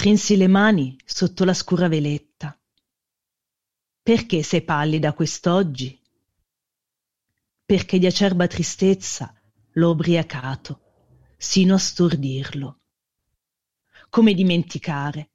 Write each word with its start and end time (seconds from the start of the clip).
Strinsi 0.00 0.38
le 0.38 0.48
mani 0.48 0.96
sotto 1.04 1.44
la 1.44 1.52
scura 1.52 1.86
veletta. 1.86 2.58
Perché 4.02 4.42
sei 4.42 4.62
pallida 4.62 5.12
quest'oggi? 5.12 6.00
Perché 7.66 7.98
di 7.98 8.06
acerba 8.06 8.46
tristezza 8.46 9.38
l'ho 9.72 9.90
ubriacato, 9.90 10.80
sino 11.36 11.74
a 11.74 11.78
stordirlo. 11.78 12.80
Come 14.08 14.32
dimenticare? 14.32 15.32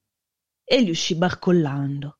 Egli 0.63 0.89
uscì 0.89 1.13
barcollando, 1.13 2.17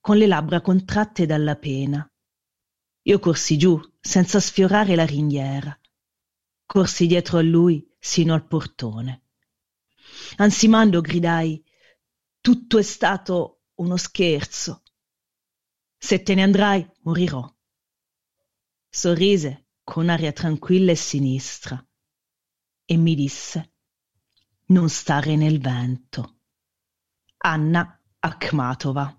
con 0.00 0.16
le 0.16 0.26
labbra 0.26 0.60
contratte 0.60 1.26
dalla 1.26 1.54
pena. 1.54 2.12
Io 3.02 3.18
corsi 3.20 3.56
giù, 3.56 3.80
senza 4.00 4.40
sfiorare 4.40 4.96
la 4.96 5.06
ringhiera. 5.06 5.78
Corsi 6.66 7.06
dietro 7.06 7.38
a 7.38 7.42
lui 7.42 7.88
sino 8.00 8.34
al 8.34 8.48
portone. 8.48 9.26
Ansimando 10.36 11.00
gridai 11.00 11.62
Tutto 12.40 12.78
è 12.78 12.82
stato 12.82 13.64
uno 13.74 13.96
scherzo. 13.96 14.82
Se 15.98 16.22
te 16.22 16.34
ne 16.34 16.42
andrai, 16.42 16.88
morirò. 17.02 17.46
Sorrise 18.88 19.66
con 19.84 20.08
aria 20.08 20.32
tranquilla 20.32 20.92
e 20.92 20.96
sinistra 20.96 21.84
e 22.84 22.96
mi 22.96 23.14
disse 23.14 23.72
Non 24.66 24.88
stare 24.88 25.36
nel 25.36 25.60
vento. 25.60 26.38
Anna 27.38 28.00
Akhmatova. 28.20 29.16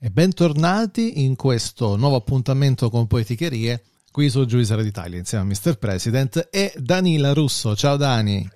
E 0.00 0.10
bentornati 0.10 1.24
in 1.24 1.36
questo 1.36 1.96
nuovo 1.96 2.16
appuntamento 2.16 2.88
con 2.88 3.06
Poeticherie 3.06 3.84
qui 4.10 4.30
su 4.30 4.44
Giuisera 4.46 4.82
d'Italia 4.82 5.18
insieme 5.18 5.44
a 5.44 5.46
Mr. 5.46 5.78
President 5.78 6.48
e 6.50 6.72
Danila 6.76 7.32
Russo. 7.32 7.76
Ciao 7.76 7.96
Dani. 7.96 8.48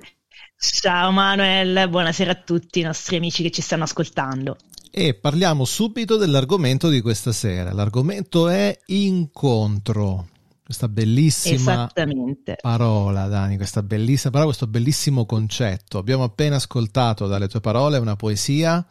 Ciao 0.64 1.10
Manuel, 1.10 1.88
buonasera 1.88 2.30
a 2.30 2.34
tutti 2.36 2.78
i 2.78 2.82
nostri 2.84 3.16
amici 3.16 3.42
che 3.42 3.50
ci 3.50 3.60
stanno 3.60 3.82
ascoltando. 3.82 4.56
E 4.92 5.12
parliamo 5.12 5.64
subito 5.64 6.16
dell'argomento 6.16 6.88
di 6.88 7.00
questa 7.00 7.32
sera. 7.32 7.72
L'argomento 7.72 8.46
è 8.46 8.78
incontro. 8.86 10.28
Questa 10.64 10.88
bellissima 10.88 11.90
parola, 12.60 13.26
Dani, 13.26 13.56
questa 13.56 13.82
bellissima 13.82 14.30
parola, 14.30 14.50
questo 14.50 14.68
bellissimo 14.68 15.26
concetto. 15.26 15.98
Abbiamo 15.98 16.22
appena 16.22 16.54
ascoltato 16.56 17.26
dalle 17.26 17.48
tue 17.48 17.60
parole 17.60 17.98
una 17.98 18.14
poesia 18.14 18.86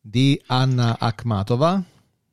di 0.00 0.40
Anna 0.46 0.96
Akhmatova, 0.96 1.82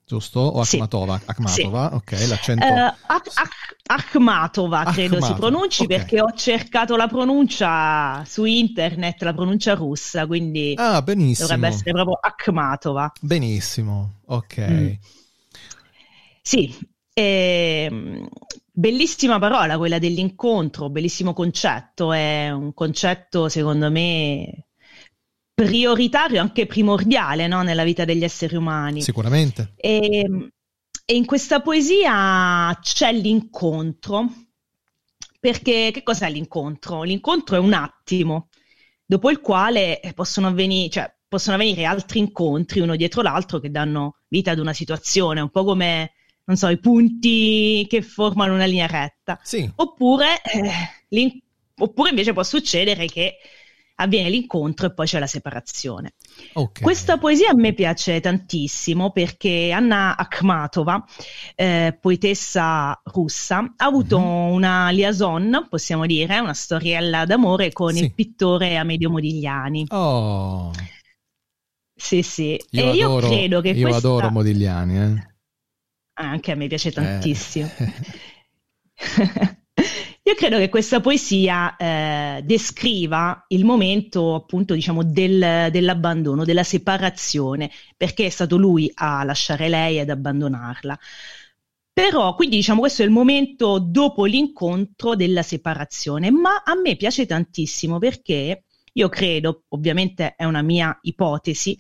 giusto? 0.08 0.40
O 0.40 0.62
Akhmatova? 0.62 1.18
Sì. 1.18 1.24
Akhmatova, 1.28 1.90
sì. 1.90 1.96
ok, 1.96 2.28
l'accento. 2.30 2.66
Uh, 2.66 2.94
Ak- 3.08 3.32
Ak- 3.34 3.76
Akhmatova 3.88 4.84
credo 4.86 5.18
Akhmatova, 5.18 5.26
si 5.26 5.34
pronunci 5.34 5.84
okay. 5.84 5.98
perché 5.98 6.22
ho 6.22 6.32
cercato 6.32 6.96
la 6.96 7.08
pronuncia 7.08 8.24
su 8.26 8.46
internet, 8.46 9.22
la 9.24 9.34
pronuncia 9.34 9.74
russa, 9.74 10.26
quindi 10.26 10.74
ah, 10.78 11.02
benissimo. 11.02 11.48
dovrebbe 11.48 11.68
essere 11.76 11.92
proprio 11.92 12.18
Akhmatova. 12.22 13.12
Benissimo, 13.20 14.20
ok. 14.26 14.58
Mm. 14.58 14.92
Sì, 16.42 16.74
ehm, 17.14 18.30
bellissima 18.72 19.40
parola 19.40 19.78
quella 19.78 20.00
dell'incontro, 20.00 20.90
bellissimo 20.90 21.34
concetto, 21.34 22.14
è 22.14 22.50
un 22.50 22.74
concetto 22.74 23.50
secondo 23.50 23.92
me 23.92 24.67
prioritario, 25.58 26.40
anche 26.40 26.68
primordiale 26.68 27.48
no? 27.48 27.64
nella 27.64 27.84
vita 27.84 28.06
degli 28.06 28.24
esseri 28.24 28.56
umani. 28.56 29.02
Sicuramente. 29.02 29.74
E, 29.76 30.52
e 31.04 31.16
in 31.16 31.26
questa 31.26 31.62
poesia 31.62 32.78
c'è 32.80 33.12
l'incontro, 33.12 34.32
perché 35.40 35.90
che 35.92 36.04
cos'è 36.04 36.30
l'incontro? 36.30 37.02
L'incontro 37.02 37.56
è 37.56 37.60
un 37.60 37.74
attimo, 37.74 38.50
dopo 39.04 39.32
il 39.32 39.40
quale 39.42 40.00
possono 40.14 40.46
avvenire, 40.46 40.92
cioè, 40.92 41.12
possono 41.28 41.56
avvenire 41.56 41.86
altri 41.86 42.20
incontri 42.20 42.80
uno 42.80 42.96
dietro 42.96 43.24
l'altro 43.24 43.58
che 43.58 43.72
danno 43.72 44.18
vita 44.28 44.52
ad 44.52 44.60
una 44.60 44.74
situazione, 44.74 45.42
un 45.42 45.50
po' 45.50 45.64
come, 45.64 46.12
non 46.44 46.56
so, 46.56 46.68
i 46.68 46.80
punti 46.80 47.84
che 47.90 48.04
formano 48.04 48.54
una 48.54 48.66
linea 48.66 48.86
retta. 48.86 49.40
Sì. 49.42 49.68
Oppure, 49.78 50.40
eh, 51.10 51.42
oppure 51.80 52.10
invece 52.12 52.34
può 52.34 52.44
succedere 52.44 53.08
che 53.08 53.38
avviene 54.00 54.30
l'incontro 54.30 54.88
e 54.88 54.94
poi 54.94 55.06
c'è 55.06 55.20
la 55.20 55.28
separazione. 55.28 56.14
Okay. 56.54 56.84
Questa 56.84 57.18
poesia 57.18 57.50
a 57.50 57.56
me 57.56 57.74
piace 57.74 58.20
tantissimo 58.20 59.12
perché 59.12 59.72
Anna 59.72 60.16
Akhmatova, 60.16 61.04
eh, 61.56 61.98
poetessa 62.00 63.00
russa, 63.06 63.58
ha 63.76 63.86
avuto 63.86 64.20
mm-hmm. 64.20 64.52
una 64.52 64.90
liaison, 64.90 65.68
possiamo 65.70 66.06
dire, 66.06 66.40
una 66.40 66.54
storiella 66.54 67.26
d'amore 67.26 67.72
con 67.72 67.94
sì. 67.94 68.04
il 68.04 68.14
pittore 68.14 68.76
Amedio 68.78 69.10
Modigliani. 69.10 69.86
Oh. 69.90 70.72
Sì, 71.96 72.22
sì. 72.22 72.60
Io 72.72 72.84
e 72.94 73.02
adoro, 73.02 73.26
io 73.28 73.34
credo 73.34 73.62
che 73.62 73.70
io 73.70 73.88
questa... 73.88 74.08
adoro 74.08 74.30
Modigliani, 74.30 74.98
eh. 74.98 75.36
Anche 76.20 76.52
a 76.52 76.56
me 76.56 76.68
piace 76.68 76.92
tantissimo. 76.92 77.70
Eh. 77.78 79.58
Io 80.28 80.36
credo 80.36 80.58
che 80.58 80.68
questa 80.68 81.00
poesia 81.00 81.78
eh, 81.78 82.42
descriva 82.44 83.46
il 83.48 83.64
momento 83.64 84.36
appunto 84.36 84.74
diciamo 84.74 85.02
del, 85.02 85.70
dell'abbandono, 85.72 86.44
della 86.44 86.64
separazione, 86.64 87.72
perché 87.96 88.26
è 88.26 88.30
stato 88.30 88.58
lui 88.58 88.92
a 88.94 89.24
lasciare 89.24 89.70
lei 89.70 90.00
ed 90.00 90.10
abbandonarla. 90.10 91.00
Però, 91.94 92.36
quindi 92.36 92.58
diciamo 92.58 92.82
questo 92.82 93.04
è 93.04 93.06
il 93.06 93.12
momento 93.12 93.80
dopo 93.80 94.26
l'incontro 94.26 95.16
della 95.16 95.44
separazione, 95.44 96.30
ma 96.30 96.62
a 96.66 96.76
me 96.76 96.98
piace 96.98 97.26
tantissimo 97.26 97.98
perché 97.98 98.66
io 98.92 99.08
credo, 99.08 99.64
ovviamente 99.70 100.36
è 100.36 100.44
una 100.44 100.62
mia 100.62 100.98
ipotesi, 101.04 101.80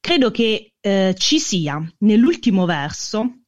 credo 0.00 0.30
che 0.30 0.74
eh, 0.80 1.14
ci 1.16 1.38
sia 1.38 1.82
nell'ultimo 2.00 2.66
verso 2.66 3.43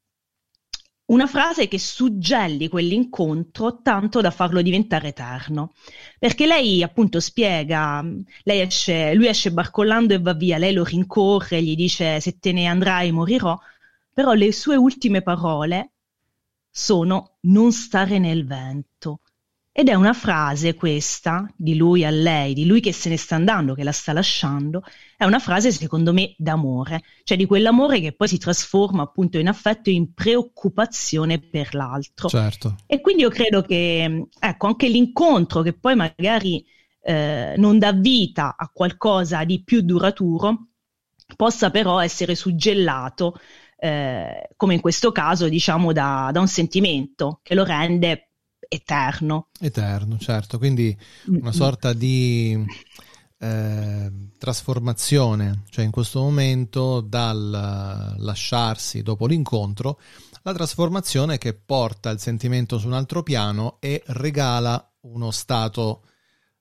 una 1.06 1.26
frase 1.26 1.68
che 1.68 1.78
suggelli 1.78 2.68
quell'incontro 2.68 3.80
tanto 3.80 4.20
da 4.20 4.30
farlo 4.30 4.62
diventare 4.62 5.08
eterno. 5.08 5.72
Perché 6.18 6.46
lei 6.46 6.82
appunto 6.82 7.20
spiega, 7.20 8.04
lei 8.42 8.60
esce, 8.60 9.14
lui 9.14 9.28
esce 9.28 9.52
barcollando 9.52 10.14
e 10.14 10.20
va 10.20 10.34
via, 10.34 10.58
lei 10.58 10.72
lo 10.72 10.84
rincorre, 10.84 11.62
gli 11.62 11.76
dice 11.76 12.20
se 12.20 12.38
te 12.38 12.52
ne 12.52 12.66
andrai 12.66 13.12
morirò, 13.12 13.56
però 14.12 14.32
le 14.32 14.52
sue 14.52 14.76
ultime 14.76 15.22
parole 15.22 15.92
sono 16.70 17.36
non 17.42 17.72
stare 17.72 18.18
nel 18.18 18.44
vento. 18.46 19.20
Ed 19.78 19.90
è 19.90 19.92
una 19.94 20.14
frase 20.14 20.72
questa, 20.72 21.46
di 21.54 21.76
lui 21.76 22.02
a 22.02 22.08
lei, 22.08 22.54
di 22.54 22.64
lui 22.64 22.80
che 22.80 22.94
se 22.94 23.10
ne 23.10 23.18
sta 23.18 23.34
andando, 23.34 23.74
che 23.74 23.84
la 23.84 23.92
sta 23.92 24.14
lasciando, 24.14 24.82
è 25.18 25.24
una 25.24 25.38
frase 25.38 25.70
secondo 25.70 26.14
me 26.14 26.34
d'amore, 26.38 27.02
cioè 27.24 27.36
di 27.36 27.44
quell'amore 27.44 28.00
che 28.00 28.12
poi 28.12 28.26
si 28.26 28.38
trasforma 28.38 29.02
appunto 29.02 29.36
in 29.36 29.48
affetto 29.48 29.90
e 29.90 29.92
in 29.92 30.14
preoccupazione 30.14 31.40
per 31.40 31.74
l'altro. 31.74 32.30
Certo. 32.30 32.76
E 32.86 33.02
quindi 33.02 33.20
io 33.20 33.28
credo 33.28 33.60
che, 33.60 34.28
ecco, 34.38 34.66
anche 34.66 34.88
l'incontro 34.88 35.60
che 35.60 35.74
poi 35.74 35.94
magari 35.94 36.64
eh, 37.02 37.52
non 37.58 37.78
dà 37.78 37.92
vita 37.92 38.54
a 38.56 38.70
qualcosa 38.72 39.44
di 39.44 39.62
più 39.62 39.82
duraturo, 39.82 40.68
possa 41.36 41.68
però 41.70 42.00
essere 42.00 42.34
suggellato, 42.34 43.38
eh, 43.76 44.48
come 44.56 44.72
in 44.72 44.80
questo 44.80 45.12
caso, 45.12 45.50
diciamo, 45.50 45.92
da, 45.92 46.30
da 46.32 46.40
un 46.40 46.48
sentimento 46.48 47.40
che 47.42 47.54
lo 47.54 47.62
rende 47.62 48.25
eterno. 48.68 49.48
Eterno, 49.60 50.18
certo, 50.18 50.58
quindi 50.58 50.96
una 51.26 51.52
sorta 51.52 51.92
di 51.92 52.64
eh, 53.38 54.10
trasformazione, 54.38 55.62
cioè 55.70 55.84
in 55.84 55.90
questo 55.90 56.20
momento 56.20 57.00
dal 57.00 58.14
lasciarsi 58.18 59.02
dopo 59.02 59.26
l'incontro, 59.26 60.00
la 60.42 60.52
trasformazione 60.52 61.38
che 61.38 61.54
porta 61.54 62.10
il 62.10 62.20
sentimento 62.20 62.78
su 62.78 62.86
un 62.86 62.94
altro 62.94 63.22
piano 63.22 63.76
e 63.80 64.02
regala 64.06 64.92
uno 65.00 65.30
stato 65.30 66.02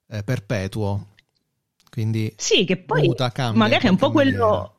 eh, 0.08 0.24
perpetuo. 0.24 1.14
Quindi 1.90 2.34
sì, 2.36 2.66
che 2.66 2.78
poi 2.78 3.08
muta, 3.08 3.32
cambia, 3.32 3.58
magari 3.58 3.88
è 3.88 3.90
un 3.90 3.96
po' 3.96 4.12
quello 4.12 4.75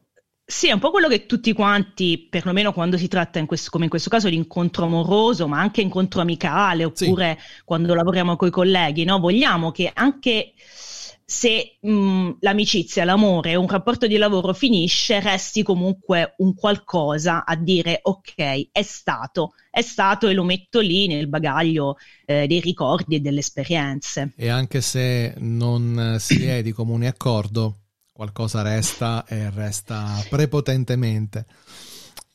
Sì, 0.49 0.69
è 0.69 0.73
un 0.73 0.79
po' 0.79 0.93
quello 0.93 1.09
che 1.09 1.27
tutti 1.27 1.53
quanti, 1.53 2.25
perlomeno 2.31 2.73
quando 2.73 2.97
si 2.97 3.09
tratta 3.09 3.41
in 3.41 3.47
questo, 3.47 3.69
come 3.69 3.85
in 3.85 3.91
questo 3.91 4.09
caso 4.09 4.29
di 4.29 4.37
incontro 4.37 4.85
amoroso, 4.85 5.49
ma 5.49 5.59
anche 5.59 5.81
incontro 5.81 6.21
amicale, 6.21 6.85
oppure 6.85 7.37
sì. 7.37 7.63
quando 7.65 7.95
lavoriamo 7.95 8.37
con 8.37 8.47
i 8.47 8.53
colleghi, 8.53 9.03
no? 9.03 9.19
vogliamo 9.19 9.73
che 9.73 9.91
anche 9.93 10.53
se 11.25 11.79
mh, 11.81 12.37
l'amicizia, 12.39 13.05
l'amore, 13.05 13.57
un 13.57 13.67
rapporto 13.67 14.07
di 14.07 14.17
lavoro 14.19 14.55
finisce, 14.55 15.19
resti 15.19 15.65
comunque 15.65 16.35
un 16.39 16.55
qualcosa 16.55 17.45
a 17.45 17.57
dire 17.57 17.99
ok, 18.01 18.69
è 18.71 18.83
stato, 18.83 19.55
è 19.69 19.83
stato 19.83 20.29
e 20.29 20.33
lo 20.33 20.45
metto 20.45 20.79
lì 20.79 21.09
nel 21.09 21.27
bagaglio 21.27 21.97
eh, 22.25 22.47
dei 22.47 22.61
ricordi 22.61 23.17
e 23.17 23.21
delle 23.21 23.41
esperienze. 23.41 24.33
E 24.37 24.49
anche 24.49 24.81
se 24.81 25.35
non 25.39 26.19
si 26.21 26.45
è 26.45 26.63
di 26.63 26.71
comune 26.71 27.09
accordo, 27.09 27.79
qualcosa 28.17 28.63
resta 28.63 29.27
e 29.27 29.51
resta 29.51 30.25
prepotentemente. 30.31 31.45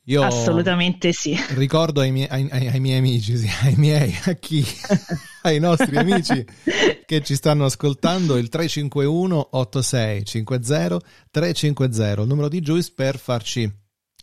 Io 0.06 0.24
Assolutamente 0.24 1.12
sì. 1.12 1.36
Ricordo 1.50 2.02
ai 2.02 2.12
miei, 2.12 2.28
ai, 2.30 2.68
ai 2.68 2.80
miei 2.80 2.98
amici, 2.98 3.38
sì, 3.38 3.50
ai 3.64 3.76
miei, 3.78 4.16
a 4.26 4.34
chi, 4.34 4.64
ai 5.44 5.60
nostri 5.60 5.98
amici 5.98 6.46
che 7.06 7.24
ci 7.24 7.36
stanno 7.36 7.66
ascoltando, 7.66 8.38
il 8.38 8.50
351 8.50 9.50
8650 9.52 11.00
350, 11.32 12.22
il 12.22 12.28
numero 12.28 12.48
di 12.48 12.62
Juice 12.62 12.92
per 12.96 13.18
farci 13.18 13.72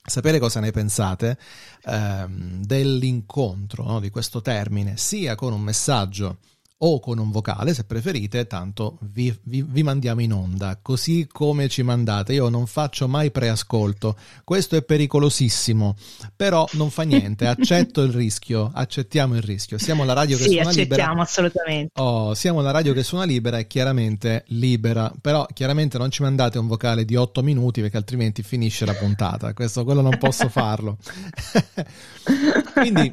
sapere 0.05 0.39
cosa 0.39 0.61
ne 0.61 0.71
pensate 0.71 1.39
ehm, 1.85 2.65
dell'incontro, 2.65 3.85
no, 3.85 4.01
di 4.01 4.11
questo 4.11 4.41
termine, 4.41 4.97
sia 4.97 5.35
con 5.35 5.53
un 5.53 5.61
messaggio 5.61 6.39
o 6.81 7.01
con 7.01 7.19
un 7.19 7.31
vocale 7.31 7.75
se 7.75 7.85
preferite, 7.85 8.47
tanto 8.47 8.99
vi, 9.01 9.37
vi, 9.45 9.63
vi, 9.67 9.83
mandiamo 9.83 10.21
in 10.21 10.33
onda, 10.33 10.79
così 10.81 11.29
come 11.31 11.69
ci 11.69 11.83
mandate. 11.83 12.35
Io 12.35 12.49
non 12.49 12.67
faccio 12.67 13.09
mai 13.09 13.31
preascolto, 13.31 14.17
questo 14.45 14.77
è 14.77 14.83
pericolosissimo, 14.83 15.97
però 16.37 16.69
non 16.73 16.91
fa 16.91 17.03
niente, 17.03 17.47
accetto 17.49 18.03
il 18.03 18.13
rischio, 18.13 18.71
accettiamo 18.73 19.35
il 19.35 19.43
rischio. 19.43 19.79
Siamo 19.79 20.05
la 20.05 20.13
radio 20.13 20.37
che 20.37 20.45
sì, 20.45 20.53
suona 20.53 20.71
libera. 20.71 21.11
Sì, 21.13 21.19
assolutamente. 21.19 22.01
Oh, 22.01 22.35
siamo 22.35 22.61
la 22.61 22.71
radio 22.71 22.93
che 22.93 23.03
suona 23.03 23.25
libera 23.25 23.59
e 23.59 23.67
chiaramente 23.67 24.45
libera, 24.49 25.13
però 25.21 25.47
chiaramente 25.53 25.99
non 25.99 26.11
ci 26.11 26.23
mandate 26.23 26.59
un 26.59 26.69
vocale 26.69 27.05
di 27.05 27.17
8 27.17 27.43
minuti 27.43 27.81
perché 27.81 27.97
altrimenti 27.97 28.43
finisce 28.43 28.85
la 28.85 28.95
puntata, 28.95 29.53
questo 29.53 29.83
quello 29.85 30.01
non 30.01 30.17
posso 30.19 30.47
farlo. 30.49 30.97
Quindi 32.73 33.11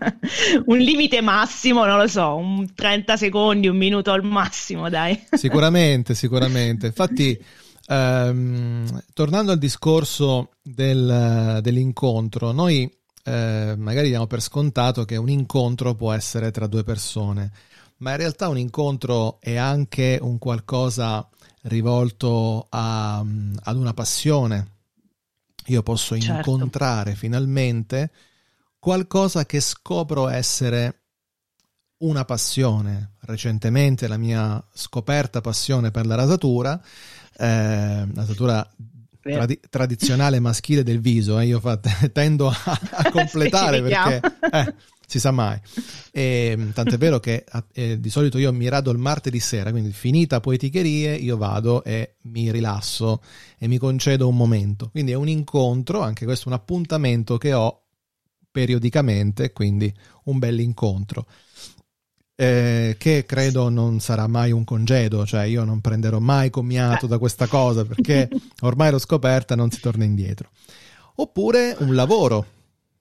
un 0.66 0.78
limite 0.78 1.22
massimo, 1.22 1.86
non 1.86 1.98
lo 1.98 2.08
so, 2.08 2.36
un 2.36 2.74
30 2.74 3.18
secondi, 3.18 3.54
un 3.64 3.78
minuto 3.78 4.12
al 4.12 4.24
massimo, 4.24 4.90
dai. 4.90 5.20
Sicuramente, 5.32 6.14
sicuramente. 6.14 6.88
Infatti, 6.88 7.38
ehm, 7.88 9.04
tornando 9.14 9.52
al 9.52 9.58
discorso 9.58 10.52
del, 10.62 11.60
dell'incontro, 11.62 12.52
noi 12.52 12.92
eh, 13.24 13.76
magari 13.78 14.10
diamo 14.10 14.28
per 14.28 14.42
scontato 14.42 15.04
che 15.06 15.16
un 15.16 15.30
incontro 15.30 15.96
può 15.96 16.12
essere 16.12 16.52
tra 16.52 16.68
due 16.68 16.84
persone, 16.84 17.52
ma 17.98 18.12
in 18.12 18.18
realtà 18.18 18.50
un 18.50 18.58
incontro 18.58 19.40
è 19.40 19.56
anche 19.56 20.20
un 20.22 20.38
qualcosa 20.38 21.28
rivolto 21.64 22.68
a, 22.70 23.20
ad 23.20 23.78
una 23.78 23.94
passione. 23.94 24.74
Io 25.68 25.82
posso 25.82 26.18
certo. 26.20 26.52
incontrare 26.52 27.16
finalmente 27.16 28.12
qualcosa 28.78 29.48
che 29.48 29.60
scopro 29.60 30.28
essere 30.28 31.05
una 32.00 32.26
passione. 32.26 33.14
Recentemente 33.22 34.08
la 34.08 34.18
mia 34.18 34.64
scoperta 34.74 35.42
passione 35.42 35.92
per 35.92 36.06
la 36.06 36.16
rasatura, 36.16 36.82
eh, 37.38 38.08
rasatura 38.14 38.68
tradi- 39.22 39.60
tradizionale 39.70 40.40
maschile 40.40 40.84
del 40.84 41.00
viso, 41.00 41.40
eh, 41.40 41.46
io 41.46 41.60
fa, 41.60 41.78
tendo 42.12 42.50
a, 42.50 42.80
a 42.92 43.10
completare 43.12 43.82
perché 43.82 44.22
eh, 44.52 44.76
si 45.08 45.20
sa 45.20 45.32
mai. 45.32 45.60
E, 46.12 46.70
tant'è 46.74 46.98
vero 46.98 47.20
che 47.20 47.46
eh, 47.74 48.00
di 48.00 48.10
solito 48.10 48.38
io 48.38 48.52
mi 48.54 48.68
rado 48.70 48.92
il 48.92 48.98
martedì 48.98 49.40
sera, 49.40 49.72
quindi 49.72 49.92
finita 49.92 50.40
poeticherie 50.40 51.16
io 51.16 51.38
vado 51.38 51.84
e 51.84 52.16
mi 52.24 52.52
rilasso 52.52 53.22
e 53.58 53.68
mi 53.68 53.78
concedo 53.78 54.28
un 54.28 54.36
momento. 54.36 54.90
Quindi 54.90 55.12
è 55.12 55.16
un 55.16 55.28
incontro, 55.28 56.02
anche 56.02 56.26
questo 56.26 56.48
un 56.50 56.54
appuntamento 56.54 57.38
che 57.38 57.54
ho 57.54 57.82
periodicamente, 58.52 59.52
quindi 59.52 59.94
un 60.26 60.40
bel 60.40 60.60
incontro. 60.60 61.26
Eh, 62.38 62.96
che 63.00 63.24
credo 63.26 63.70
non 63.70 64.02
sarà 64.02 64.28
mai 64.28 64.52
un 64.52 64.66
congedo, 64.66 65.26
cioè 65.26 65.44
io 65.44 65.64
non 65.64 65.80
prenderò 65.80 66.20
mai 66.20 66.50
commiato 66.50 67.08
da 67.08 67.18
questa 67.18 67.48
cosa 67.48 67.86
perché 67.86 68.30
ormai 68.62 68.92
l'ho 68.92 69.00
scoperta, 69.00 69.56
non 69.56 69.72
si 69.72 69.80
torna 69.80 70.04
indietro. 70.04 70.50
Oppure 71.16 71.76
un 71.80 71.96
lavoro. 71.96 72.46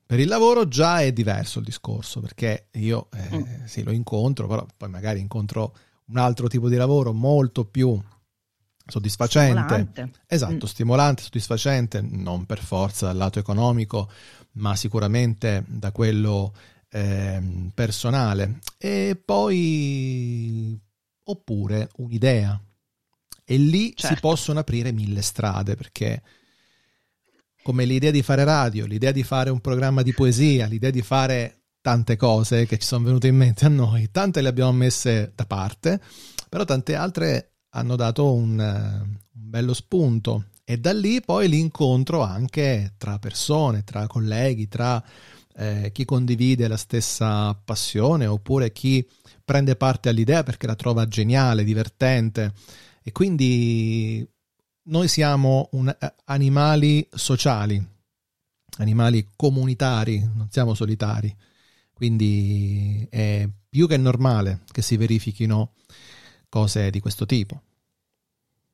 Per 0.06 0.20
il 0.20 0.28
lavoro 0.28 0.68
già 0.68 1.00
è 1.00 1.12
diverso 1.12 1.58
il 1.58 1.64
discorso 1.64 2.20
perché 2.20 2.68
io 2.72 3.08
eh, 3.12 3.36
mm. 3.36 3.64
sì, 3.64 3.82
lo 3.82 3.90
incontro, 3.90 4.46
però 4.46 4.64
poi 4.76 4.88
magari 4.88 5.18
incontro 5.18 5.74
un 6.06 6.18
altro 6.18 6.46
tipo 6.46 6.68
di 6.68 6.76
lavoro 6.76 7.12
molto 7.12 7.64
più 7.64 7.98
soddisfacente. 8.86 9.62
Stimolante. 9.62 10.10
Esatto, 10.26 10.66
mm. 10.66 10.68
stimolante, 10.68 11.22
soddisfacente, 11.22 12.00
non 12.02 12.44
per 12.46 12.62
forza 12.62 13.06
dal 13.06 13.16
lato 13.16 13.38
economico, 13.38 14.08
ma 14.52 14.76
sicuramente 14.76 15.64
da 15.66 15.90
quello 15.90 16.52
eh, 16.94 17.42
personale. 17.74 18.60
E 18.78 19.20
poi 19.22 20.78
oppure 21.24 21.88
un'idea. 21.96 22.60
E 23.44 23.56
lì 23.56 23.92
certo. 23.94 24.14
si 24.14 24.20
possono 24.20 24.60
aprire 24.60 24.92
mille 24.92 25.20
strade 25.20 25.74
perché 25.74 26.22
come 27.62 27.84
l'idea 27.84 28.10
di 28.10 28.22
fare 28.22 28.44
radio, 28.44 28.86
l'idea 28.86 29.10
di 29.10 29.22
fare 29.22 29.50
un 29.50 29.60
programma 29.60 30.02
di 30.02 30.12
poesia, 30.12 30.66
l'idea 30.66 30.90
di 30.90 31.02
fare 31.02 31.62
tante 31.80 32.16
cose 32.16 32.66
che 32.66 32.78
ci 32.78 32.86
sono 32.86 33.04
venute 33.04 33.26
in 33.26 33.36
mente 33.36 33.66
a 33.66 33.68
noi, 33.68 34.10
tante 34.10 34.40
le 34.40 34.48
abbiamo 34.48 34.72
messe 34.72 35.32
da 35.34 35.46
parte, 35.46 36.00
però 36.48 36.64
tante 36.64 36.94
altre 36.94 37.56
hanno 37.70 37.96
dato 37.96 38.32
un, 38.32 38.58
un 38.58 39.18
bello 39.30 39.74
spunto 39.74 40.44
e 40.62 40.78
da 40.78 40.92
lì 40.92 41.20
poi 41.20 41.48
l'incontro 41.48 42.22
anche 42.22 42.94
tra 42.96 43.18
persone, 43.18 43.84
tra 43.84 44.06
colleghi, 44.06 44.68
tra 44.68 45.02
eh, 45.56 45.90
chi 45.92 46.04
condivide 46.04 46.68
la 46.68 46.76
stessa 46.76 47.54
passione 47.54 48.26
oppure 48.26 48.72
chi 48.72 49.06
prende 49.44 49.76
parte 49.76 50.08
all'idea 50.08 50.42
perché 50.42 50.66
la 50.66 50.74
trova 50.74 51.06
geniale, 51.06 51.64
divertente 51.64 52.52
e 53.02 53.12
quindi 53.12 54.26
noi 54.84 55.08
siamo 55.08 55.68
un, 55.72 55.88
eh, 55.88 56.14
animali 56.26 57.06
sociali, 57.12 57.82
animali 58.78 59.28
comunitari, 59.36 60.18
non 60.34 60.48
siamo 60.50 60.74
solitari, 60.74 61.34
quindi 61.92 63.06
è 63.10 63.48
più 63.68 63.86
che 63.86 63.96
normale 63.96 64.62
che 64.72 64.82
si 64.82 64.96
verifichino 64.96 65.74
cose 66.48 66.90
di 66.90 67.00
questo 67.00 67.26
tipo. 67.26 67.62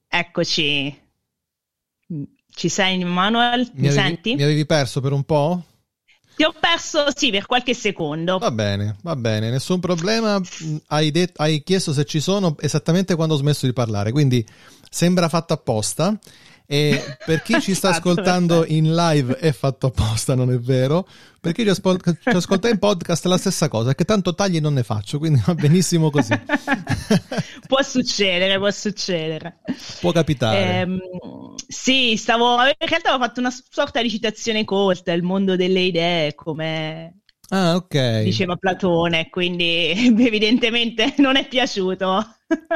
Eccoci, 0.08 0.98
ci 2.48 2.68
sei, 2.68 3.04
Manuel? 3.04 3.70
Mi, 3.74 3.82
mi 3.82 3.88
avevi, 3.88 4.02
senti? 4.02 4.34
Mi 4.34 4.42
avevi 4.42 4.66
perso 4.66 5.00
per 5.00 5.12
un 5.12 5.24
po'? 5.24 5.64
Ti 6.40 6.46
ho 6.46 6.54
perso, 6.58 7.04
sì, 7.14 7.30
per 7.30 7.44
qualche 7.44 7.74
secondo. 7.74 8.38
Va 8.38 8.50
bene, 8.50 8.96
va 9.02 9.14
bene, 9.14 9.50
nessun 9.50 9.78
problema. 9.78 10.40
Hai, 10.86 11.10
det- 11.10 11.32
hai 11.36 11.62
chiesto 11.62 11.92
se 11.92 12.06
ci 12.06 12.18
sono 12.18 12.56
esattamente 12.60 13.14
quando 13.14 13.34
ho 13.34 13.36
smesso 13.36 13.66
di 13.66 13.74
parlare, 13.74 14.10
quindi 14.10 14.42
sembra 14.88 15.28
fatto 15.28 15.52
apposta. 15.52 16.18
E 16.72 17.16
per 17.26 17.42
chi 17.42 17.60
ci 17.60 17.74
sta 17.74 17.88
ascoltando 17.88 18.64
in 18.64 18.94
live 18.94 19.36
è 19.38 19.50
fatto 19.50 19.88
apposta, 19.88 20.36
non 20.36 20.52
è 20.52 20.58
vero? 20.60 21.04
Per 21.40 21.50
chi 21.50 21.64
ci, 21.64 21.68
ascolta, 21.68 22.12
ci 22.12 22.28
ascolta 22.28 22.68
in 22.68 22.78
podcast 22.78 23.24
è 23.24 23.28
la 23.28 23.38
stessa 23.38 23.66
cosa, 23.66 23.92
che 23.96 24.04
tanto 24.04 24.36
tagli 24.36 24.60
non 24.60 24.74
ne 24.74 24.84
faccio, 24.84 25.18
quindi 25.18 25.42
va 25.44 25.54
benissimo 25.54 26.10
così. 26.10 26.32
può 27.66 27.82
succedere, 27.82 28.56
può 28.58 28.70
succedere. 28.70 29.58
Può 29.98 30.12
capitare. 30.12 30.82
Eh, 30.82 30.98
sì, 31.66 32.14
stavo, 32.16 32.52
in 32.62 32.74
realtà 32.78 33.08
avevo 33.08 33.24
fatto 33.24 33.40
una 33.40 33.52
sorta 33.68 34.00
di 34.00 34.08
citazione 34.08 34.64
corta, 34.64 35.10
il 35.10 35.24
mondo 35.24 35.56
delle 35.56 35.80
idee, 35.80 36.36
come 36.36 37.20
Ah, 37.48 37.74
ok. 37.74 38.22
Diceva 38.22 38.54
Platone, 38.54 39.28
quindi 39.28 39.90
evidentemente 40.16 41.14
non 41.18 41.34
è 41.34 41.48
piaciuto. 41.48 42.24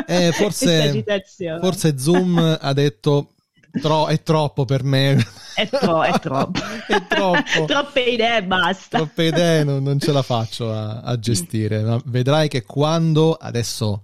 Eh, 0.05 0.33
forse, 0.33 1.05
forse 1.61 1.97
Zoom 1.97 2.59
ha 2.61 2.73
detto 2.73 3.34
Tro- 3.81 4.07
è 4.07 4.23
troppo 4.23 4.65
per 4.65 4.85
me. 4.85 5.25
È, 5.55 5.69
tro- 5.69 6.03
è 6.03 6.19
troppo. 6.21 6.61
è 6.87 7.07
troppo. 7.07 7.65
Troppe 7.67 8.01
idee 8.01 8.43
basta. 8.45 8.99
Troppe 8.99 9.25
idee 9.25 9.65
non, 9.65 9.83
non 9.83 9.99
ce 9.99 10.13
la 10.13 10.23
faccio 10.23 10.73
a, 10.73 11.01
a 11.01 11.19
gestire. 11.19 11.83
Ma 11.83 12.01
vedrai 12.07 12.49
che 12.49 12.63
quando 12.63 13.35
adesso, 13.35 14.03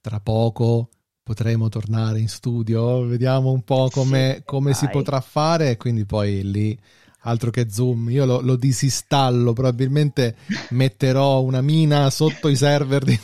tra 0.00 0.20
poco, 0.20 0.88
potremo 1.22 1.68
tornare 1.68 2.20
in 2.20 2.28
studio, 2.28 3.04
vediamo 3.04 3.50
un 3.50 3.62
po' 3.62 3.88
come, 3.90 4.36
sì, 4.36 4.42
come 4.44 4.74
si 4.74 4.88
potrà 4.88 5.20
fare. 5.20 5.70
E 5.70 5.76
quindi 5.76 6.04
poi 6.04 6.48
lì 6.48 6.78
altro 7.22 7.50
che 7.50 7.68
Zoom. 7.70 8.10
Io 8.10 8.24
lo, 8.24 8.40
lo, 8.40 8.56
disinstallo, 8.56 9.52
probabilmente 9.52 10.36
metterò 10.70 11.42
una 11.42 11.60
mina 11.60 12.08
sotto 12.10 12.48
i 12.48 12.56
server 12.56 13.04
di, 13.04 13.18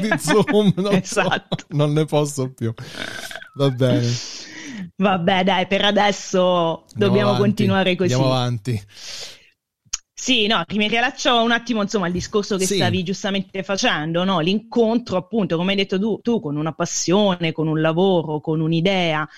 di 0.00 0.10
Zoom. 0.18 0.72
Non, 0.76 0.94
esatto. 0.94 1.56
so, 1.58 1.66
non 1.70 1.92
ne 1.92 2.04
posso 2.04 2.50
più. 2.50 2.72
Va 3.54 3.70
bene. 3.70 4.08
Vabbè, 5.02 5.42
dai, 5.42 5.66
per 5.66 5.84
adesso 5.84 6.84
dobbiamo 6.94 7.30
avanti, 7.30 7.40
continuare 7.40 7.96
così. 7.96 8.12
Andiamo 8.12 8.32
avanti. 8.32 8.82
Sì, 10.14 10.46
no, 10.46 10.62
mi 10.74 10.86
riallaccio 10.86 11.42
un 11.42 11.50
attimo 11.50 11.82
insomma 11.82 12.06
al 12.06 12.12
discorso 12.12 12.56
che 12.56 12.66
sì. 12.66 12.76
stavi 12.76 13.02
giustamente 13.02 13.64
facendo, 13.64 14.22
no? 14.22 14.38
l'incontro 14.38 15.16
appunto, 15.16 15.56
come 15.56 15.72
hai 15.72 15.78
detto 15.78 15.98
tu, 15.98 16.20
tu 16.22 16.40
con 16.40 16.54
una 16.56 16.72
passione, 16.72 17.50
con 17.50 17.66
un 17.66 17.80
lavoro, 17.80 18.40
con 18.40 18.60
un'idea. 18.60 19.28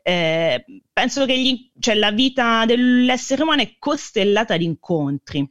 Eh, 0.00 0.64
penso 0.92 1.26
che 1.26 1.36
gli, 1.36 1.68
cioè, 1.80 1.96
la 1.96 2.12
vita 2.12 2.64
dell'essere 2.64 3.42
umano 3.42 3.62
è 3.62 3.74
costellata 3.80 4.56
di 4.56 4.64
incontri 4.64 5.44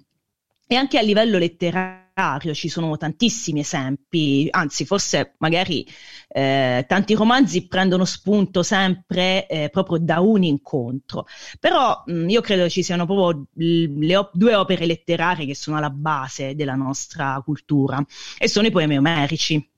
e 0.66 0.76
anche 0.76 0.98
a 0.98 1.02
livello 1.02 1.38
letterario 1.38 2.07
ci 2.54 2.68
sono 2.68 2.98
tantissimi 2.98 3.60
esempi, 3.60 4.48
anzi 4.50 4.86
forse 4.86 5.36
magari 5.38 5.88
eh, 6.30 6.84
tanti 6.88 7.14
romanzi 7.14 7.68
prendono 7.68 8.06
spunto 8.06 8.64
sempre 8.64 9.46
eh, 9.48 9.70
proprio 9.70 10.00
da 10.00 10.20
un 10.20 10.42
incontro, 10.44 11.28
però 11.60 12.02
mh, 12.06 12.30
io 12.30 12.42
credo 12.42 12.70
ci 12.70 12.82
siano 12.82 13.06
proprio 13.06 13.46
le 13.54 14.30
due 14.34 14.56
opere 14.56 14.88
letterarie 14.88 15.46
che 15.46 15.54
sono 15.54 15.78
alla 15.78 15.92
base 15.92 16.56
della 16.56 16.74
nostra 16.74 17.40
cultura 17.46 18.04
e 18.40 18.48
sono 18.48 18.66
i 18.66 18.72
poemi 18.72 18.98
omerici. 18.98 19.70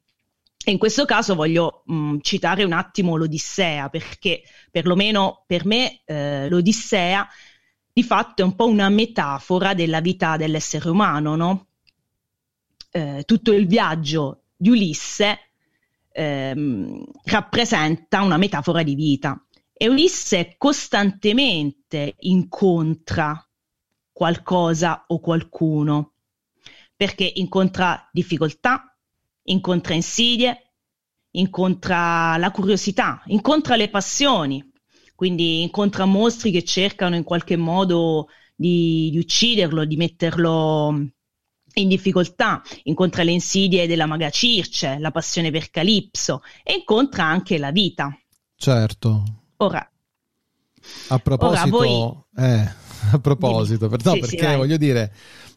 E 0.62 0.72
in 0.72 0.78
questo 0.78 1.06
caso 1.06 1.36
voglio 1.36 1.84
mh, 1.86 2.18
citare 2.22 2.64
un 2.64 2.74
attimo 2.74 3.16
l'Odissea, 3.18 3.90
perché 3.90 4.44
perlomeno 4.72 5.44
per 5.46 5.66
me 5.66 6.02
eh, 6.06 6.48
l'Odissea 6.50 7.28
di 7.92 8.04
fatto 8.04 8.44
è 8.44 8.46
un 8.46 8.56
po' 8.56 8.68
una 8.68 8.88
metafora 8.90 9.74
della 9.74 10.00
vita 10.00 10.38
dell'essere 10.38 10.90
umano, 10.90 11.36
no? 11.36 11.69
Eh, 12.92 13.24
tutto 13.26 13.52
il 13.52 13.68
viaggio 13.68 14.44
di 14.56 14.70
Ulisse 14.70 15.52
ehm, 16.12 17.04
rappresenta 17.26 18.22
una 18.22 18.38
metafora 18.38 18.84
di 18.84 18.96
vita. 18.96 19.42
E 19.74 19.88
Ulisse 19.88 20.56
costantemente 20.58 22.16
incontra 22.20 23.42
qualcosa 24.12 25.06
o 25.08 25.20
qualcuno 25.20 26.14
perché 26.96 27.32
incontra 27.36 28.10
difficoltà, 28.12 28.94
incontra 29.44 29.94
insidie, 29.94 30.74
incontra 31.32 32.36
la 32.36 32.52
curiosità, 32.52 33.24
incontra 33.28 33.78
le 33.78 33.90
passioni, 33.90 34.70
quindi 35.16 35.62
incontra 35.62 36.04
mostri 36.04 36.52
che 36.52 36.66
cercano 36.66 37.16
in 37.16 37.24
qualche 37.24 37.56
modo 37.56 38.28
di, 38.54 39.10
di 39.12 39.18
ucciderlo, 39.18 39.86
di 39.86 39.96
metterlo 39.96 41.12
in 41.82 41.88
difficoltà, 41.88 42.62
incontra 42.84 43.24
le 43.24 43.32
insidie 43.32 43.88
della 43.88 44.06
maga 44.06 44.30
Circe, 44.30 44.98
la 45.00 45.12
passione 45.12 45.52
per 45.52 45.70
Calipso 45.70 46.42
e 46.64 46.74
incontra 46.74 47.26
anche 47.26 47.58
la 47.58 47.72
vita. 47.72 48.16
Certo. 48.56 49.24
Ora, 49.58 49.90
a 51.10 51.20
proposito, 51.20 51.70
voi... 51.70 52.14
eh, 52.38 52.72
a 53.12 53.20
proposito, 53.20 53.88
per, 53.88 54.04
no, 54.04 54.14
sì, 54.14 54.20
perché 54.20 54.50
sì, 54.50 54.56
voglio 54.56 54.78
dire, 54.78 55.14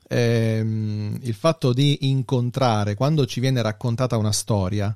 ehm, 0.08 1.18
il 1.22 1.34
fatto 1.34 1.72
di 1.72 2.08
incontrare, 2.08 2.94
quando 2.94 3.26
ci 3.26 3.40
viene 3.40 3.62
raccontata 3.62 4.16
una 4.16 4.32
storia, 4.32 4.94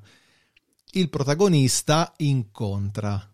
il 0.92 1.08
protagonista 1.08 2.12
incontra. 2.18 3.30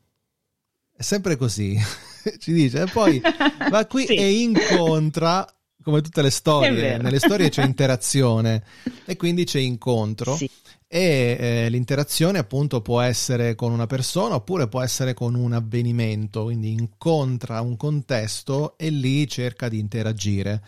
È 0.95 1.03
sempre 1.03 1.37
così, 1.37 1.79
ci 2.39 2.53
dice, 2.53 2.83
e 2.83 2.87
poi 2.87 3.21
va 3.71 3.87
qui 3.87 4.07
sì. 4.07 4.15
e 4.15 4.41
incontra 4.41 5.47
come 5.83 6.01
tutte 6.01 6.23
le 6.23 6.31
storie, 6.31 6.97
nelle 6.99 7.19
storie 7.19 7.49
c'è 7.49 7.65
interazione 7.67 8.65
e 9.05 9.17
quindi 9.17 9.45
c'è 9.45 9.61
incontro. 9.61 10.37
Sì. 10.37 10.49
E 10.87 11.37
eh, 11.41 11.69
l'interazione 11.71 12.39
appunto 12.39 12.83
può 12.83 13.01
essere 13.01 13.55
con 13.55 13.73
una 13.73 13.87
persona 13.87 14.35
oppure 14.35 14.69
può 14.69 14.83
essere 14.83 15.15
con 15.15 15.35
un 15.35 15.55
avvenimento, 15.55 16.45
quindi 16.45 16.71
incontra 16.71 17.63
un 17.63 17.77
contesto 17.77 18.77
e 18.77 18.91
lì 18.91 19.27
cerca 19.27 19.69
di 19.69 19.79
interagire. 19.79 20.63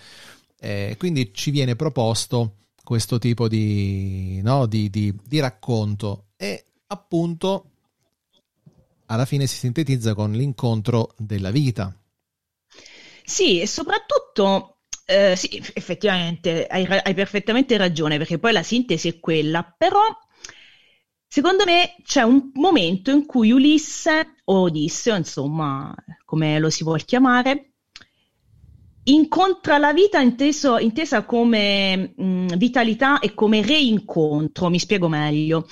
Eh, 0.59 0.97
quindi 0.99 1.31
ci 1.35 1.51
viene 1.51 1.77
proposto 1.77 2.57
questo 2.83 3.19
tipo 3.19 3.49
di, 3.49 4.41
no, 4.43 4.67
di, 4.67 4.89
di, 4.89 5.15
di 5.27 5.41
racconto 5.41 6.29
e 6.37 6.65
appunto 6.87 7.71
alla 9.07 9.25
fine 9.25 9.47
si 9.47 9.57
sintetizza 9.57 10.15
con 10.15 10.33
l'incontro 10.33 11.15
della 11.19 11.51
vita. 11.51 11.95
Sì, 13.25 13.61
e 13.61 13.67
soprattutto 13.67 14.74
eh, 15.07 15.37
sì, 15.37 15.63
effettivamente 15.75 16.67
hai, 16.67 16.87
hai, 16.87 17.15
perfettamente 17.15 17.77
ragione, 17.77 18.19
perché 18.19 18.39
poi 18.39 18.53
la 18.53 18.63
sintesi 18.63 19.09
è 19.09 19.21
quella, 19.21 19.63
però 19.63 20.01
secondo 21.27 21.65
me 21.65 21.97
c'è 22.03 22.23
un 22.23 22.51
momento 22.55 23.11
in 23.11 23.27
cui 23.27 23.53
Ulisse, 23.53 24.37
o 24.45 24.63
Odisseo, 24.63 25.17
insomma, 25.17 25.95
come 26.25 26.59
lo 26.59 26.71
si 26.71 26.85
vuol 26.85 27.05
chiamare, 27.05 27.73
incontra 29.05 29.79
la 29.79 29.93
vita 29.93 30.21
inteso, 30.21 30.79
intesa 30.79 31.25
come 31.25 32.15
mh, 32.17 32.57
vitalità 32.57 33.19
e 33.19 33.35
come 33.35 33.63
reincontro, 33.63 34.71
mi 34.71 34.79
spiego 34.79 35.09
meglio. 35.09 35.67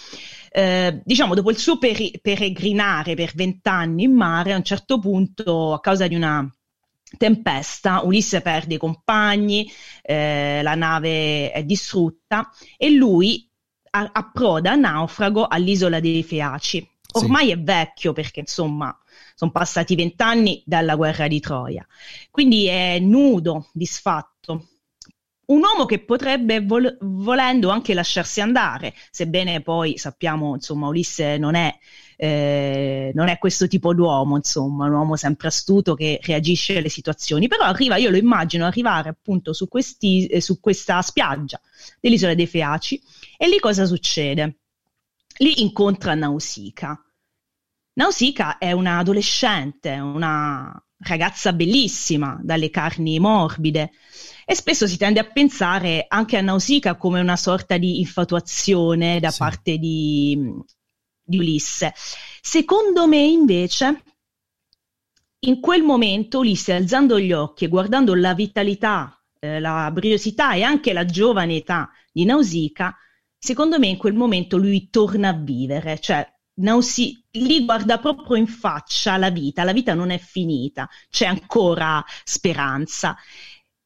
Eh, 0.50 1.00
diciamo, 1.02 1.34
dopo 1.34 1.50
il 1.50 1.56
suo 1.56 1.78
peri- 1.78 2.18
peregrinare 2.20 3.14
per 3.14 3.32
vent'anni 3.34 4.02
in 4.04 4.12
mare, 4.12 4.52
a 4.52 4.56
un 4.56 4.64
certo 4.64 4.98
punto, 4.98 5.72
a 5.72 5.80
causa 5.80 6.06
di 6.06 6.14
una 6.14 6.46
tempesta, 7.16 8.02
Ulisse 8.04 8.40
perde 8.40 8.74
i 8.74 8.78
compagni, 8.78 9.70
eh, 10.02 10.60
la 10.62 10.74
nave 10.74 11.50
è 11.52 11.62
distrutta 11.64 12.50
e 12.76 12.90
lui 12.90 13.48
a- 13.90 14.10
approda 14.12 14.74
naufrago 14.74 15.46
all'isola 15.46 16.00
dei 16.00 16.22
Feaci. 16.22 16.88
Ormai 17.14 17.46
sì. 17.46 17.52
è 17.52 17.60
vecchio 17.60 18.12
perché 18.14 18.40
insomma 18.40 18.96
sono 19.34 19.50
passati 19.50 19.94
vent'anni 19.94 20.62
dalla 20.64 20.96
guerra 20.96 21.28
di 21.28 21.40
Troia, 21.40 21.86
quindi 22.30 22.66
è 22.66 22.98
nudo, 22.98 23.68
disfatto. 23.72 24.68
Un 25.52 25.60
uomo 25.60 25.84
che 25.84 25.98
potrebbe 25.98 26.60
vol- 26.60 26.96
volendo 27.00 27.68
anche 27.68 27.92
lasciarsi 27.92 28.40
andare, 28.40 28.94
sebbene 29.10 29.60
poi 29.60 29.98
sappiamo, 29.98 30.54
insomma, 30.54 30.88
Ulisse 30.88 31.36
non 31.36 31.54
è 31.54 31.78
eh, 32.16 33.10
non 33.14 33.26
è 33.28 33.36
questo 33.38 33.66
tipo 33.66 33.92
d'uomo, 33.92 34.36
insomma, 34.36 34.86
un 34.86 34.92
uomo 34.92 35.16
sempre 35.16 35.48
astuto 35.48 35.94
che 35.94 36.20
reagisce 36.22 36.76
alle 36.78 36.88
situazioni, 36.88 37.48
però 37.48 37.64
arriva, 37.64 37.96
io 37.96 38.10
lo 38.10 38.16
immagino 38.16 38.64
arrivare 38.64 39.08
appunto 39.08 39.52
su, 39.52 39.66
questi, 39.66 40.26
eh, 40.26 40.40
su 40.40 40.60
questa 40.60 41.02
spiaggia 41.02 41.60
dell'isola 42.00 42.34
dei 42.34 42.46
Feaci 42.46 43.02
e 43.36 43.48
lì 43.48 43.58
cosa 43.58 43.86
succede? 43.86 44.58
Lì 45.38 45.62
incontra 45.62 46.14
Nausicaa. 46.14 46.96
Nausicaa 47.94 48.58
è 48.58 48.70
una 48.72 48.98
adolescente, 48.98 49.90
una 49.98 50.72
ragazza 50.98 51.52
bellissima, 51.52 52.38
dalle 52.42 52.70
carni 52.70 53.18
morbide, 53.18 53.90
e 54.44 54.54
spesso 54.54 54.86
si 54.86 54.96
tende 54.96 55.20
a 55.20 55.24
pensare 55.24 56.06
anche 56.08 56.36
a 56.36 56.40
Nausicaa 56.40 56.96
come 56.96 57.20
una 57.20 57.36
sorta 57.36 57.78
di 57.78 58.00
infatuazione 58.00 59.20
da 59.20 59.30
sì. 59.30 59.38
parte 59.38 59.78
di, 59.78 60.38
di 61.22 61.38
Ulisse. 61.38 61.92
Secondo 62.40 63.06
me, 63.06 63.18
invece, 63.18 64.02
in 65.40 65.60
quel 65.60 65.82
momento 65.82 66.38
Ulisse, 66.38 66.72
alzando 66.72 67.18
gli 67.18 67.32
occhi 67.32 67.64
e 67.64 67.68
guardando 67.68 68.14
la 68.14 68.34
vitalità, 68.34 69.22
eh, 69.38 69.60
la 69.60 69.90
briosità 69.92 70.54
e 70.54 70.62
anche 70.62 70.92
la 70.92 71.04
giovane 71.04 71.56
età 71.56 71.90
di 72.12 72.24
Nausicaa, 72.24 72.94
secondo 73.38 73.78
me 73.78 73.88
in 73.88 73.96
quel 73.96 74.14
momento 74.14 74.56
lui 74.56 74.88
torna 74.90 75.30
a 75.30 75.32
vivere, 75.32 75.98
cioè 75.98 76.26
Nausi- 76.54 77.24
lì 77.32 77.64
guarda 77.64 77.98
proprio 77.98 78.36
in 78.36 78.46
faccia 78.46 79.16
la 79.16 79.30
vita, 79.30 79.64
la 79.64 79.72
vita 79.72 79.94
non 79.94 80.10
è 80.10 80.18
finita, 80.18 80.88
c'è 81.08 81.24
ancora 81.24 82.04
speranza. 82.24 83.16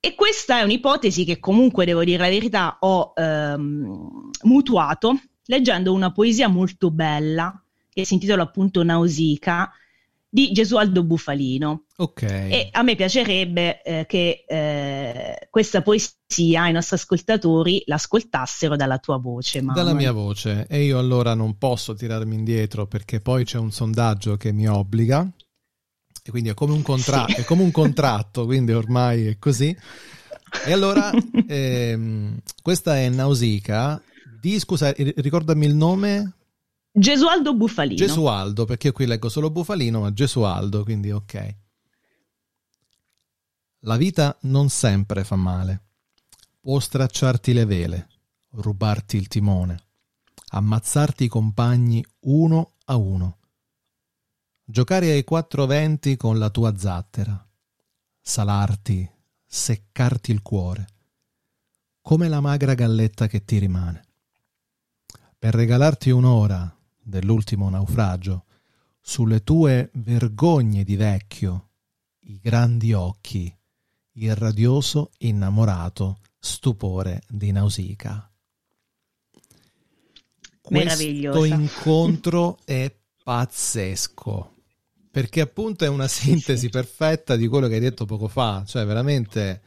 E 0.07 0.15
questa 0.15 0.61
è 0.61 0.63
un'ipotesi 0.63 1.25
che 1.25 1.41
comunque, 1.41 1.85
devo 1.85 2.05
dire 2.05 2.19
la 2.19 2.29
verità, 2.29 2.77
ho 2.79 3.13
ehm, 3.17 4.31
mutuato 4.43 5.21
leggendo 5.47 5.93
una 5.93 6.13
poesia 6.13 6.47
molto 6.47 6.93
bella 6.93 7.61
che 7.93 8.05
si 8.05 8.15
intitola 8.15 8.45
appunto 8.45 8.85
Nausicaa 8.85 9.69
di 10.29 10.53
Gesualdo 10.53 11.03
Bufalino. 11.03 11.87
Ok. 11.97 12.23
E 12.23 12.69
a 12.71 12.83
me 12.83 12.95
piacerebbe 12.95 13.83
eh, 13.83 14.07
che 14.07 14.45
eh, 14.47 15.49
questa 15.51 15.83
poesia 15.83 16.69
i 16.69 16.73
nostri 16.73 16.95
ascoltatori 16.95 17.83
l'ascoltassero 17.87 18.77
dalla 18.77 18.99
tua 18.99 19.17
voce. 19.17 19.61
Manuel. 19.61 19.85
Dalla 19.85 19.97
mia 19.97 20.13
voce. 20.13 20.69
E 20.69 20.85
io 20.85 21.01
allora 21.01 21.35
non 21.35 21.59
posso 21.59 21.95
tirarmi 21.95 22.37
indietro 22.37 22.87
perché 22.87 23.21
poi 23.21 23.45
c'è 23.45 23.59
un 23.59 23.73
sondaggio 23.73 24.37
che 24.37 24.53
mi 24.53 24.69
obbliga. 24.69 25.29
E 26.27 26.31
quindi 26.31 26.49
è 26.49 26.55
come 26.55 26.73
un, 26.73 26.83
contra- 26.83 27.25
sì. 27.29 27.35
è 27.35 27.45
come 27.45 27.63
un 27.63 27.71
contratto, 27.71 28.47
quindi 28.47 28.73
ormai 28.73 29.27
è 29.29 29.39
così. 29.39 29.77
E 30.67 30.73
allora, 30.73 31.13
ehm, 31.47 32.41
questa 32.63 32.99
è 32.99 33.09
Nausicaa 33.09 34.03
di, 34.41 34.59
scusa, 34.59 34.93
ricordami 34.97 35.67
il 35.67 35.77
nome. 35.77 36.33
Gesualdo 36.91 37.55
Bufalino. 37.55 37.95
Gesualdo, 37.95 38.65
perché 38.65 38.89
io 38.89 38.93
qui 38.93 39.07
leggo 39.07 39.29
solo 39.29 39.51
Bufalino, 39.51 40.01
ma 40.01 40.13
Gesualdo, 40.13 40.83
quindi 40.83 41.13
ok. 41.13 41.55
La 43.81 43.97
vita 43.97 44.37
non 44.43 44.69
sempre 44.69 45.23
fa 45.23 45.37
male. 45.37 45.83
Può 46.61 46.81
stracciarti 46.81 47.53
le 47.53 47.65
vele, 47.67 48.09
rubarti 48.51 49.17
il 49.17 49.29
timone, 49.29 49.81
ammazzarti 50.49 51.23
i 51.23 51.29
compagni 51.29 52.05
uno 52.23 52.73
a 52.87 52.97
uno. 52.97 53.39
Giocare 54.69 55.13
ai 55.13 55.23
quattro 55.23 55.65
venti 55.65 56.17
con 56.17 56.41
la 56.41 56.51
tua 56.51 56.77
zattera, 56.77 57.49
salarti, 58.21 59.09
seccarti 59.47 60.33
il 60.33 60.43
cuore, 60.43 60.87
come 62.01 62.29
la 62.29 62.41
magra 62.41 62.75
galletta 62.75 63.29
che 63.29 63.45
ti 63.45 63.59
rimane, 63.59 64.05
per 65.39 65.55
regalarti 65.55 66.11
un'ora 66.11 66.77
dell'ultimo 67.01 67.71
naufragio, 67.71 68.47
sulle 69.01 69.45
tue 69.45 69.91
vergogne 69.95 70.83
di 70.83 70.97
vecchio, 70.97 71.69
i 72.23 72.41
grandi 72.43 72.93
occhi, 72.93 73.57
il 74.15 74.35
radioso 74.35 75.13
innamorato 75.19 76.19
stupore 76.41 77.23
di 77.29 77.53
Nausicaa. 77.53 78.29
Questo 80.61 81.45
incontro 81.45 82.59
è 82.65 82.93
pazzesco 83.23 84.55
perché 85.17 85.41
appunto 85.41 85.87
è 85.87 85.89
una 85.89 86.09
sintesi 86.09 86.69
perfetta 86.69 87.37
di 87.37 87.49
quello 87.49 87.69
che 87.69 87.77
hai 87.77 87.81
detto 87.81 88.05
poco 88.05 88.29
fa, 88.29 88.65
cioè 88.67 88.85
veramente 88.85 89.63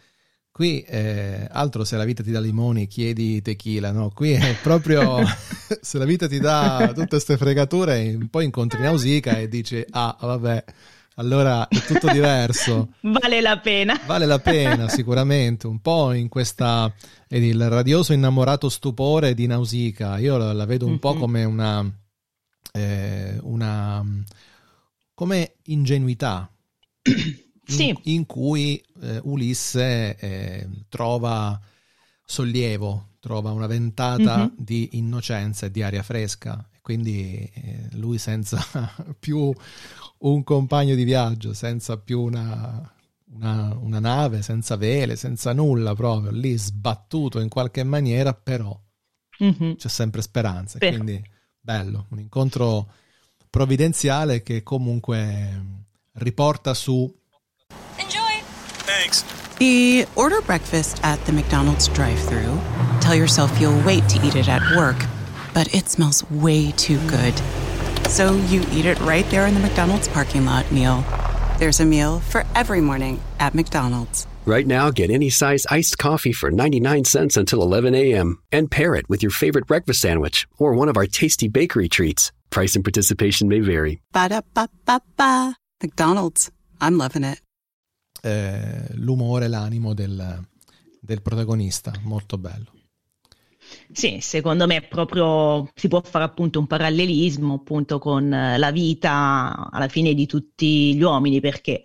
qui 0.52 0.82
eh, 0.82 1.48
altro 1.50 1.84
se 1.84 1.98
la 1.98 2.04
vita 2.04 2.22
ti 2.22 2.30
dà 2.30 2.40
limoni 2.40 2.86
chiedi 2.86 3.42
tequila, 3.42 3.90
no? 3.90 4.12
Qui 4.14 4.34
è 4.34 4.56
proprio 4.62 5.18
se 5.82 5.98
la 5.98 6.06
vita 6.06 6.28
ti 6.28 6.38
dà 6.38 6.92
tutte 6.94 7.08
queste 7.08 7.36
fregature, 7.36 8.16
poi 8.30 8.46
incontri 8.46 8.80
Nausicaa 8.80 9.40
e 9.40 9.48
dici 9.48 9.84
ah 9.90 10.16
vabbè 10.22 10.64
allora 11.16 11.68
è 11.68 11.80
tutto 11.80 12.10
diverso. 12.14 12.90
vale 13.02 13.42
la 13.42 13.58
pena. 13.58 14.00
Vale 14.06 14.28
la 14.28 14.38
pena, 14.38 14.88
sicuramente. 14.88 15.66
Un 15.66 15.80
po' 15.80 16.14
in 16.14 16.30
questa 16.30 16.94
il 17.30 17.70
radioso 17.70 18.14
innamorato 18.14 18.70
stupore 18.70 19.34
di 19.34 19.48
Nausicaa. 19.48 20.20
Io 20.20 20.38
la, 20.38 20.54
la 20.54 20.66
vedo 20.66 20.86
un 20.86 20.92
mm-hmm. 20.92 21.00
po' 21.00 21.16
come 21.16 21.44
una, 21.44 21.92
eh, 22.72 23.36
una 23.42 24.06
come 25.20 25.56
ingenuità. 25.64 26.50
In, 27.70 27.76
sì. 27.76 27.96
in 28.06 28.26
cui 28.26 28.84
eh, 29.00 29.20
Ulisse 29.22 30.18
eh, 30.18 30.68
trova 30.90 31.60
sollievo, 32.26 33.10
trova 33.20 33.52
una 33.52 33.68
ventata 33.68 34.38
mm-hmm. 34.38 34.48
di 34.58 34.90
innocenza 34.94 35.68
e 35.68 35.72
di 35.72 35.84
aria 35.84 36.02
fresca. 36.02 36.68
Quindi 36.82 37.48
eh, 37.54 37.90
lui 37.92 38.18
senza 38.18 38.60
più 39.20 39.54
un 40.20 40.44
compagno 40.44 40.96
di 40.96 41.04
viaggio 41.04 41.54
senza 41.54 42.00
più 42.00 42.22
una, 42.22 42.92
una, 43.34 43.78
una, 43.80 44.00
nave, 44.00 44.42
senza 44.42 44.76
vele, 44.76 45.16
senza 45.16 45.54
nulla 45.54 45.94
proprio, 45.94 46.32
lì 46.32 46.58
sbattuto 46.58 47.40
in 47.40 47.50
qualche 47.50 47.84
maniera, 47.84 48.34
però 48.34 48.76
mm-hmm. 49.44 49.74
c'è 49.74 49.90
sempre 49.90 50.24
speranza. 50.24 50.80
Beh. 50.80 50.90
Quindi 50.90 51.24
bello, 51.60 52.08
un 52.10 52.20
incontro 52.20 52.92
provvidenziale 53.50 54.44
che 54.44 54.64
comunque 54.64 55.62
riporta 56.14 56.74
su... 56.74 57.14
Enjoy! 57.98 58.42
Thanks. 58.86 59.24
The 59.58 60.08
order 60.16 60.42
breakfast 60.42 61.00
at 61.04 61.20
the 61.26 61.32
McDonald's 61.32 61.88
drive-thru. 61.90 62.60
Tell 63.02 63.16
yourself 63.16 63.60
you'll 63.60 63.82
wait 63.84 64.08
to 64.10 64.26
eat 64.26 64.36
it 64.36 64.48
at 64.48 64.62
work, 64.76 65.06
but 65.54 65.74
it 65.74 65.90
smells 65.90 66.24
way 66.30 66.72
too 66.72 67.00
good. 67.08 67.34
So 68.08 68.36
you 68.48 68.62
eat 68.72 68.86
it 68.86 69.00
right 69.02 69.26
there 69.30 69.48
in 69.48 69.54
the 69.54 69.60
McDonald's 69.60 70.08
parking 70.08 70.46
lot 70.46 70.72
meal. 70.72 71.04
There's 71.60 71.80
a 71.80 71.86
meal 71.86 72.20
for 72.20 72.46
every 72.56 72.82
morning 72.82 73.20
at 73.40 73.54
McDonald's. 73.54 74.28
Right 74.46 74.66
now, 74.66 74.90
get 74.90 75.12
any 75.12 75.30
size 75.30 75.68
iced 75.70 75.98
coffee 75.98 76.32
for 76.32 76.50
99 76.50 77.06
cents 77.06 77.38
until 77.38 77.62
11 77.62 77.94
a.m. 77.94 78.42
and 78.52 78.72
pair 78.72 78.96
it 78.96 79.08
with 79.10 79.22
your 79.22 79.32
favorite 79.32 79.68
breakfast 79.68 80.02
sandwich 80.02 80.48
or 80.58 80.74
one 80.74 80.90
of 80.90 80.98
our 80.98 81.06
tasty 81.06 81.48
bakery 81.48 81.90
treats. 81.90 82.32
Price 82.50 82.76
and 82.76 82.84
participation 82.84 83.48
may 83.48 83.60
vary. 83.60 84.02
Ba 84.12 84.28
da 84.28 84.42
ba 84.54 84.68
ba 84.86 85.02
ba. 85.16 85.54
McDonald's. 85.82 86.52
I'm 86.82 86.98
loving 86.98 87.24
it. 87.24 87.42
Eh, 88.22 88.88
l'umore, 88.96 89.48
l'animo 89.48 89.94
del, 89.94 90.46
del 91.00 91.22
protagonista, 91.22 91.94
molto 92.04 92.38
bello. 92.38 92.74
Sì, 93.92 94.20
secondo 94.22 94.66
me 94.66 94.82
proprio 94.82 95.70
si 95.76 95.88
può 95.88 96.02
fare 96.02 96.26
appunto 96.26 96.60
un 96.60 96.68
parallelismo 96.68 97.56
appunto 97.56 98.00
con 98.00 98.34
eh, 98.34 98.58
la 98.58 98.72
vita 98.72 99.70
alla 99.72 99.88
fine 99.88 100.14
di 100.14 100.26
tutti 100.26 100.96
gli 100.96 101.02
uomini 101.02 101.40
perché 101.40 101.84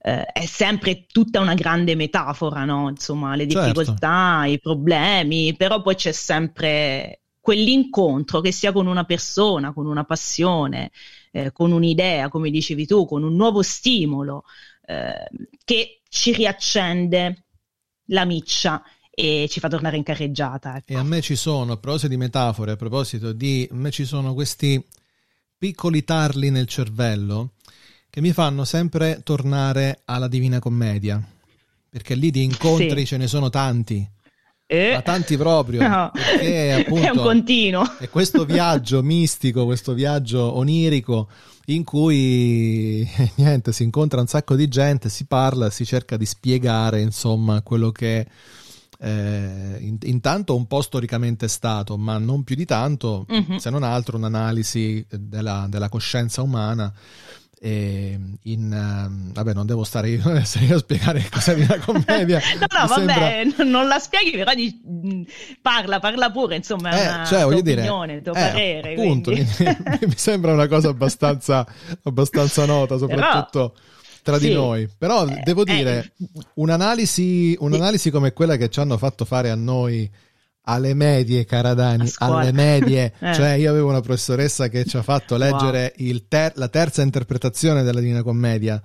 eh, 0.00 0.24
è 0.24 0.46
sempre 0.46 1.06
tutta 1.06 1.40
una 1.40 1.54
grande 1.54 1.94
metafora, 1.94 2.64
no? 2.64 2.88
Insomma, 2.88 3.36
le 3.36 3.48
certo. 3.48 3.60
difficoltà, 3.60 4.40
certo. 4.40 4.52
i 4.52 4.60
problemi, 4.60 5.54
però 5.56 5.80
poi 5.80 5.94
c'è 5.94 6.12
sempre 6.12 7.21
quell'incontro 7.42 8.40
che 8.40 8.52
sia 8.52 8.70
con 8.70 8.86
una 8.86 9.02
persona, 9.02 9.72
con 9.72 9.86
una 9.86 10.04
passione, 10.04 10.92
eh, 11.32 11.50
con 11.50 11.72
un'idea, 11.72 12.28
come 12.28 12.50
dicevi 12.50 12.86
tu, 12.86 13.04
con 13.04 13.24
un 13.24 13.34
nuovo 13.34 13.62
stimolo 13.62 14.44
eh, 14.86 15.28
che 15.64 16.02
ci 16.08 16.32
riaccende 16.32 17.46
la 18.06 18.24
miccia 18.24 18.80
e 19.10 19.48
ci 19.50 19.58
fa 19.58 19.68
tornare 19.68 19.96
in 19.96 20.04
carreggiata. 20.04 20.76
Ecco. 20.76 20.92
E 20.92 20.96
a 20.96 21.02
me 21.02 21.20
ci 21.20 21.34
sono, 21.34 21.72
a 21.72 21.76
proposito 21.78 22.08
di 22.08 22.16
metafore, 22.16 22.70
a 22.70 22.76
proposito 22.76 23.32
di, 23.32 23.68
a 23.68 23.74
me 23.74 23.90
ci 23.90 24.04
sono 24.04 24.34
questi 24.34 24.80
piccoli 25.58 26.04
tarli 26.04 26.48
nel 26.50 26.68
cervello 26.68 27.54
che 28.08 28.20
mi 28.20 28.32
fanno 28.32 28.64
sempre 28.64 29.20
tornare 29.24 30.02
alla 30.04 30.28
Divina 30.28 30.60
Commedia, 30.60 31.20
perché 31.88 32.14
lì 32.14 32.30
di 32.30 32.44
incontri 32.44 33.00
sì. 33.00 33.06
ce 33.06 33.16
ne 33.16 33.26
sono 33.26 33.50
tanti. 33.50 34.08
Eh? 34.72 34.94
Ma 34.94 35.02
tanti 35.02 35.36
proprio, 35.36 35.84
no. 35.86 36.10
perché 36.12 36.72
appunto 36.72 37.06
è 37.06 37.10
un 37.10 37.18
continuo. 37.18 37.98
È 37.98 38.08
questo 38.08 38.46
viaggio 38.46 39.02
mistico, 39.04 39.66
questo 39.66 39.92
viaggio 39.92 40.56
onirico 40.56 41.28
in 41.66 41.84
cui 41.84 43.06
niente, 43.36 43.72
si 43.72 43.82
incontra 43.82 44.20
un 44.20 44.26
sacco 44.26 44.56
di 44.56 44.68
gente, 44.68 45.10
si 45.10 45.26
parla, 45.26 45.68
si 45.68 45.84
cerca 45.84 46.16
di 46.16 46.24
spiegare 46.24 47.02
insomma 47.02 47.60
quello 47.60 47.92
che 47.92 48.26
eh, 48.98 49.76
in, 49.78 49.98
intanto 50.04 50.56
un 50.56 50.66
po' 50.66 50.80
storicamente 50.80 51.48
stato, 51.48 51.98
ma 51.98 52.16
non 52.16 52.42
più 52.42 52.56
di 52.56 52.64
tanto, 52.64 53.26
mm-hmm. 53.30 53.56
se 53.56 53.68
non 53.68 53.82
altro 53.82 54.16
un'analisi 54.16 55.04
della, 55.10 55.66
della 55.68 55.90
coscienza 55.90 56.40
umana. 56.40 56.90
E 57.64 58.18
in, 58.42 58.72
uh, 58.72 59.32
vabbè, 59.32 59.52
non 59.52 59.66
devo 59.66 59.84
stare 59.84 60.08
io, 60.08 60.20
a 60.34 60.44
spiegare 60.44 61.28
cosa 61.30 61.52
è 61.52 61.62
una 61.62 61.78
commedia. 61.78 62.40
no, 62.58 62.66
no, 62.68 62.86
vabbè, 62.88 63.42
sembra... 63.44 63.64
non 63.64 63.86
la 63.86 64.00
spieghi, 64.00 64.32
però 64.32 64.52
di, 64.52 64.82
mm, 64.84 65.22
parla, 65.62 66.00
parla 66.00 66.32
pure, 66.32 66.56
insomma, 66.56 66.90
eh, 66.90 67.06
una 67.06 67.24
cioè, 67.24 67.44
voglio 67.44 67.60
opinione, 67.60 68.18
dire, 68.18 68.22
tuo 68.22 68.32
eh, 68.32 68.40
parere. 68.40 68.92
Appunto, 68.94 69.30
mi, 69.30 69.46
mi, 69.46 70.14
sembra 70.16 70.52
una 70.54 70.66
cosa 70.66 70.88
abbastanza, 70.88 71.64
abbastanza 72.02 72.64
nota, 72.66 72.98
soprattutto. 72.98 73.70
Però 73.70 73.90
tra 74.22 74.38
sì. 74.38 74.48
di 74.48 74.54
noi. 74.54 74.88
Però 74.98 75.24
eh, 75.26 75.40
devo 75.44 75.62
dire, 75.62 76.12
eh. 76.18 76.26
un'analisi, 76.54 77.56
un'analisi 77.60 78.10
come 78.10 78.32
quella 78.32 78.56
che 78.56 78.70
ci 78.70 78.80
hanno 78.80 78.98
fatto 78.98 79.24
fare 79.24 79.50
a 79.50 79.54
noi 79.54 80.10
alle 80.64 80.94
medie, 80.94 81.44
Dani, 81.74 82.10
alle 82.18 82.52
medie, 82.52 83.12
eh. 83.18 83.34
cioè 83.34 83.52
io 83.52 83.70
avevo 83.70 83.88
una 83.88 84.00
professoressa 84.00 84.68
che 84.68 84.84
ci 84.84 84.96
ha 84.96 85.02
fatto 85.02 85.36
leggere 85.36 85.94
wow. 85.96 86.06
ter- 86.28 86.56
la 86.56 86.68
terza 86.68 87.02
interpretazione 87.02 87.82
della 87.82 88.00
Divina 88.00 88.22
Commedia 88.22 88.80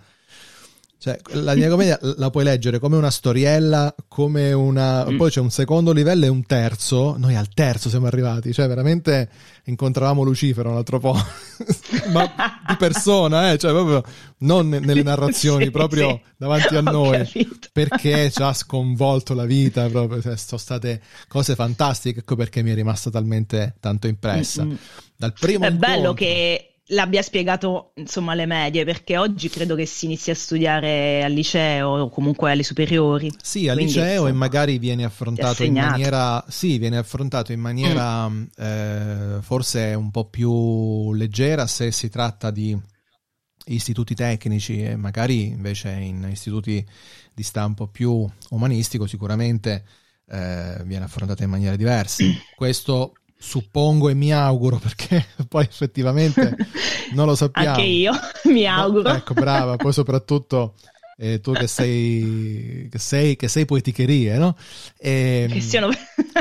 cioè, 0.99 1.19
la 1.33 1.53
Divina 1.53 1.69
Commedia 1.69 1.99
la 2.01 2.31
puoi 2.31 2.43
leggere 2.43 2.79
come 2.79 2.97
una 2.97 3.12
storiella, 3.12 3.93
come 4.07 4.51
una... 4.51 5.07
Mm. 5.07 5.17
Poi 5.17 5.29
c'è 5.29 5.39
un 5.39 5.51
secondo 5.51 5.91
livello 5.91 6.25
e 6.25 6.27
un 6.27 6.43
terzo. 6.43 7.15
Noi 7.19 7.36
al 7.36 7.49
terzo 7.53 7.88
siamo 7.89 8.07
arrivati. 8.07 8.51
Cioè, 8.51 8.67
veramente 8.67 9.29
incontravamo 9.65 10.23
Lucifero 10.23 10.71
un 10.71 10.77
altro 10.77 10.99
po'. 10.99 11.13
Ma 12.12 12.25
di 12.67 12.75
persona, 12.77 13.51
eh? 13.51 13.60
Cioè, 13.60 13.71
proprio 13.71 14.03
non 14.39 14.69
nelle 14.69 15.03
narrazioni, 15.03 15.65
sì, 15.69 15.71
proprio 15.71 16.10
sì. 16.10 16.31
davanti 16.36 16.75
a 16.75 16.81
noi. 16.81 17.17
Capito. 17.25 17.67
Perché 17.71 18.31
ci 18.31 18.41
ha 18.41 18.53
sconvolto 18.53 19.36
la 19.36 19.45
vita. 19.45 19.88
Proprio. 19.89 20.19
Cioè, 20.19 20.36
sono 20.36 20.60
state 20.60 21.01
cose 21.27 21.53
fantastiche. 21.53 22.21
Ecco 22.21 22.36
perché 22.36 22.63
mi 22.63 22.71
è 22.71 22.73
rimasta 22.73 23.12
talmente 23.12 23.75
tanto 23.79 24.07
impressa. 24.07 24.63
Mm-hmm. 24.63 24.75
Dal 25.15 25.33
primo 25.33 25.63
È 25.63 25.69
incontro... 25.69 25.93
bello 25.93 26.13
che 26.15 26.76
l'abbia 26.88 27.21
spiegato 27.21 27.91
insomma 27.95 28.32
alle 28.32 28.45
medie 28.45 28.86
perché 28.86 29.17
oggi 29.17 29.50
credo 29.50 29.76
che 29.76 29.86
si 29.86 30.06
inizi 30.06 30.32
a 30.32 30.36
studiare 30.36 31.23
al 31.23 31.32
liceo 31.32 31.89
o 31.89 32.10
comunque 32.10 32.52
alle 32.52 32.63
superiori. 32.63 33.32
Sì 33.41 33.67
al 33.67 33.76
Quindi, 33.76 33.93
liceo 33.93 34.12
insomma, 34.12 34.30
e 34.30 34.34
magari 34.34 34.78
viene 34.78 35.04
affrontato 35.04 35.63
in 35.63 35.73
maniera 35.73 36.43
sì 36.47 36.78
viene 36.78 36.97
affrontato 36.97 37.52
in 37.52 37.60
maniera 37.60 38.30
mm. 38.30 38.43
eh, 38.56 39.38
forse 39.41 39.93
un 39.93 40.12
po' 40.12 40.30
più 40.30 41.13
leggera 41.13 41.67
se 41.67 41.91
si 41.91 42.10
tratta 42.10 42.52
di 42.52 42.78
istituti 43.65 44.15
tecnici 44.15 44.82
e 44.82 44.95
magari 44.95 45.47
invece 45.47 45.89
in 45.89 46.28
istituti 46.32 46.86
di 47.34 47.43
stampo 47.43 47.88
più 47.88 48.26
umanistico 48.50 49.06
sicuramente 49.08 49.84
eh, 50.30 50.82
viene 50.86 51.06
affrontata 51.06 51.43
in 51.43 51.50
maniera 51.50 51.76
diversa. 51.76 52.23
Questo 52.56 53.13
suppongo 53.38 54.10
e 54.10 54.13
mi 54.13 54.34
auguro 54.34 54.78
perché 54.78 55.26
poi 55.47 55.63
effettivamente 55.63 56.56
non 57.13 57.28
lo 57.28 57.36
sappiamo. 57.36 57.69
Anche 57.69 57.82
io 57.84 58.12
mi 58.45 58.65
auguro. 58.65 59.10
No, 59.10 59.15
ecco, 59.15 59.34
brava, 59.34 59.76
poi 59.76 59.93
soprattutto 59.93 60.76
eh, 61.19 61.39
tu 61.39 61.52
che 61.54 61.67
sei, 61.67 62.88
che 62.91 63.00
sei, 63.00 63.36
che 63.36 63.47
sei 63.47 63.65
poeticherie, 63.65 64.38
no? 64.38 64.56
E, 64.97 65.45
ehm, 65.47 65.54
che 65.54 65.62
siano... 65.62 65.89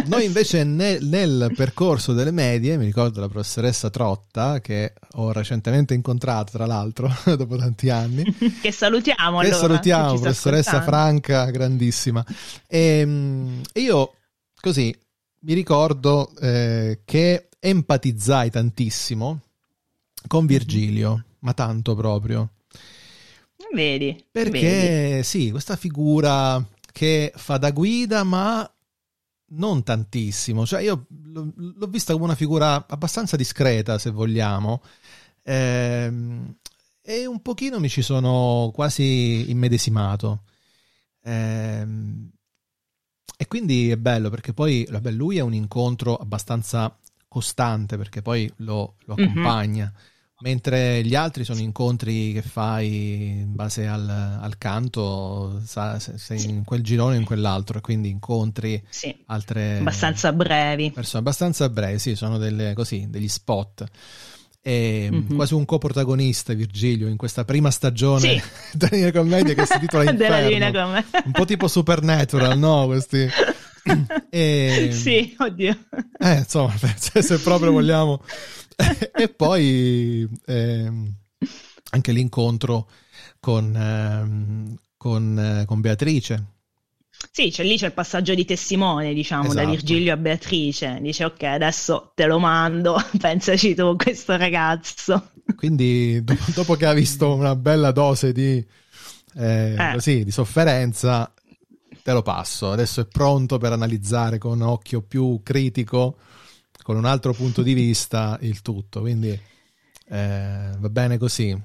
noi 0.06 0.26
invece 0.26 0.64
nel, 0.64 1.02
nel, 1.04 1.50
percorso 1.54 2.12
delle 2.12 2.30
medie, 2.30 2.76
mi 2.76 2.84
ricordo 2.84 3.20
la 3.20 3.28
professoressa 3.28 3.88
Trotta, 3.88 4.60
che 4.60 4.92
ho 5.12 5.32
recentemente 5.32 5.94
incontrato 5.94 6.52
tra 6.52 6.66
l'altro, 6.66 7.10
dopo 7.24 7.56
tanti 7.56 7.88
anni. 7.88 8.24
che 8.60 8.70
salutiamo 8.70 9.40
che 9.40 9.46
allora. 9.46 9.60
salutiamo, 9.60 10.14
professoressa 10.14 10.82
Franca, 10.82 11.50
grandissima. 11.50 12.24
E, 12.66 13.62
e 13.72 13.80
io 13.80 14.12
così 14.60 14.94
mi 15.46 15.54
ricordo 15.54 16.34
eh, 16.40 17.02
che 17.04 17.48
empatizzai 17.60 18.50
tantissimo 18.50 19.40
con 20.26 20.42
mhm. 20.42 20.46
Virgilio, 20.48 21.24
ma 21.40 21.54
tanto 21.54 21.94
proprio. 21.94 22.50
Vedi. 23.72 24.24
Perché 24.30 24.60
vedi. 24.60 25.22
sì, 25.22 25.50
questa 25.52 25.76
figura 25.76 26.64
che 26.92 27.32
fa 27.36 27.58
da 27.58 27.70
guida, 27.70 28.24
ma 28.24 28.68
non 29.50 29.84
tantissimo. 29.84 30.66
Cioè, 30.66 30.82
io 30.82 31.06
l'ho 31.08 31.86
vista 31.86 32.12
come 32.12 32.24
una 32.24 32.34
figura 32.34 32.84
abbastanza 32.88 33.36
discreta, 33.36 33.98
se 33.98 34.10
vogliamo. 34.10 34.82
Ehm, 35.44 36.56
e 37.00 37.24
un 37.24 37.40
pochino 37.40 37.78
mi 37.78 37.88
ci 37.88 38.02
sono 38.02 38.72
quasi 38.74 39.48
immedesimato. 39.48 40.42
Ehm, 41.22 42.30
e 43.36 43.46
quindi 43.46 43.90
è 43.90 43.96
bello 43.96 44.30
perché 44.30 44.52
poi 44.52 44.86
vabbè, 44.90 45.10
lui 45.10 45.38
è 45.38 45.40
un 45.40 45.54
incontro 45.54 46.16
abbastanza 46.16 46.96
costante 47.28 47.96
perché 47.96 48.22
poi 48.22 48.50
lo, 48.56 48.94
lo 49.04 49.14
mhm. 49.16 49.24
accompagna. 49.24 49.84
Mm-hmm 49.84 50.14
mentre 50.40 51.02
gli 51.02 51.14
altri 51.14 51.44
sono 51.44 51.60
incontri 51.60 52.32
che 52.32 52.42
fai 52.42 53.38
in 53.40 53.54
base 53.54 53.86
al, 53.86 54.08
al 54.08 54.58
canto, 54.58 55.60
sa, 55.64 55.98
sei 55.98 56.44
in 56.44 56.64
quel 56.64 56.82
girone 56.82 57.16
o 57.16 57.18
in 57.18 57.24
quell'altro, 57.24 57.80
quindi 57.80 58.10
incontri 58.10 58.82
sì. 58.88 59.16
altre 59.26 59.78
abbastanza 59.78 60.32
brevi. 60.32 60.90
Persone 60.90 61.20
abbastanza 61.20 61.68
brevi, 61.68 61.98
sì, 61.98 62.14
sono 62.14 62.36
delle, 62.36 62.74
così, 62.74 63.06
degli 63.08 63.28
spot. 63.28 63.84
E 64.66 65.08
mm-hmm. 65.12 65.36
quasi 65.36 65.54
un 65.54 65.64
coprotagonista 65.64 66.52
Virgilio 66.52 67.06
in 67.06 67.16
questa 67.16 67.44
prima 67.44 67.70
stagione 67.70 68.20
sì. 68.20 68.42
della 68.76 68.90
Divina 68.90 69.12
Commedia 69.12 69.54
che 69.54 69.64
si 69.64 69.78
titola 69.78 70.10
Inferno. 70.10 71.04
un 71.24 71.32
po' 71.32 71.44
tipo 71.44 71.68
Supernatural, 71.68 72.58
no? 72.58 72.86
Questi 72.86 73.28
e... 74.28 74.88
Sì, 74.90 75.36
oddio. 75.38 75.78
Eh, 76.18 76.38
insomma, 76.38 76.74
se 76.96 77.38
proprio 77.38 77.70
vogliamo 77.70 78.22
e 79.14 79.28
poi 79.28 80.28
ehm, 80.44 81.14
anche 81.90 82.12
l'incontro 82.12 82.88
con, 83.40 83.74
ehm, 83.74 84.76
con, 84.96 85.38
eh, 85.38 85.64
con, 85.64 85.80
Beatrice. 85.80 86.44
Sì, 87.30 87.50
c'è 87.50 87.64
lì 87.64 87.76
c'è 87.76 87.86
il 87.86 87.92
passaggio 87.92 88.34
di 88.34 88.44
testimone, 88.44 89.12
diciamo, 89.12 89.44
esatto. 89.44 89.64
da 89.64 89.70
Virgilio 89.70 90.12
a 90.12 90.16
Beatrice. 90.16 90.98
Dice, 91.00 91.24
ok, 91.24 91.42
adesso 91.42 92.12
te 92.14 92.26
lo 92.26 92.38
mando, 92.38 92.96
pensaci 93.18 93.74
tu, 93.74 93.96
questo 93.96 94.36
ragazzo. 94.36 95.30
Quindi, 95.54 96.22
dopo, 96.24 96.44
dopo 96.54 96.74
che 96.74 96.86
ha 96.86 96.92
visto 96.92 97.34
una 97.34 97.54
bella 97.54 97.92
dose 97.92 98.32
di, 98.32 98.64
eh, 99.36 99.74
eh. 99.74 99.92
Così, 99.92 100.24
di 100.24 100.30
sofferenza, 100.30 101.32
te 102.02 102.12
lo 102.12 102.22
passo. 102.22 102.70
Adesso 102.70 103.02
è 103.02 103.06
pronto 103.06 103.58
per 103.58 103.72
analizzare 103.72 104.38
con 104.38 104.62
occhio 104.62 105.02
più 105.02 105.40
critico 105.42 106.16
con 106.82 106.96
un 106.96 107.04
altro 107.04 107.32
punto 107.32 107.62
di 107.62 107.74
vista 107.74 108.38
il 108.42 108.62
tutto. 108.62 109.00
Quindi 109.00 109.38
eh, 110.08 110.70
va 110.78 110.88
bene 110.88 111.18
così. 111.18 111.60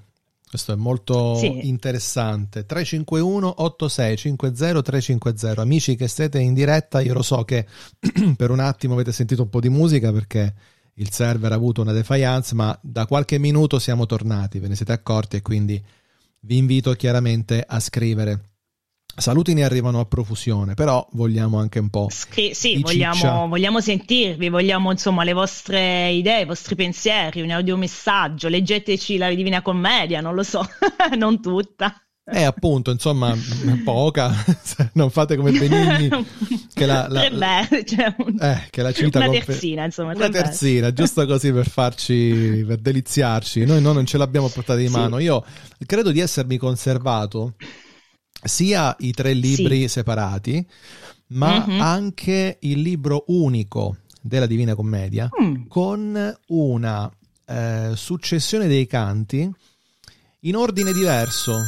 Questo 0.51 0.73
è 0.73 0.75
molto 0.75 1.35
sì. 1.35 1.69
interessante. 1.69 2.65
351 2.65 3.63
8650 3.63 4.81
350. 4.81 5.61
Amici 5.61 5.95
che 5.95 6.09
siete 6.09 6.39
in 6.39 6.53
diretta, 6.53 6.99
io 6.99 7.13
lo 7.13 7.21
so 7.21 7.45
che 7.45 7.65
per 8.35 8.51
un 8.51 8.59
attimo 8.59 8.95
avete 8.95 9.13
sentito 9.13 9.43
un 9.43 9.49
po' 9.49 9.61
di 9.61 9.69
musica 9.69 10.11
perché 10.11 10.53
il 10.95 11.09
server 11.09 11.53
ha 11.53 11.55
avuto 11.55 11.81
una 11.81 11.93
defiance, 11.93 12.53
ma 12.53 12.77
da 12.81 13.05
qualche 13.05 13.37
minuto 13.37 13.79
siamo 13.79 14.05
tornati, 14.05 14.59
ve 14.59 14.67
ne 14.67 14.75
siete 14.75 14.91
accorti 14.91 15.37
e 15.37 15.41
quindi 15.41 15.81
vi 16.41 16.57
invito 16.57 16.91
chiaramente 16.95 17.63
a 17.65 17.79
scrivere 17.79 18.50
Saluti 19.15 19.53
ne 19.53 19.63
arrivano 19.63 19.99
a 19.99 20.05
profusione, 20.05 20.73
però 20.73 21.05
vogliamo 21.11 21.59
anche 21.59 21.79
un 21.79 21.89
po'. 21.89 22.07
Scri- 22.09 22.53
sì, 22.53 22.79
vogliamo, 22.81 23.47
vogliamo, 23.47 23.81
sentirvi, 23.81 24.49
vogliamo 24.49 24.91
insomma 24.91 25.23
le 25.23 25.33
vostre 25.33 26.11
idee, 26.11 26.41
i 26.41 26.45
vostri 26.45 26.75
pensieri, 26.75 27.41
un 27.41 27.51
audiomessaggio, 27.51 28.47
leggeteci 28.47 29.17
la 29.17 29.29
Divina 29.33 29.61
Commedia, 29.61 30.21
non 30.21 30.33
lo 30.33 30.43
so, 30.43 30.65
non 31.17 31.41
tutta. 31.41 31.93
Eh, 32.23 32.43
appunto, 32.43 32.91
insomma, 32.91 33.35
poca, 33.83 34.31
non 34.93 35.09
fate 35.09 35.35
come 35.35 35.51
Benigni 35.51 36.09
che 36.73 36.85
la, 36.85 37.07
la, 37.09 37.27
la 37.29 37.67
cioè 37.83 38.15
un, 38.19 38.37
eh, 38.39 38.67
che 38.69 38.81
la 38.81 38.93
cita 38.93 39.19
una 39.19 39.29
terzina, 39.29 39.83
insomma, 39.83 40.13
una 40.13 40.29
terzina, 40.29 40.93
giusto 40.93 41.25
così 41.25 41.51
per 41.51 41.67
farci, 41.67 42.63
per 42.65 42.77
deliziarci. 42.77 43.65
Noi, 43.65 43.81
noi 43.81 43.93
non 43.93 44.05
ce 44.05 44.17
l'abbiamo 44.17 44.47
portata 44.47 44.79
di 44.79 44.87
mano. 44.87 45.17
Sì. 45.17 45.23
Io 45.23 45.43
credo 45.85 46.11
di 46.11 46.19
essermi 46.19 46.57
conservato 46.57 47.55
sia 48.43 48.95
i 48.99 49.11
tre 49.11 49.33
libri 49.33 49.81
sì. 49.81 49.87
separati, 49.87 50.65
ma 51.27 51.65
mm-hmm. 51.65 51.81
anche 51.81 52.57
il 52.61 52.81
libro 52.81 53.23
unico 53.27 53.97
della 54.21 54.45
Divina 54.45 54.75
Commedia 54.75 55.29
mm. 55.41 55.67
con 55.67 56.37
una 56.47 57.11
eh, 57.45 57.91
successione 57.95 58.67
dei 58.67 58.87
canti 58.87 59.49
in 60.41 60.55
ordine 60.55 60.93
diverso. 60.93 61.59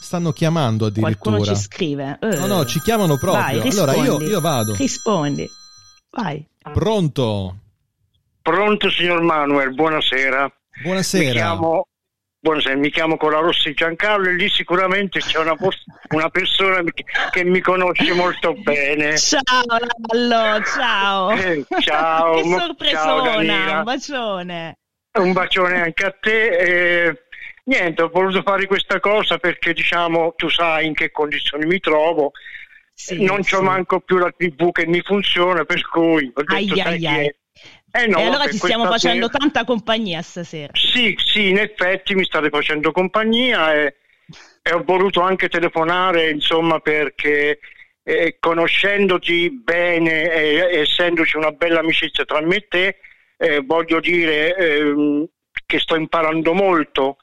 Stanno 0.00 0.32
chiamando 0.32 0.86
addirittura. 0.86 1.16
Qualcuno 1.16 1.44
ci 1.44 1.60
scrive. 1.60 2.18
Uh. 2.20 2.38
No, 2.40 2.46
no, 2.46 2.64
ci 2.66 2.80
chiamano 2.80 3.16
proprio. 3.16 3.60
Vai, 3.60 3.68
allora 3.70 3.94
io, 3.94 4.20
io 4.20 4.40
vado. 4.40 4.74
Rispondi. 4.74 5.48
Vai. 6.10 6.46
Pronto? 6.72 7.58
Pronto, 8.42 8.90
signor 8.90 9.22
Manuel, 9.22 9.74
buonasera. 9.74 10.52
Buonasera. 10.82 11.24
Mi 11.24 11.32
chiamo 11.32 11.86
Buonasera, 12.44 12.76
mi 12.76 12.90
chiamo 12.90 13.16
Colarossi 13.16 13.72
Giancarlo 13.72 14.28
e 14.28 14.34
lì 14.34 14.50
sicuramente 14.50 15.18
c'è 15.18 15.38
una, 15.38 15.56
una, 16.10 16.28
persona 16.28 16.84
che 17.30 17.42
mi 17.42 17.60
conosce 17.60 18.12
molto 18.12 18.52
bene. 18.52 19.16
Ciao 19.16 19.64
Lallo, 20.12 20.62
ciao. 20.62 21.30
Eh, 21.30 21.64
ciao. 21.80 22.34
che 22.34 22.42
sorpresona, 22.42 23.42
ciao, 23.42 23.78
un 23.78 23.82
bacione. 23.84 24.78
Un 25.12 25.32
bacione 25.32 25.80
anche 25.80 26.04
a 26.04 26.14
te. 26.20 27.06
Eh, 27.06 27.22
niente, 27.64 28.02
ho 28.02 28.10
voluto 28.10 28.42
fare 28.42 28.66
questa 28.66 29.00
cosa 29.00 29.38
perché 29.38 29.72
diciamo 29.72 30.34
tu 30.36 30.50
sai 30.50 30.84
in 30.84 30.92
che 30.92 31.10
condizioni 31.10 31.64
mi 31.64 31.80
trovo. 31.80 32.32
Sì, 32.92 33.24
non 33.24 33.42
sì. 33.42 33.54
c'ho 33.54 33.62
manco 33.62 34.00
più 34.00 34.18
la 34.18 34.30
tv 34.30 34.70
che 34.70 34.86
mi 34.86 35.00
funziona, 35.00 35.64
per 35.64 35.80
cui 35.88 36.30
ho 36.34 36.42
detto, 36.42 36.54
ai, 36.54 36.80
ai, 36.82 37.06
ai. 37.06 37.34
Eh 37.96 38.08
no, 38.08 38.18
e 38.18 38.24
allora 38.24 38.48
ci 38.48 38.56
stiamo 38.56 38.86
facendo 38.86 39.26
sera... 39.26 39.38
tanta 39.38 39.64
compagnia 39.64 40.20
stasera. 40.20 40.72
Sì, 40.74 41.14
sì, 41.24 41.50
in 41.50 41.58
effetti 41.58 42.16
mi 42.16 42.24
state 42.24 42.48
facendo 42.48 42.90
compagnia 42.90 43.72
e, 43.72 43.94
e 44.60 44.72
ho 44.72 44.82
voluto 44.82 45.20
anche 45.20 45.48
telefonare, 45.48 46.28
insomma, 46.28 46.80
perché 46.80 47.60
eh, 48.02 48.36
conoscendoti 48.40 49.48
bene 49.62 50.28
e 50.28 50.80
essendoci 50.80 51.36
una 51.36 51.52
bella 51.52 51.78
amicizia 51.78 52.24
tra 52.24 52.40
me 52.40 52.56
e 52.56 52.66
te, 52.68 52.96
eh, 53.36 53.60
voglio 53.60 54.00
dire 54.00 54.56
eh, 54.56 55.28
che 55.64 55.78
sto 55.78 55.94
imparando 55.94 56.52
molto 56.52 57.18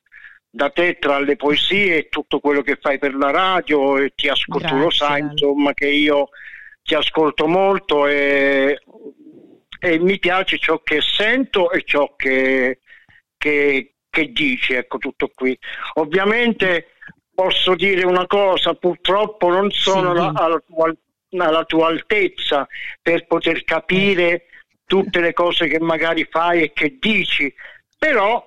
da 0.50 0.70
te 0.70 0.98
tra 1.00 1.20
le 1.20 1.36
poesie 1.36 1.98
e 1.98 2.08
tutto 2.08 2.40
quello 2.40 2.62
che 2.62 2.78
fai 2.80 2.98
per 2.98 3.14
la 3.16 3.30
radio 3.30 3.98
e 3.98 4.14
ti 4.16 4.30
ascolto, 4.30 4.68
Grazie. 4.68 4.78
tu 4.78 4.84
lo 4.84 4.90
sai, 4.90 5.20
insomma, 5.20 5.74
che 5.74 5.88
io 5.88 6.30
ti 6.82 6.96
ascolto 6.96 7.46
molto 7.46 8.08
e 8.08 8.80
e 9.84 9.98
mi 9.98 10.20
piace 10.20 10.60
ciò 10.60 10.80
che 10.84 11.02
sento 11.02 11.72
e 11.72 11.82
ciò 11.84 12.14
che, 12.16 12.82
che, 13.36 13.96
che 14.08 14.32
dici, 14.32 14.74
ecco 14.74 15.00
tutto 15.00 15.32
qui. 15.34 15.58
Ovviamente 15.96 16.92
posso 17.34 17.74
dire 17.74 18.06
una 18.06 18.28
cosa, 18.28 18.76
purtroppo 18.76 19.50
non 19.50 19.72
sono 19.72 20.14
sì. 20.14 20.22
la, 20.22 20.32
alla, 20.36 20.64
tua, 20.64 20.94
alla, 21.36 21.66
tua, 21.66 21.88
altezza 21.88 22.68
per 23.02 23.26
poter 23.26 23.64
capire 23.64 24.46
tutte 24.86 25.20
le 25.20 25.34
cose 25.34 25.68
che 25.68 25.80
magari 25.80 26.28
fai 26.30 26.62
e 26.62 26.74
che 26.74 26.98
dici, 27.00 27.52
però 27.98 28.46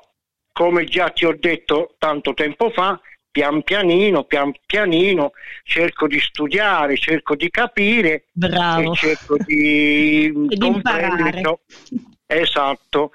come 0.53 0.85
già 0.85 1.11
ti 1.11 1.25
ho 1.25 1.37
detto 1.37 1.97
tanto 1.99 2.33
tempo 2.33 2.70
fa, 2.70 3.01
pian 3.35 3.64
pianino, 3.64 4.23
pian 4.23 4.53
pianino 4.64 5.33
cerco 5.64 6.07
di 6.07 6.20
studiare, 6.20 6.97
cerco 6.97 7.35
di 7.35 7.51
capire 7.51 8.27
Bravo. 8.31 8.92
e 8.92 8.94
cerco 8.94 9.37
di, 9.44 10.33
comprendere. 10.57 11.42
Esatto. 12.27 13.11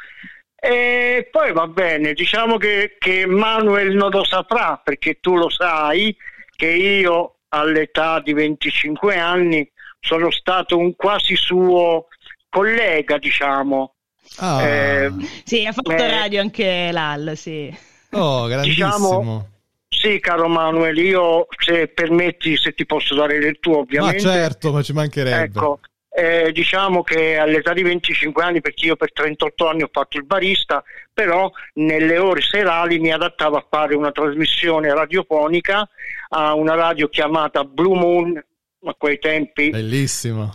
E 0.60 1.30
poi 1.32 1.54
va 1.54 1.68
bene, 1.68 2.12
diciamo 2.12 2.58
che, 2.58 2.98
che 3.00 3.26
Manuel 3.26 3.96
non 3.96 4.10
lo 4.10 4.26
saprà 4.26 4.82
perché 4.84 5.20
tu 5.22 5.38
lo 5.38 5.50
sai 5.50 6.14
che 6.54 6.68
io 6.68 7.36
all'età 7.48 8.20
di 8.20 8.34
25 8.34 9.18
anni 9.18 9.72
sono 10.02 10.30
stato 10.32 10.78
un 10.78 10.98
quasi 10.98 11.38
suo 11.38 12.08
collega, 12.50 13.18
diciamo. 13.18 13.94
Ah. 14.40 14.68
Eh, 14.68 15.12
sì, 15.46 15.66
ha 15.66 15.72
fatto 15.72 15.92
eh, 15.92 16.10
radio 16.10 16.42
anche 16.42 16.90
l'AL, 16.92 17.38
sì. 17.38 17.74
Oh, 18.12 18.48
grandissimo. 18.48 18.86
Diciamo, 18.86 19.50
Sì, 19.90 20.20
caro 20.20 20.48
Manuel, 20.48 20.98
io 20.98 21.48
se 21.58 21.88
permetti, 21.88 22.56
se 22.56 22.74
ti 22.74 22.86
posso 22.86 23.16
dare 23.16 23.40
del 23.40 23.60
tuo, 23.60 23.80
ovviamente. 23.80 24.24
Ma 24.24 24.34
certo, 24.34 24.72
ma 24.72 24.82
ci 24.84 24.94
mancherebbe. 24.94 25.44
Ecco, 25.44 25.80
eh, 26.12 26.52
diciamo 26.52 27.02
che 27.02 27.38
all'età 27.38 27.74
di 27.74 27.82
25 27.82 28.44
anni, 28.44 28.62
perché 28.62 28.86
io 28.86 28.96
per 28.96 29.12
38 29.12 29.68
anni 29.68 29.82
ho 29.82 29.90
fatto 29.92 30.18
il 30.18 30.26
barista, 30.26 30.84
però 31.12 31.52
nelle 31.74 32.18
ore 32.18 32.42
serali 32.42 33.00
mi 33.00 33.12
adattavo 33.12 33.58
a 33.58 33.66
fare 33.68 33.96
una 33.96 34.12
trasmissione 34.12 34.94
radiofonica 34.94 35.88
a 36.30 36.54
una 36.54 36.76
radio 36.76 37.10
chiamata 37.10 37.64
Blue 37.64 37.98
Moon 37.98 38.38
a 38.86 38.96
quei 38.96 39.18
tempi. 39.18 39.70
Bellissimo. 39.70 40.54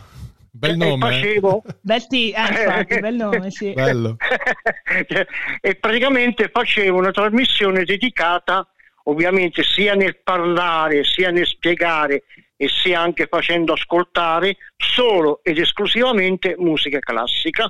Bel 0.50 0.76
nome. 0.76 1.08
E 1.08 1.12
facevo... 1.12 1.62
bel, 1.82 2.06
t- 2.06 2.12
eh, 2.12 2.34
infatti, 2.36 3.00
bel 3.00 3.14
nome, 3.14 3.50
sì. 3.50 3.72
Bello. 3.72 4.16
e 5.60 5.74
praticamente 5.74 6.48
facevo 6.52 6.96
una 6.96 7.10
trasmissione 7.10 7.84
dedicata 7.84 8.68
ovviamente 9.04 9.62
sia 9.62 9.94
nel 9.94 10.18
parlare 10.22 11.04
sia 11.04 11.30
nel 11.30 11.46
spiegare 11.46 12.24
e 12.56 12.68
sia 12.68 13.00
anche 13.00 13.26
facendo 13.26 13.72
ascoltare 13.72 14.56
solo 14.76 15.40
ed 15.42 15.58
esclusivamente 15.58 16.54
musica 16.58 16.98
classica. 16.98 17.68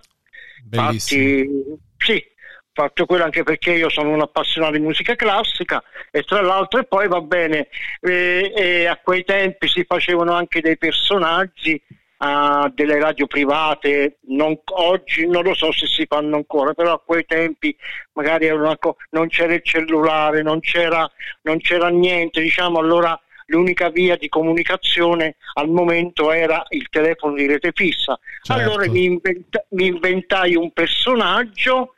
Infatti, 0.70 1.48
sì, 1.96 2.24
fatto 2.72 3.06
quello 3.06 3.24
anche 3.24 3.44
perché 3.44 3.72
io 3.72 3.88
sono 3.88 4.10
un 4.10 4.20
appassionato 4.20 4.72
di 4.72 4.80
musica 4.80 5.14
classica 5.14 5.82
e 6.10 6.22
tra 6.22 6.40
l'altro 6.40 6.80
e 6.80 6.84
poi 6.84 7.06
va 7.08 7.20
bene, 7.20 7.68
eh, 8.00 8.52
eh, 8.54 8.86
a 8.86 8.96
quei 8.96 9.24
tempi 9.24 9.68
si 9.68 9.84
facevano 9.84 10.32
anche 10.32 10.60
dei 10.60 10.76
personaggi 10.76 11.80
a 12.18 12.70
delle 12.72 12.98
radio 12.98 13.26
private, 13.26 14.18
non, 14.28 14.58
oggi 14.72 15.26
non 15.26 15.42
lo 15.42 15.54
so 15.54 15.72
se 15.72 15.86
si 15.86 16.06
fanno 16.06 16.36
ancora, 16.36 16.72
però 16.72 16.92
a 16.92 17.02
quei 17.04 17.24
tempi 17.26 17.76
magari 18.12 18.48
co- 18.78 18.96
non 19.10 19.28
c'era 19.28 19.54
il 19.54 19.62
cellulare, 19.62 20.42
non 20.42 20.60
c'era, 20.60 21.10
non 21.42 21.58
c'era 21.58 21.88
niente, 21.88 22.40
diciamo 22.40 22.78
allora 22.78 23.18
l'unica 23.46 23.90
via 23.90 24.16
di 24.16 24.28
comunicazione 24.28 25.36
al 25.54 25.68
momento 25.68 26.32
era 26.32 26.64
il 26.70 26.88
telefono 26.88 27.34
di 27.34 27.46
rete 27.46 27.72
fissa. 27.74 28.18
Certo. 28.42 28.62
Allora 28.62 28.88
mi, 28.88 29.04
inventa- 29.04 29.64
mi 29.70 29.86
inventai 29.86 30.54
un 30.54 30.72
personaggio 30.72 31.94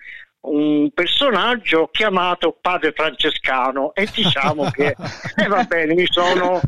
un 0.47 0.91
personaggio 0.95 1.89
chiamato 1.91 2.57
Padre 2.61 2.93
Francescano 2.93 3.93
e 3.95 4.09
diciamo 4.13 4.71
che 4.71 4.95
eh, 5.37 5.49
va 5.49 5.65
bene, 5.65 5.95
mi 5.95 6.07
sono, 6.09 6.61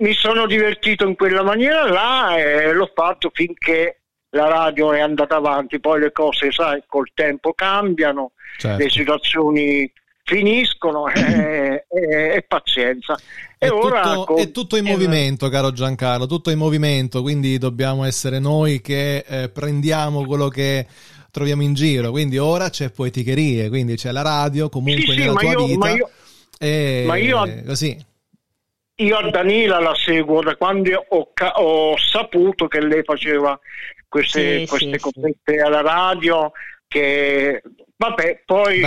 mi 0.00 0.12
sono 0.14 0.46
divertito 0.46 1.06
in 1.06 1.14
quella 1.14 1.42
maniera 1.42 1.88
là 1.88 2.36
e 2.36 2.72
l'ho 2.72 2.90
fatto 2.94 3.30
finché 3.32 4.00
la 4.30 4.48
radio 4.48 4.92
è 4.92 5.00
andata 5.00 5.36
avanti, 5.36 5.80
poi 5.80 6.00
le 6.00 6.12
cose, 6.12 6.52
sai, 6.52 6.82
col 6.86 7.10
tempo 7.14 7.52
cambiano, 7.52 8.32
certo. 8.58 8.82
le 8.82 8.90
situazioni 8.90 9.92
finiscono 10.22 11.08
e, 11.08 11.84
e, 11.88 12.34
e 12.34 12.44
pazienza. 12.46 13.18
È, 13.58 13.68
ora, 13.68 14.02
tutto, 14.02 14.24
con... 14.24 14.38
è 14.38 14.50
tutto 14.50 14.76
in 14.76 14.86
eh, 14.86 14.90
movimento, 14.90 15.48
caro 15.48 15.72
Giancarlo, 15.72 16.26
tutto 16.26 16.50
in 16.50 16.58
movimento, 16.58 17.22
quindi 17.22 17.58
dobbiamo 17.58 18.04
essere 18.04 18.38
noi 18.38 18.80
che 18.80 19.24
eh, 19.26 19.48
prendiamo 19.48 20.24
quello 20.24 20.48
che 20.48 20.86
troviamo 21.30 21.62
in 21.62 21.74
giro. 21.74 22.10
Quindi 22.10 22.38
ora 22.38 22.70
c'è 22.70 22.90
poeticherie, 22.90 23.68
quindi 23.68 23.96
c'è 23.96 24.12
la 24.12 24.22
radio 24.22 24.68
comunque 24.68 25.12
sì, 25.12 25.18
nella 25.18 25.38
sì, 25.38 25.44
tua 25.44 25.52
io, 25.52 25.66
vita. 25.66 25.78
Ma 25.78 25.90
io, 25.90 26.10
e 26.58 27.04
ma 27.06 27.16
io, 27.16 27.62
così. 27.66 28.08
Io 29.00 29.16
a 29.16 29.30
Danila 29.30 29.80
la 29.80 29.94
seguo 29.94 30.42
da 30.42 30.56
quando 30.56 31.06
ho, 31.08 31.32
ho 31.54 31.96
saputo 31.96 32.68
che 32.68 32.80
lei 32.80 33.02
faceva 33.02 33.58
queste, 34.08 34.60
sì, 34.60 34.66
queste 34.66 34.98
cosette 34.98 35.56
alla 35.60 35.80
radio 35.80 36.52
che 36.86 37.62
Vabbè, 38.00 38.44
poi 38.46 38.80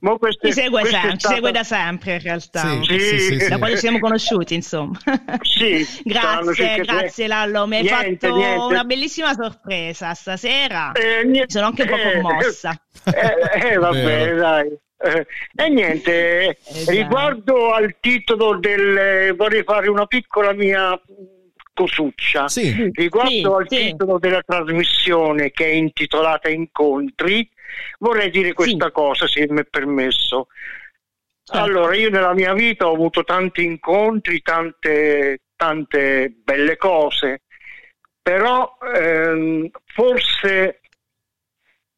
Mo 0.00 0.16
queste, 0.16 0.48
ci, 0.48 0.54
segue 0.54 0.86
sem- 0.86 0.98
stata... 0.98 1.16
ci 1.16 1.34
segue 1.34 1.52
da 1.52 1.62
sempre 1.64 2.14
in 2.14 2.20
realtà. 2.20 2.80
Sì, 2.82 2.98
sì, 2.98 3.18
sì, 3.18 3.48
da 3.48 3.58
quando 3.58 3.74
ci 3.74 3.82
siamo 3.82 3.98
conosciuti, 3.98 4.54
insomma. 4.54 4.98
Sì, 5.42 5.86
grazie, 6.02 6.76
grazie 6.76 7.26
Lallo, 7.26 7.66
mi 7.66 7.76
hai 7.76 7.82
niente, 7.82 8.26
fatto 8.26 8.36
niente. 8.36 8.64
una 8.64 8.84
bellissima 8.84 9.34
sorpresa 9.34 10.14
stasera. 10.14 10.92
Eh, 10.92 11.44
Sono 11.46 11.66
anche 11.66 11.82
un 11.82 11.88
po' 11.88 11.94
eh, 11.94 12.20
commossa. 12.22 12.82
Eh, 13.04 13.68
eh 13.68 13.76
vabbè, 13.76 14.34
dai. 14.34 14.78
Eh, 14.96 15.26
e 15.54 15.68
niente, 15.68 16.56
esatto. 16.58 16.90
riguardo 16.90 17.72
al 17.72 17.96
titolo 18.00 18.58
del 18.58 19.34
vorrei 19.36 19.62
fare 19.62 19.88
una 19.88 20.06
piccola 20.06 20.52
mia 20.52 20.98
cosuccia. 21.74 22.48
Sì. 22.48 22.90
Riguardo 22.92 23.30
sì, 23.30 23.44
al 23.44 23.66
sì. 23.68 23.76
titolo 23.90 24.18
della 24.18 24.42
trasmissione 24.42 25.50
che 25.50 25.66
è 25.66 25.72
intitolata 25.72 26.48
Incontri, 26.48 27.48
vorrei 27.98 28.30
dire 28.30 28.52
questa 28.52 28.86
sì. 28.86 28.92
cosa, 28.92 29.26
se 29.26 29.46
mi 29.50 29.60
è 29.60 29.64
permesso. 29.64 30.46
Certo. 31.42 31.62
Allora, 31.62 31.94
io 31.94 32.08
nella 32.08 32.32
mia 32.32 32.54
vita 32.54 32.88
ho 32.88 32.94
avuto 32.94 33.22
tanti 33.22 33.64
incontri, 33.64 34.40
tante, 34.40 35.40
tante 35.56 36.34
belle 36.42 36.76
cose, 36.78 37.42
però 38.22 38.78
ehm, 38.96 39.68
forse 39.84 40.80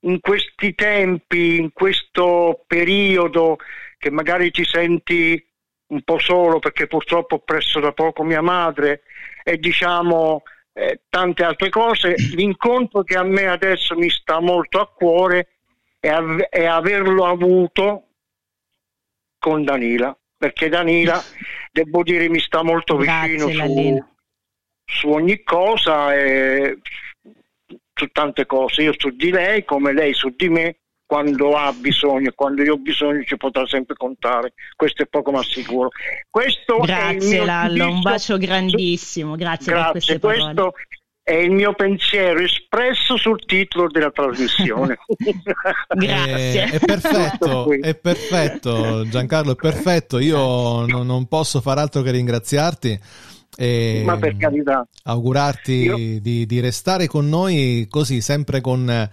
in 0.06 0.20
questi 0.20 0.74
tempi, 0.74 1.56
in 1.58 1.72
questo 1.72 2.64
periodo 2.66 3.58
che 3.98 4.10
magari 4.10 4.50
ti 4.50 4.64
senti 4.64 5.44
un 5.88 6.02
po' 6.02 6.18
solo 6.18 6.58
perché 6.58 6.86
purtroppo 6.86 7.36
ho 7.36 7.38
preso 7.40 7.80
da 7.80 7.92
poco 7.92 8.24
mia 8.24 8.40
madre 8.40 9.02
e 9.44 9.58
diciamo 9.58 10.42
eh, 10.72 11.02
tante 11.08 11.44
altre 11.44 11.70
cose, 11.70 12.14
l'incontro 12.34 13.02
che 13.02 13.16
a 13.16 13.22
me 13.22 13.46
adesso 13.46 13.96
mi 13.96 14.10
sta 14.10 14.40
molto 14.40 14.80
a 14.80 14.88
cuore 14.88 15.48
è, 15.98 16.08
av- 16.08 16.42
è 16.42 16.64
averlo 16.64 17.24
avuto 17.24 18.02
con 19.38 19.64
Danila, 19.64 20.16
perché 20.36 20.68
Danila, 20.68 21.22
devo 21.70 22.02
dire, 22.02 22.28
mi 22.28 22.40
sta 22.40 22.62
molto 22.62 22.96
vicino 22.96 23.48
su, 23.48 24.04
su, 24.84 25.08
ogni 25.08 25.42
cosa 25.42 26.14
e 26.14 26.78
su 27.96 28.06
tante 28.12 28.46
cose. 28.46 28.82
Io 28.82 28.92
su 28.96 29.10
di 29.10 29.30
lei, 29.30 29.64
come 29.64 29.92
lei 29.92 30.12
su 30.12 30.32
di 30.36 30.48
me, 30.48 30.76
quando 31.06 31.56
ha 31.56 31.72
bisogno, 31.72 32.32
quando 32.34 32.62
io 32.62 32.74
ho 32.74 32.78
bisogno 32.78 33.22
ci 33.24 33.36
potrà 33.36 33.66
sempre 33.66 33.94
contare, 33.96 34.52
questo 34.74 35.02
è 35.02 35.06
poco 35.06 35.30
ma 35.30 35.42
sicuro. 35.42 35.88
Questo 36.28 36.78
grazie 36.78 37.44
Lallo, 37.44 37.88
un 37.88 38.00
bacio 38.00 38.36
grandissimo, 38.36 39.36
grazie, 39.36 39.72
grazie 39.72 39.92
per 39.92 39.92
queste 39.92 40.18
parole. 40.18 40.54
Questo 40.54 40.74
è 41.22 41.34
il 41.34 41.50
mio 41.50 41.74
pensiero 41.74 42.38
espresso 42.38 43.16
sul 43.16 43.44
titolo 43.46 43.88
della 43.88 44.12
trasmissione. 44.12 44.96
Grazie. 45.96 46.64
È, 46.64 46.70
è, 46.70 46.78
perfetto, 46.78 47.72
è 47.72 47.96
perfetto, 47.96 49.08
Giancarlo, 49.08 49.52
è 49.52 49.56
perfetto. 49.56 50.20
Io 50.20 50.86
non, 50.86 51.04
non 51.04 51.26
posso 51.26 51.60
far 51.60 51.78
altro 51.78 52.02
che 52.02 52.12
ringraziarti. 52.12 53.00
E 53.56 54.02
Ma 54.04 54.16
per 54.18 54.36
carità. 54.36 54.86
Augurarti 55.04 55.72
Io... 55.72 55.96
di, 56.20 56.46
di, 56.46 56.60
restare 56.60 57.06
con 57.06 57.28
noi 57.28 57.86
così, 57.88 58.20
sempre 58.20 58.60
con 58.60 59.08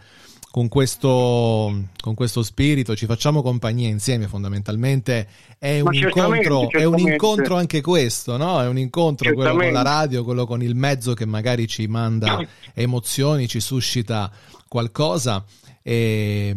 con 0.53 0.67
questo, 0.67 1.88
con 1.99 2.13
questo 2.13 2.43
spirito, 2.43 2.95
ci 2.95 3.08
facciamo 3.08 3.41
compagnia 3.41 3.88
insieme 3.89 4.27
fondamentalmente. 4.27 5.27
È 5.58 5.79
un, 5.79 5.95
incontro, 5.95 6.69
è 6.69 6.84
un 6.84 6.99
incontro 6.99 7.56
anche 7.56 7.82
questo, 7.82 8.38
no? 8.38 8.62
È 8.62 8.67
un 8.67 8.77
incontro 8.77 9.25
certamente. 9.29 9.58
quello 9.58 9.73
con 9.73 9.84
la 9.84 9.89
radio, 9.89 10.23
quello 10.23 10.45
con 10.45 10.62
il 10.62 10.75
mezzo 10.75 11.15
che 11.15 11.25
magari 11.25 11.65
ci 11.65 11.88
manda 11.88 12.38
emozioni, 12.75 13.47
ci 13.47 13.60
suscita 13.60 14.32
qualcosa. 14.67 15.43
E, 15.82 16.56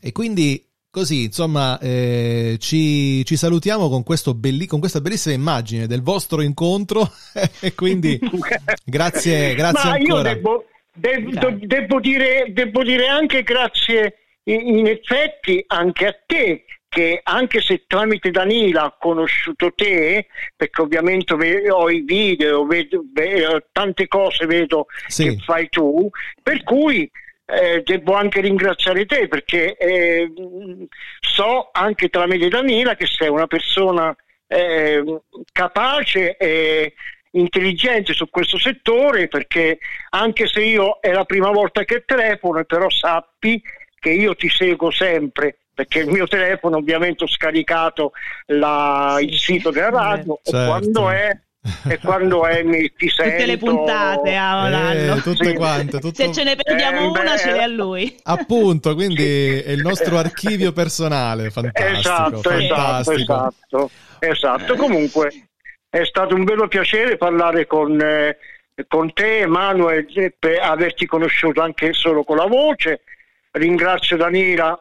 e 0.00 0.12
quindi 0.12 0.66
Così, 0.94 1.24
insomma, 1.24 1.76
eh, 1.80 2.56
ci, 2.60 3.24
ci, 3.24 3.34
salutiamo 3.34 3.88
con, 3.88 4.04
belli, 4.36 4.66
con, 4.66 4.78
questa 4.78 5.00
bellissima 5.00 5.34
immagine 5.34 5.88
del 5.88 6.02
vostro 6.02 6.40
incontro 6.40 7.10
e 7.60 7.74
quindi 7.74 8.16
grazie, 8.86 9.56
grazie 9.56 9.88
Ma 9.90 9.96
ancora. 9.96 10.28
Io 10.28 10.34
devo, 10.36 10.64
Devo, 10.96 11.50
devo, 11.58 11.98
dire, 11.98 12.46
devo 12.52 12.84
dire 12.84 13.08
anche 13.08 13.42
grazie 13.42 14.18
in 14.44 14.86
effetti 14.86 15.64
anche 15.66 16.06
a 16.06 16.16
te 16.24 16.64
che 16.88 17.20
anche 17.24 17.60
se 17.60 17.86
tramite 17.88 18.30
Danila 18.30 18.84
ho 18.84 18.96
conosciuto 19.00 19.72
te, 19.74 20.28
perché 20.54 20.80
ovviamente 20.80 21.34
ho 21.68 21.90
i 21.90 22.02
video, 22.02 22.64
vedo, 22.66 23.02
vedo 23.12 23.66
tante 23.72 24.06
cose 24.06 24.46
vedo 24.46 24.86
sì. 25.08 25.24
che 25.24 25.38
fai 25.44 25.68
tu, 25.68 26.08
per 26.40 26.62
cui 26.62 27.10
eh, 27.46 27.82
devo 27.84 28.14
anche 28.14 28.40
ringraziare 28.40 29.06
te 29.06 29.28
perché 29.28 29.76
eh, 29.76 30.30
so 31.20 31.68
anche 31.72 32.08
tramite 32.08 32.48
Danila 32.48 32.96
che 32.96 33.06
sei 33.06 33.28
una 33.28 33.46
persona 33.46 34.14
eh, 34.46 35.20
capace 35.52 36.36
e 36.36 36.94
intelligente 37.32 38.12
su 38.12 38.28
questo 38.30 38.58
settore 38.58 39.28
perché 39.28 39.78
anche 40.10 40.46
se 40.46 40.62
io 40.62 40.98
è 41.00 41.12
la 41.12 41.24
prima 41.24 41.50
volta 41.50 41.84
che 41.84 42.04
telefono, 42.06 42.64
però 42.64 42.88
sappi 42.88 43.60
che 43.98 44.10
io 44.10 44.34
ti 44.34 44.48
seguo 44.48 44.90
sempre 44.90 45.58
perché 45.74 46.00
il 46.00 46.08
mio 46.08 46.28
telefono 46.28 46.76
ovviamente 46.76 47.24
ho 47.24 47.26
scaricato 47.26 48.12
la, 48.46 49.18
il 49.20 49.36
sito 49.36 49.70
della 49.70 49.90
radio 49.90 50.38
certo. 50.42 50.62
e 50.62 50.66
quando 50.66 51.10
è 51.10 51.38
e 51.88 51.98
quando 51.98 52.42
Amy 52.42 52.92
ti 52.94 53.08
sento 53.08 53.32
tutte 53.32 53.46
le 53.46 53.56
puntate 53.56 54.34
ah, 54.36 54.92
eh, 54.92 55.20
tutte 55.22 55.46
sì. 55.46 55.54
quante 55.54 55.98
tutto... 55.98 56.14
se 56.14 56.30
ce 56.30 56.44
ne 56.44 56.56
perdiamo 56.56 57.00
eh, 57.00 57.20
una 57.20 57.32
beh... 57.32 57.38
ce 57.38 57.52
l'è 57.52 57.62
a 57.62 57.66
lui 57.66 58.14
appunto 58.24 58.94
quindi 58.94 59.60
è 59.62 59.70
il 59.70 59.80
nostro 59.80 60.18
archivio 60.18 60.72
personale 60.72 61.50
fantastico 61.50 61.98
esatto 61.98 62.40
fantastico. 62.42 63.22
esatto 63.22 63.54
esatto, 63.64 63.90
esatto. 64.18 64.76
comunque 64.76 65.48
è 65.88 66.04
stato 66.04 66.34
un 66.34 66.44
vero 66.44 66.68
piacere 66.68 67.16
parlare 67.16 67.66
con, 67.66 67.98
eh, 68.00 68.36
con 68.88 69.12
te 69.12 69.38
Emanuele 69.38 70.34
per 70.38 70.58
averti 70.60 71.06
conosciuto 71.06 71.62
anche 71.62 71.92
solo 71.92 72.24
con 72.24 72.36
la 72.36 72.46
voce 72.46 73.02
ringrazio 73.54 74.16
Danila, 74.16 74.76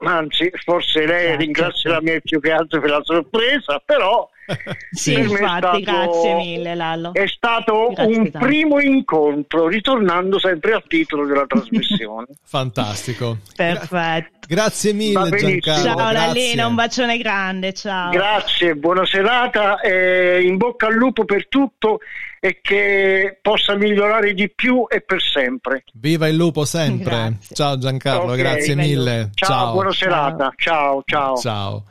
anzi 0.00 0.50
forse 0.64 1.06
lei 1.06 1.26
grazie. 1.26 1.36
ringrazia 1.36 2.00
me 2.00 2.20
più 2.20 2.40
che 2.40 2.50
altro 2.50 2.80
per 2.80 2.90
la 2.90 3.02
sorpresa, 3.02 3.80
però 3.84 4.28
sì, 4.90 5.14
infatti, 5.14 5.36
stato, 5.36 5.80
grazie 5.80 6.34
mille 6.34 6.74
Lallo. 6.74 7.12
È 7.12 7.26
stato 7.26 7.92
grazie 7.94 8.16
un 8.16 8.30
tanto. 8.30 8.46
primo 8.46 8.80
incontro, 8.80 9.68
ritornando 9.68 10.38
sempre 10.38 10.72
al 10.72 10.84
titolo 10.86 11.26
della 11.26 11.46
trasmissione. 11.48 12.26
Fantastico. 12.44 13.38
Perfetto. 13.54 14.46
Grazie 14.48 14.92
mille 14.92 15.30
Giancarlo. 15.30 15.82
Ciao 15.82 16.12
Lallina, 16.12 16.66
un 16.66 16.74
bacione 16.74 17.18
grande, 17.18 17.72
ciao. 17.72 18.10
Grazie, 18.10 18.74
buona 18.74 19.04
serata 19.04 19.80
e 19.80 20.42
in 20.42 20.56
bocca 20.56 20.86
al 20.86 20.94
lupo 20.94 21.24
per 21.24 21.48
tutto 21.48 22.00
e 22.40 22.60
che 22.60 23.38
possa 23.40 23.76
migliorare 23.76 24.34
di 24.34 24.50
più 24.50 24.86
e 24.88 25.00
per 25.00 25.20
sempre. 25.20 25.84
Viva 25.94 26.28
il 26.28 26.36
lupo 26.36 26.64
sempre. 26.64 27.10
Grazie. 27.10 27.54
Ciao 27.54 27.78
Giancarlo, 27.78 28.32
okay. 28.32 28.36
grazie 28.36 28.74
mille. 28.74 29.30
Ciao, 29.34 29.48
ciao, 29.48 29.72
buona 29.72 29.92
serata. 29.92 30.52
Ciao, 30.56 31.02
ciao. 31.04 31.36
Ciao. 31.36 31.84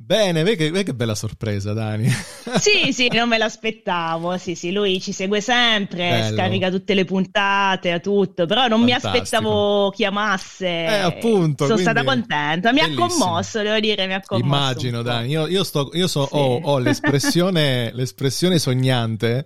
Bene, 0.00 0.42
vedi 0.42 0.56
che, 0.56 0.70
vedi 0.70 0.84
che, 0.84 0.94
bella 0.94 1.14
sorpresa, 1.14 1.72
Dani. 1.72 2.08
Sì, 2.58 2.94
sì, 2.94 3.10
non 3.12 3.28
me 3.28 3.36
l'aspettavo. 3.36 4.38
Sì, 4.38 4.54
sì, 4.54 4.72
lui 4.72 5.00
ci 5.02 5.12
segue 5.12 5.42
sempre, 5.42 6.08
Bello. 6.08 6.34
scarica 6.34 6.70
tutte 6.70 6.94
le 6.94 7.04
puntate, 7.04 8.00
tutto, 8.00 8.46
però 8.46 8.68
non 8.68 8.80
Fantastico. 8.80 9.10
mi 9.10 9.18
aspettavo 9.18 9.90
chiamasse. 9.90 10.66
Eh, 10.66 11.00
appunto. 11.00 11.66
Sono 11.66 11.76
stata 11.76 12.04
contenta, 12.04 12.72
mi 12.72 12.80
bellissimo. 12.80 13.04
ha 13.04 13.08
commosso, 13.08 13.60
devo 13.60 13.78
dire, 13.80 14.06
mi 14.06 14.14
ha 14.14 14.22
commosso. 14.24 14.46
Immagino, 14.46 15.02
Dani, 15.02 15.28
io, 15.28 15.46
io, 15.46 15.62
sto, 15.62 15.90
io 15.92 16.06
so, 16.06 16.24
sì. 16.24 16.36
ho, 16.36 16.60
ho 16.62 16.78
l'espressione, 16.78 17.90
l'espressione 17.92 18.58
sognante 18.58 19.44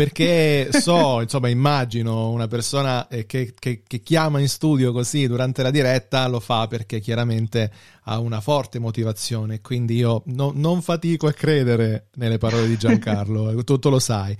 perché 0.00 0.70
so, 0.80 1.20
insomma, 1.20 1.48
immagino 1.48 2.30
una 2.30 2.46
persona 2.46 3.06
eh, 3.08 3.26
che, 3.26 3.52
che, 3.58 3.82
che, 3.86 4.00
chiama 4.00 4.40
in 4.40 4.48
studio 4.48 4.92
così 4.92 5.26
durante 5.26 5.62
la 5.62 5.70
diretta 5.70 6.26
lo 6.26 6.40
fa 6.40 6.66
perché 6.66 7.00
chiaramente 7.00 7.70
ha 8.04 8.18
una 8.18 8.40
forte 8.40 8.78
motivazione, 8.78 9.60
quindi 9.60 9.96
io 9.96 10.22
no, 10.28 10.52
non 10.54 10.80
fatico 10.80 11.26
a 11.26 11.32
credere 11.32 12.08
nelle 12.14 12.38
parole 12.38 12.66
di 12.66 12.78
Giancarlo, 12.78 13.50
eh, 13.50 13.62
tu, 13.62 13.78
tu 13.78 13.90
lo 13.90 13.98
sai. 13.98 14.34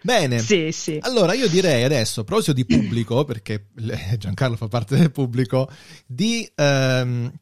Bene, 0.00 0.38
sì, 0.38 0.70
sì. 0.70 0.98
allora 1.00 1.34
io 1.34 1.48
direi 1.48 1.82
adesso, 1.82 2.20
a 2.20 2.24
proposito 2.24 2.52
di 2.52 2.64
pubblico, 2.64 3.24
perché 3.24 3.66
Giancarlo 4.16 4.54
fa 4.54 4.68
parte 4.68 4.96
del 4.96 5.10
pubblico, 5.10 5.68
di 6.06 6.48
ehm, 6.54 7.32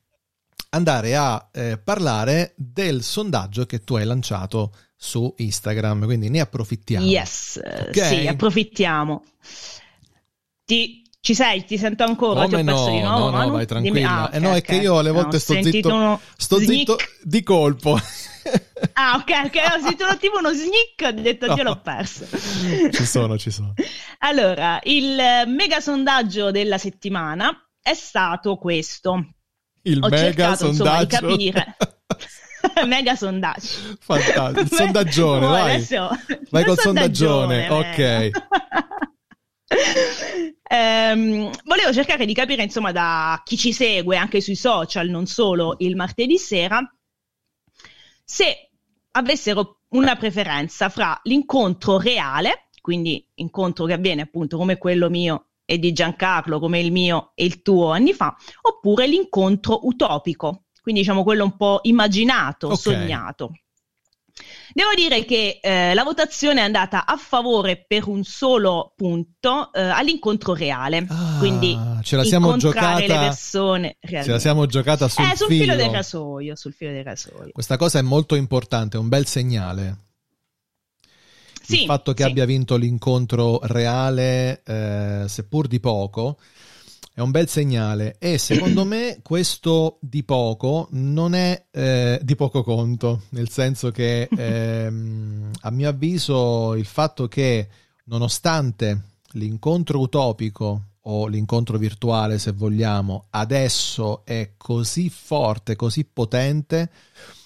andare 0.70 1.16
a 1.16 1.50
eh, 1.52 1.76
parlare 1.76 2.54
del 2.56 3.02
sondaggio 3.02 3.66
che 3.66 3.80
tu 3.80 3.96
hai 3.96 4.06
lanciato 4.06 4.72
su 5.04 5.34
Instagram, 5.36 6.04
quindi 6.04 6.30
ne 6.30 6.38
approfittiamo. 6.38 7.04
Yes, 7.04 7.60
okay? 7.88 8.20
sì, 8.20 8.26
approfittiamo. 8.28 9.24
Ti, 10.64 11.02
ci 11.18 11.34
sei? 11.34 11.64
Ti 11.64 11.76
sento 11.76 12.04
ancora? 12.04 12.44
Come 12.44 12.62
no, 12.62 12.88
di 12.88 13.00
nuovo, 13.00 13.30
no, 13.30 13.44
no, 13.44 13.50
vai 13.50 13.66
tranquilla. 13.66 14.08
Ah, 14.08 14.24
okay, 14.26 14.36
eh 14.36 14.38
no, 14.38 14.54
è 14.54 14.62
che 14.62 14.76
io 14.76 14.98
alle 14.98 15.10
volte 15.10 15.36
no, 15.36 15.38
sto, 15.40 15.60
zitto, 15.60 16.20
sto 16.36 16.58
zitto 16.60 16.96
di 17.22 17.42
colpo. 17.42 17.98
Ah, 18.94 19.14
ok, 19.14 19.44
ok, 19.44 19.54
ho 19.54 19.80
sentito 19.80 20.16
tipo 20.18 20.38
uno 20.38 20.52
sneak, 20.52 21.00
ho 21.04 21.12
detto 21.12 21.46
no. 21.46 21.62
l'ho 21.62 21.80
perso. 21.80 22.26
Ci 22.90 23.06
sono, 23.06 23.38
ci 23.38 23.52
sono. 23.52 23.72
Allora, 24.18 24.80
il 24.82 25.16
mega 25.46 25.78
sondaggio 25.78 26.50
della 26.50 26.76
settimana 26.76 27.56
è 27.80 27.94
stato 27.94 28.56
questo. 28.56 29.24
Il 29.82 29.98
ho 30.02 30.08
mega 30.08 30.16
cercato, 30.16 30.72
sondaggio. 30.72 31.14
Insomma, 31.14 31.36
di 31.36 31.52
capire. 31.52 31.76
Mega 32.86 33.14
sondaggio. 33.14 33.96
Fantastico. 34.00 34.60
Il 34.60 34.72
sondaggione, 34.72 35.46
vai. 35.46 35.74
Adesso, 35.74 36.08
vai 36.50 36.64
col 36.64 36.78
sondaggione, 36.78 37.68
ok. 37.68 38.30
Um, 40.68 41.50
volevo 41.64 41.92
cercare 41.92 42.24
di 42.26 42.34
capire, 42.34 42.62
insomma, 42.62 42.92
da 42.92 43.40
chi 43.44 43.56
ci 43.56 43.72
segue 43.72 44.16
anche 44.16 44.40
sui 44.40 44.56
social, 44.56 45.08
non 45.08 45.26
solo 45.26 45.76
il 45.78 45.96
martedì 45.96 46.38
sera, 46.38 46.80
se 48.24 48.70
avessero 49.12 49.80
una 49.90 50.16
preferenza 50.16 50.88
fra 50.88 51.18
l'incontro 51.24 51.98
reale, 51.98 52.68
quindi 52.80 53.26
incontro 53.34 53.84
che 53.84 53.92
avviene 53.92 54.22
appunto 54.22 54.56
come 54.56 54.78
quello 54.78 55.10
mio 55.10 55.48
e 55.64 55.78
di 55.78 55.92
Giancarlo, 55.92 56.58
come 56.58 56.80
il 56.80 56.92
mio 56.92 57.32
e 57.34 57.44
il 57.44 57.62
tuo 57.62 57.90
anni 57.90 58.12
fa, 58.12 58.34
oppure 58.62 59.06
l'incontro 59.06 59.86
utopico, 59.86 60.64
quindi 60.82 61.00
diciamo 61.00 61.22
quello 61.22 61.44
un 61.44 61.56
po' 61.56 61.78
immaginato, 61.84 62.66
okay. 62.66 62.78
sognato. 62.78 63.52
Devo 64.74 64.94
dire 64.96 65.24
che 65.24 65.60
eh, 65.62 65.92
la 65.92 66.02
votazione 66.02 66.60
è 66.60 66.64
andata 66.64 67.04
a 67.04 67.16
favore 67.16 67.84
per 67.86 68.08
un 68.08 68.24
solo 68.24 68.94
punto 68.96 69.72
eh, 69.72 69.80
all'incontro 69.80 70.54
reale. 70.54 71.06
Ah, 71.08 71.36
quindi 71.38 71.78
ce 72.02 72.16
la 72.16 72.24
siamo 72.24 72.56
giocata, 72.56 72.98
le 72.98 73.06
persone 73.06 73.96
realmente. 74.00 74.24
Ce 74.24 74.30
la 74.32 74.38
siamo 74.38 74.66
giocata 74.66 75.08
sul, 75.08 75.24
eh, 75.24 75.36
sul 75.36 75.46
filo. 75.48 75.64
filo 75.64 75.76
del 75.76 75.90
rasoio, 75.90 76.56
sul 76.56 76.72
filo 76.72 76.90
del 76.90 77.04
rasoio. 77.04 77.50
Questa 77.52 77.76
cosa 77.76 77.98
è 77.98 78.02
molto 78.02 78.34
importante, 78.34 78.96
è 78.96 79.00
un 79.00 79.08
bel 79.08 79.26
segnale. 79.26 79.96
Il 81.68 81.78
sì, 81.78 81.84
fatto 81.86 82.12
che 82.12 82.24
sì. 82.24 82.28
abbia 82.28 82.44
vinto 82.44 82.76
l'incontro 82.76 83.60
reale, 83.62 84.62
eh, 84.64 85.24
seppur 85.28 85.68
di 85.68 85.78
poco, 85.78 86.38
è 87.14 87.20
un 87.20 87.30
bel 87.30 87.48
segnale 87.48 88.16
e 88.18 88.38
secondo 88.38 88.84
me 88.84 89.18
questo 89.22 89.98
di 90.00 90.24
poco 90.24 90.88
non 90.92 91.34
è 91.34 91.66
eh, 91.70 92.18
di 92.22 92.34
poco 92.36 92.62
conto, 92.62 93.22
nel 93.30 93.50
senso 93.50 93.90
che 93.90 94.28
ehm, 94.34 95.50
a 95.60 95.70
mio 95.70 95.88
avviso 95.88 96.74
il 96.74 96.86
fatto 96.86 97.28
che 97.28 97.68
nonostante 98.04 99.10
l'incontro 99.32 100.00
utopico 100.00 100.84
o 101.02 101.26
l'incontro 101.26 101.78
virtuale 101.78 102.38
se 102.38 102.52
vogliamo 102.52 103.26
adesso 103.30 104.24
è 104.24 104.52
così 104.56 105.10
forte, 105.10 105.76
così 105.76 106.04
potente, 106.04 106.90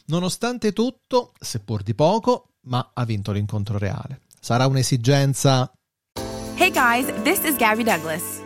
nonostante 0.06 0.72
tutto, 0.72 1.32
seppur 1.40 1.82
di 1.82 1.94
poco, 1.94 2.50
ma 2.66 2.90
ha 2.94 3.04
vinto 3.04 3.32
l'incontro 3.32 3.78
reale. 3.78 4.20
Sarà 4.38 4.66
un'esigenza 4.66 5.70
Hey 6.58 6.70
guys, 6.70 7.12
this 7.22 7.42
is 7.44 7.56
Gabby 7.56 7.82
Douglas. 7.82 8.45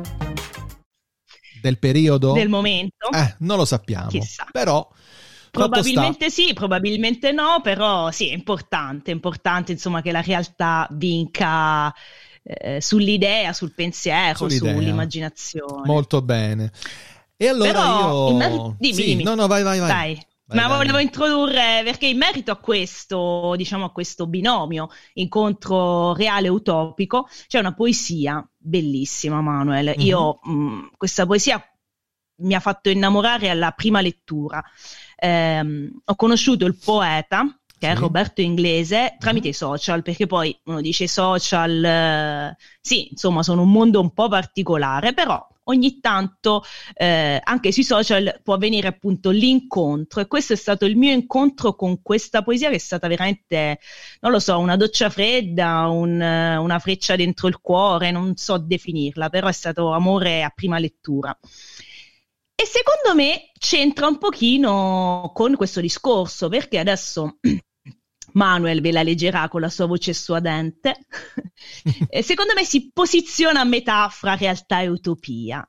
Del 1.61 1.77
periodo? 1.77 2.33
Del 2.33 2.49
momento? 2.49 3.09
Eh, 3.11 3.35
non 3.39 3.57
lo 3.57 3.65
sappiamo. 3.65 4.07
Chissà. 4.09 4.45
Però... 4.51 4.87
Probabilmente 5.51 6.29
sì, 6.29 6.53
probabilmente 6.53 7.33
no, 7.33 7.59
però 7.61 8.09
sì, 8.09 8.29
è 8.29 8.33
importante, 8.33 9.11
è 9.11 9.13
importante 9.13 9.73
insomma 9.73 10.01
che 10.01 10.13
la 10.13 10.21
realtà 10.21 10.87
vinca 10.91 11.93
eh, 12.41 12.79
sull'idea, 12.79 13.51
sul 13.51 13.73
pensiero, 13.73 14.37
sull'idea. 14.37 14.73
sull'immaginazione. 14.73 15.85
Molto 15.85 16.21
bene. 16.21 16.71
E 17.35 17.47
allora 17.49 17.71
però, 17.71 18.29
io... 18.29 18.33
Immag... 18.33 18.75
Dimmi, 18.77 18.93
sì, 18.93 19.03
dimmi. 19.03 19.23
No, 19.23 19.35
no, 19.35 19.47
vai, 19.47 19.61
vai, 19.63 19.79
vai. 19.79 19.89
Dai. 19.89 20.25
Ma 20.53 20.67
volevo 20.67 20.97
introdurre, 20.97 21.81
perché 21.83 22.07
in 22.07 22.17
merito 22.17 22.51
a 22.51 22.57
questo, 22.57 23.53
diciamo 23.55 23.85
a 23.85 23.91
questo 23.91 24.27
binomio, 24.27 24.89
incontro 25.13 26.13
reale 26.13 26.47
e 26.47 26.49
utopico, 26.49 27.27
c'è 27.47 27.59
una 27.59 27.73
poesia 27.73 28.45
bellissima, 28.57 29.41
Manuel. 29.41 29.87
Mm-hmm. 29.87 29.99
Io 29.99 30.39
mh, 30.43 30.89
questa 30.97 31.25
poesia 31.25 31.63
mi 32.41 32.53
ha 32.53 32.59
fatto 32.59 32.89
innamorare 32.89 33.49
alla 33.49 33.71
prima 33.71 34.01
lettura. 34.01 34.63
Eh, 35.15 35.91
ho 36.03 36.15
conosciuto 36.15 36.65
il 36.65 36.75
poeta, 36.75 37.45
che 37.77 37.87
sì. 37.87 37.93
è 37.93 37.95
Roberto 37.95 38.41
Inglese, 38.41 39.15
tramite 39.19 39.49
i 39.49 39.53
social, 39.53 40.01
perché 40.01 40.27
poi 40.27 40.57
uno 40.65 40.81
dice 40.81 41.07
social, 41.07 41.83
eh, 41.83 42.57
sì, 42.79 43.09
insomma, 43.11 43.43
sono 43.43 43.61
un 43.61 43.71
mondo 43.71 43.99
un 43.99 44.11
po' 44.13 44.27
particolare, 44.27 45.13
però 45.13 45.47
ogni 45.65 45.99
tanto 45.99 46.63
eh, 46.93 47.39
anche 47.43 47.71
sui 47.71 47.83
social 47.83 48.39
può 48.43 48.55
avvenire 48.55 48.87
appunto 48.87 49.29
l'incontro 49.29 50.21
e 50.21 50.27
questo 50.27 50.53
è 50.53 50.55
stato 50.55 50.85
il 50.85 50.97
mio 50.97 51.11
incontro 51.11 51.75
con 51.75 52.01
questa 52.01 52.41
poesia 52.41 52.69
che 52.69 52.75
è 52.75 52.79
stata 52.79 53.07
veramente, 53.07 53.79
non 54.21 54.31
lo 54.31 54.39
so, 54.39 54.57
una 54.59 54.77
doccia 54.77 55.09
fredda, 55.09 55.87
un, 55.87 56.19
una 56.19 56.79
freccia 56.79 57.15
dentro 57.15 57.47
il 57.47 57.59
cuore, 57.59 58.11
non 58.11 58.35
so 58.35 58.57
definirla, 58.57 59.29
però 59.29 59.47
è 59.47 59.53
stato 59.53 59.91
amore 59.91 60.43
a 60.43 60.49
prima 60.49 60.79
lettura. 60.79 61.37
E 62.55 62.65
secondo 62.65 63.15
me 63.15 63.49
c'entra 63.57 64.07
un 64.07 64.19
pochino 64.19 65.31
con 65.33 65.55
questo 65.55 65.81
discorso, 65.81 66.47
perché 66.47 66.77
adesso 66.77 67.39
Manuel 68.33 68.81
ve 68.81 68.91
la 68.91 69.03
leggerà 69.03 69.47
con 69.47 69.61
la 69.61 69.69
sua 69.69 69.85
voce 69.85 70.13
suadente. 70.13 71.05
secondo 72.21 72.53
me 72.55 72.63
si 72.63 72.91
posiziona 72.91 73.61
a 73.61 73.65
metà 73.65 74.09
fra 74.09 74.35
realtà 74.35 74.81
e 74.81 74.87
utopia. 74.87 75.65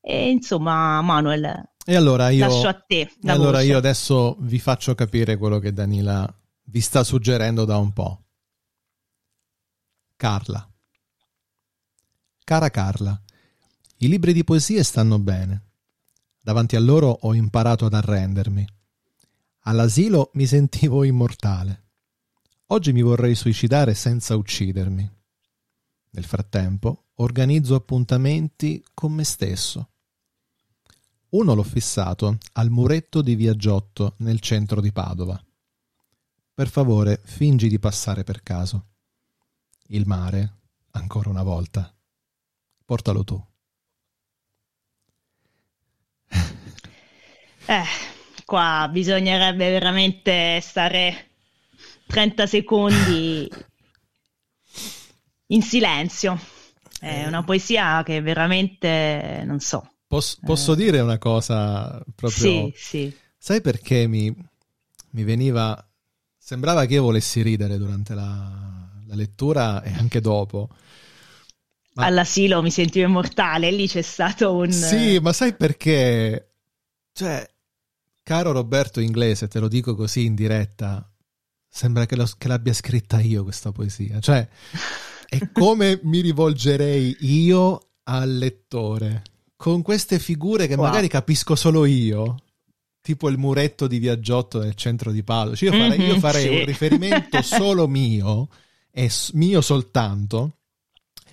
E 0.00 0.30
insomma, 0.30 1.00
Manuel, 1.02 1.70
e 1.84 1.96
allora 1.96 2.30
io, 2.30 2.46
lascio 2.46 2.68
a 2.68 2.74
te. 2.74 3.00
E 3.22 3.30
allora 3.30 3.58
voce. 3.58 3.66
io 3.66 3.76
adesso 3.76 4.36
vi 4.40 4.58
faccio 4.58 4.94
capire 4.94 5.36
quello 5.36 5.58
che 5.58 5.72
Danila 5.72 6.32
vi 6.66 6.80
sta 6.80 7.02
suggerendo 7.02 7.64
da 7.64 7.78
un 7.78 7.92
po'. 7.92 8.24
Carla. 10.16 10.64
Cara 12.44 12.70
Carla, 12.70 13.20
i 13.98 14.08
libri 14.08 14.32
di 14.32 14.44
poesie 14.44 14.82
stanno 14.82 15.18
bene. 15.18 15.68
Davanti 16.40 16.76
a 16.76 16.80
loro 16.80 17.08
ho 17.08 17.34
imparato 17.34 17.86
ad 17.86 17.94
arrendermi. 17.94 18.66
All'asilo 19.64 20.30
mi 20.34 20.46
sentivo 20.46 21.04
immortale. 21.04 21.89
Oggi 22.72 22.92
mi 22.92 23.02
vorrei 23.02 23.34
suicidare 23.34 23.94
senza 23.94 24.36
uccidermi. 24.36 25.10
Nel 26.10 26.24
frattempo 26.24 27.06
organizzo 27.16 27.74
appuntamenti 27.74 28.84
con 28.94 29.12
me 29.12 29.24
stesso. 29.24 29.90
Uno 31.30 31.54
l'ho 31.54 31.64
fissato 31.64 32.38
al 32.52 32.70
muretto 32.70 33.22
di 33.22 33.34
Via 33.34 33.56
Giotto 33.56 34.14
nel 34.18 34.38
centro 34.38 34.80
di 34.80 34.92
Padova. 34.92 35.44
Per 36.54 36.68
favore, 36.68 37.20
fingi 37.24 37.68
di 37.68 37.80
passare 37.80 38.22
per 38.22 38.40
caso. 38.44 38.86
Il 39.88 40.06
mare, 40.06 40.58
ancora 40.92 41.28
una 41.28 41.42
volta. 41.42 41.92
Portalo 42.84 43.24
tu. 43.24 43.46
Eh, 47.66 47.84
qua 48.44 48.88
bisognerebbe 48.88 49.70
veramente 49.70 50.60
stare 50.60 51.29
30 52.10 52.46
secondi 52.46 53.48
in 55.46 55.62
silenzio. 55.62 56.38
È 56.98 57.22
eh. 57.22 57.26
una 57.26 57.42
poesia 57.42 58.02
che 58.02 58.20
veramente 58.20 59.42
non 59.46 59.60
so. 59.60 59.92
Posso, 60.06 60.38
posso 60.44 60.72
eh. 60.72 60.76
dire 60.76 61.00
una 61.00 61.18
cosa 61.18 62.02
proprio? 62.14 62.30
Sì, 62.30 62.72
sì. 62.74 63.16
Sai 63.38 63.60
perché 63.60 64.06
mi, 64.06 64.34
mi, 65.10 65.24
veniva... 65.24 65.82
Sembrava 66.36 66.84
che 66.84 66.94
io 66.94 67.02
volessi 67.02 67.42
ridere 67.42 67.78
durante 67.78 68.14
la, 68.14 68.90
la 69.06 69.14
lettura 69.14 69.82
e 69.82 69.92
anche 69.92 70.20
dopo. 70.20 70.68
Ma... 71.94 72.06
All'asilo 72.06 72.60
mi 72.60 72.70
sentivo 72.70 73.06
immortale, 73.06 73.70
lì 73.70 73.86
c'è 73.86 74.02
stato 74.02 74.54
un... 74.54 74.70
Sì, 74.70 75.18
ma 75.20 75.32
sai 75.32 75.54
perché? 75.54 76.54
Cioè, 77.12 77.48
caro 78.22 78.52
Roberto 78.52 79.00
Inglese, 79.00 79.48
te 79.48 79.58
lo 79.58 79.68
dico 79.68 79.94
così 79.94 80.24
in 80.24 80.34
diretta, 80.34 81.09
Sembra 81.72 82.04
che, 82.04 82.16
lo, 82.16 82.28
che 82.36 82.48
l'abbia 82.48 82.72
scritta 82.72 83.20
io 83.20 83.44
questa 83.44 83.70
poesia. 83.70 84.18
Cioè, 84.18 84.46
è 85.28 85.38
come 85.52 86.00
mi 86.02 86.20
rivolgerei 86.20 87.16
io 87.20 87.90
al 88.04 88.36
lettore. 88.36 89.22
Con 89.54 89.82
queste 89.82 90.18
figure 90.18 90.66
che 90.66 90.74
wow. 90.74 90.86
magari 90.86 91.06
capisco 91.06 91.54
solo 91.54 91.84
io, 91.84 92.36
tipo 93.00 93.28
il 93.28 93.38
muretto 93.38 93.86
di 93.86 93.98
Viaggiotto 93.98 94.58
nel 94.58 94.74
centro 94.74 95.12
di 95.12 95.22
Palo. 95.22 95.54
Cioè 95.54 95.70
io 95.70 95.78
farei, 95.78 95.98
mm-hmm, 95.98 96.08
io 96.08 96.18
farei 96.18 96.42
sì. 96.42 96.48
un 96.48 96.64
riferimento 96.64 97.40
solo 97.42 97.86
mio, 97.86 98.48
e 98.90 99.08
mio 99.34 99.60
soltanto, 99.60 100.56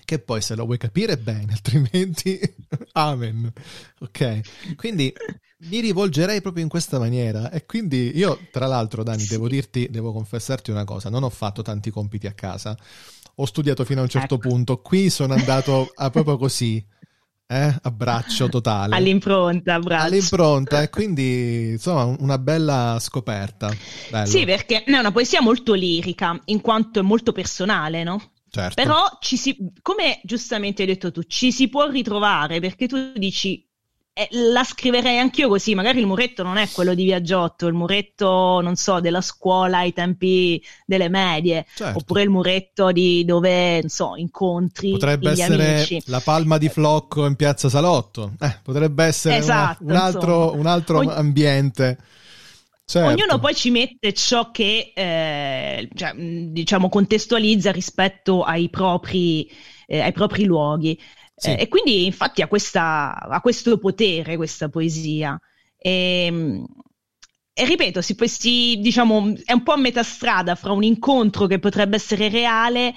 che 0.05 0.19
poi 0.19 0.41
se 0.41 0.55
lo 0.55 0.65
vuoi 0.65 0.77
capire 0.77 1.17
bene, 1.17 1.53
altrimenti 1.53 2.39
amen. 2.93 3.51
Ok? 3.99 4.75
Quindi 4.75 5.11
mi 5.59 5.79
rivolgerei 5.79 6.41
proprio 6.41 6.63
in 6.63 6.69
questa 6.69 6.99
maniera 6.99 7.49
e 7.49 7.65
quindi 7.65 8.11
io 8.15 8.39
tra 8.51 8.67
l'altro 8.67 9.01
Dani 9.03 9.21
sì. 9.21 9.29
devo 9.29 9.47
dirti 9.47 9.87
devo 9.89 10.11
confessarti 10.11 10.69
una 10.69 10.83
cosa 10.83 11.09
non 11.09 11.23
ho 11.23 11.29
fatto 11.29 11.63
tanti 11.63 11.89
compiti 11.89 12.27
a 12.27 12.33
casa 12.33 12.77
ho 13.35 13.45
studiato 13.45 13.83
fino 13.83 14.01
a 14.01 14.03
un 14.03 14.09
certo 14.09 14.35
ecco. 14.35 14.49
punto 14.49 14.81
qui 14.81 15.09
sono 15.09 15.33
andato 15.33 15.91
a 15.95 16.09
proprio 16.11 16.37
così 16.37 16.85
eh? 17.47 17.75
abbraccio 17.81 18.49
totale 18.49 18.95
all'impronta 18.95 19.75
abbraccio. 19.75 20.05
all'impronta 20.05 20.81
e 20.83 20.89
quindi 20.89 21.69
insomma 21.71 22.03
una 22.19 22.37
bella 22.37 22.97
scoperta 22.99 23.75
Bello. 24.11 24.27
sì 24.27 24.45
perché 24.45 24.83
è 24.83 24.97
una 24.97 25.11
poesia 25.11 25.41
molto 25.41 25.73
lirica 25.73 26.39
in 26.45 26.61
quanto 26.61 26.99
è 26.99 27.01
molto 27.01 27.31
personale 27.31 28.03
no? 28.03 28.31
Certo. 28.49 28.81
Però 28.81 29.17
ci 29.19 29.35
si, 29.35 29.55
come 29.81 30.21
giustamente 30.23 30.81
hai 30.81 30.87
detto 30.87 31.11
tu, 31.11 31.21
ci 31.23 31.51
si 31.51 31.67
può 31.67 31.87
ritrovare 31.89 32.59
perché 32.61 32.87
tu 32.87 33.11
dici 33.13 33.66
eh, 34.17 34.27
la 34.31 34.63
scriverei 34.63 35.19
anch'io 35.19 35.47
così, 35.47 35.75
magari 35.75 35.99
il 35.99 36.07
muretto 36.07 36.41
non 36.41 36.57
è 36.57 36.67
quello 36.71 36.95
di 36.95 37.03
Viaggiotto, 37.03 37.67
il 37.67 37.75
muretto, 37.75 38.61
non 38.61 38.75
so, 38.75 38.99
della 38.99 39.21
scuola 39.21 39.77
ai 39.77 39.93
tempi 39.93 40.59
delle 40.87 41.07
medie, 41.07 41.67
certo. 41.75 41.99
oppure 41.99 42.23
il 42.23 42.31
muretto 42.31 42.91
di 42.91 43.23
dove, 43.25 43.81
non 43.81 43.89
so, 43.89 44.15
incontri 44.15 44.89
Potrebbe 44.89 45.29
essere 45.29 45.75
amici. 45.75 46.01
la 46.05 46.19
palma 46.19 46.57
di 46.57 46.67
Flocco 46.67 47.27
in 47.27 47.35
Piazza 47.35 47.69
Salotto, 47.69 48.33
eh, 48.39 48.57
potrebbe 48.63 49.03
essere 49.05 49.37
esatto, 49.37 49.83
una, 49.83 49.93
un 49.93 49.99
altro, 49.99 50.53
un 50.55 50.65
altro 50.65 50.97
Ogn- 50.97 51.11
ambiente. 51.11 51.97
Certo. 52.89 53.09
Ognuno 53.09 53.37
poi 53.37 53.53
ci 53.53 53.69
mette 53.69 54.13
ciò 54.13 54.49
che 54.49 54.93
eh, 54.95 55.89
cioè, 55.93 56.13
diciamo 56.15 56.89
contestualizza 56.89 57.69
rispetto 57.69 58.43
ai 58.43 58.69
propri, 58.69 59.47
eh, 59.85 59.99
ai 59.99 60.13
propri 60.13 60.45
luoghi. 60.45 60.97
Sì. 61.39 61.51
Eh, 61.51 61.61
e 61.61 61.67
quindi 61.67 62.05
infatti 62.05 62.41
ha, 62.41 62.47
questa, 62.47 63.13
ha, 63.15 63.39
questo 63.41 63.77
potere 63.77 64.37
questa 64.37 64.69
poesia. 64.69 65.39
E, 65.77 66.25
ehm, 66.25 66.65
e 67.53 67.65
ripeto, 67.65 68.01
si, 68.01 68.15
si, 68.25 68.79
diciamo, 68.79 69.33
è 69.45 69.53
un 69.53 69.63
po' 69.63 69.73
a 69.73 69.77
metà 69.77 70.03
strada 70.03 70.55
fra 70.55 70.71
un 70.71 70.83
incontro 70.83 71.45
che 71.45 71.59
potrebbe 71.59 71.95
essere 71.95 72.29
reale, 72.29 72.93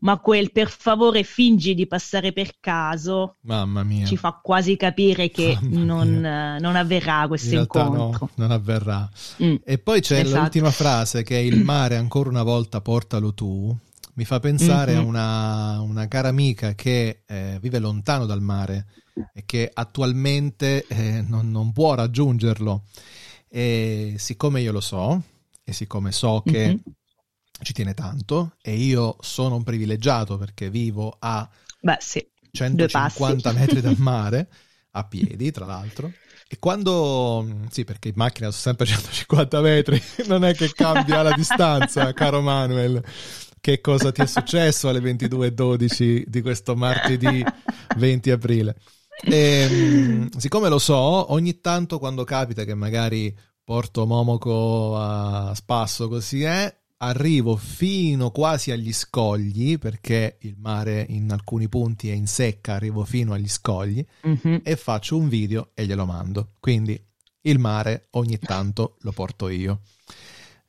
ma 0.00 0.18
quel 0.18 0.52
per 0.52 0.70
favore 0.70 1.22
fingi 1.22 1.74
di 1.74 1.86
passare 1.86 2.32
per 2.32 2.56
caso 2.60 3.36
Mamma 3.42 3.82
mia. 3.82 4.06
ci 4.06 4.16
fa 4.16 4.38
quasi 4.42 4.76
capire 4.76 5.30
che 5.30 5.58
non, 5.62 6.20
non, 6.60 6.76
avverrà 6.76 7.26
questo 7.26 7.54
incontro. 7.54 8.18
No, 8.20 8.30
non 8.36 8.50
avverrà. 8.50 9.08
Mm. 9.42 9.56
E 9.64 9.78
poi 9.78 10.00
c'è 10.00 10.20
esatto. 10.20 10.40
l'ultima 10.40 10.70
frase 10.70 11.22
che 11.22 11.36
è 11.36 11.42
il 11.42 11.62
mare 11.62 11.96
ancora 11.96 12.30
una 12.30 12.42
volta 12.42 12.80
portalo 12.80 13.34
tu 13.34 13.76
mi 14.14 14.24
fa 14.24 14.40
pensare 14.40 14.92
mm-hmm. 14.92 15.00
a 15.00 15.06
una, 15.06 15.80
una, 15.80 16.08
cara 16.08 16.28
amica 16.28 16.74
che 16.74 17.22
eh, 17.26 17.58
vive 17.60 17.78
lontano 17.78 18.26
dal 18.26 18.40
mare 18.40 18.86
e 19.32 19.44
che 19.44 19.70
attualmente 19.72 20.86
eh, 20.86 21.22
non, 21.26 21.50
non, 21.50 21.72
può 21.72 21.94
raggiungerlo. 21.94 22.84
E 23.48 24.14
siccome 24.18 24.60
io 24.60 24.72
lo 24.72 24.80
so, 24.80 25.22
e 25.64 25.72
siccome 25.72 26.12
so 26.12 26.42
che 26.44 26.66
mm-hmm. 26.66 26.76
ci 27.62 27.72
tiene 27.72 27.94
tanto, 27.94 28.56
e 28.62 28.74
io 28.74 29.16
sono 29.20 29.56
un 29.56 29.62
privilegiato 29.62 30.38
perché 30.38 30.70
vivo 30.70 31.16
a 31.18 31.48
Beh, 31.80 31.98
sì. 32.00 32.24
150 32.52 33.52
metri 33.52 33.80
dal 33.80 33.98
mare, 33.98 34.48
a 34.92 35.04
piedi 35.04 35.50
tra 35.50 35.66
l'altro, 35.66 36.12
e 36.48 36.58
quando, 36.58 37.46
sì, 37.70 37.84
perché 37.84 38.08
in 38.08 38.14
macchina 38.16 38.50
sono 38.50 38.76
sempre 38.76 38.86
150 38.92 39.60
metri, 39.60 40.02
non 40.26 40.44
è 40.44 40.54
che 40.54 40.72
cambia 40.72 41.22
la 41.22 41.32
distanza, 41.32 42.12
caro 42.12 42.40
Manuel 42.40 43.02
che 43.60 43.80
cosa 43.80 44.12
ti 44.12 44.22
è 44.22 44.26
successo 44.28 44.88
alle 44.88 45.00
22.12 45.00 46.24
di 46.26 46.40
questo 46.40 46.74
martedì 46.74 47.44
20 47.96 48.30
aprile. 48.30 48.76
E, 49.22 49.66
ehm, 49.70 50.28
siccome 50.36 50.68
lo 50.68 50.78
so, 50.78 51.32
ogni 51.32 51.60
tanto 51.60 51.98
quando 51.98 52.24
capita 52.24 52.64
che 52.64 52.74
magari 52.74 53.36
porto 53.62 54.06
Momoco 54.06 54.96
a 54.96 55.54
spasso 55.54 56.08
così 56.08 56.42
è, 56.42 56.74
arrivo 57.02 57.56
fino 57.56 58.30
quasi 58.30 58.70
agli 58.70 58.92
scogli 58.92 59.78
perché 59.78 60.38
il 60.40 60.56
mare 60.58 61.06
in 61.08 61.30
alcuni 61.30 61.68
punti 61.68 62.10
è 62.10 62.12
in 62.12 62.26
secca, 62.26 62.74
arrivo 62.74 63.04
fino 63.04 63.32
agli 63.32 63.48
scogli 63.48 64.04
mm-hmm. 64.26 64.58
e 64.62 64.76
faccio 64.76 65.16
un 65.16 65.28
video 65.28 65.70
e 65.74 65.86
glielo 65.86 66.06
mando. 66.06 66.52
Quindi 66.58 67.00
il 67.42 67.58
mare 67.58 68.08
ogni 68.12 68.38
tanto 68.38 68.96
lo 69.00 69.12
porto 69.12 69.48
io. 69.48 69.80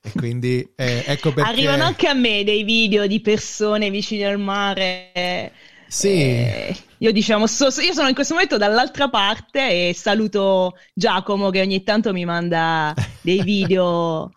E 0.02 0.12
quindi 0.16 0.68
eh, 0.76 1.04
ecco 1.06 1.32
perché... 1.32 1.50
Arrivano 1.50 1.84
anche 1.84 2.08
a 2.08 2.14
me 2.14 2.44
dei 2.44 2.64
video 2.64 3.06
di 3.06 3.22
persone 3.22 3.92
vicine 3.92 4.26
al 4.26 4.40
mare. 4.40 5.52
Sì. 5.88 6.08
Eh, 6.08 6.76
io 7.00 7.12
diciamo, 7.12 7.46
so, 7.48 7.66
io 7.82 7.94
sono 7.94 8.08
in 8.08 8.16
questo 8.16 8.34
momento 8.34 8.58
dall'altra 8.58 9.10
parte 9.10 9.90
e 9.90 9.94
saluto 9.94 10.76
Giacomo 10.94 11.50
che 11.50 11.62
ogni 11.62 11.84
tanto 11.84 12.14
mi 12.14 12.26
manda 12.26 12.94
dei 13.22 13.44
video 13.44 14.32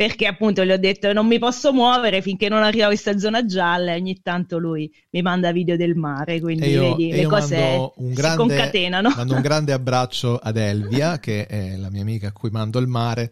perché 0.00 0.26
appunto 0.26 0.64
gli 0.64 0.70
ho 0.70 0.78
detto 0.78 1.12
non 1.12 1.26
mi 1.26 1.38
posso 1.38 1.74
muovere 1.74 2.22
finché 2.22 2.48
non 2.48 2.62
arrivo 2.62 2.84
a 2.84 2.86
questa 2.86 3.18
zona 3.18 3.44
gialla 3.44 3.92
e 3.92 3.96
ogni 3.96 4.22
tanto 4.22 4.56
lui 4.56 4.90
mi 5.10 5.20
manda 5.20 5.52
video 5.52 5.76
del 5.76 5.94
mare, 5.94 6.40
quindi 6.40 6.68
io, 6.68 6.96
vedi 6.96 7.12
le 7.12 7.26
cose 7.26 7.90
un 7.96 8.12
grande, 8.12 8.42
si 8.42 8.48
concatenano. 8.48 9.12
Mando 9.14 9.34
un 9.34 9.40
grande 9.42 9.72
abbraccio 9.72 10.36
ad 10.36 10.56
Elvia 10.56 11.18
che 11.18 11.46
è 11.46 11.76
la 11.76 11.90
mia 11.90 12.00
amica 12.00 12.28
a 12.28 12.32
cui 12.32 12.48
mando 12.50 12.78
il 12.78 12.86
mare. 12.86 13.30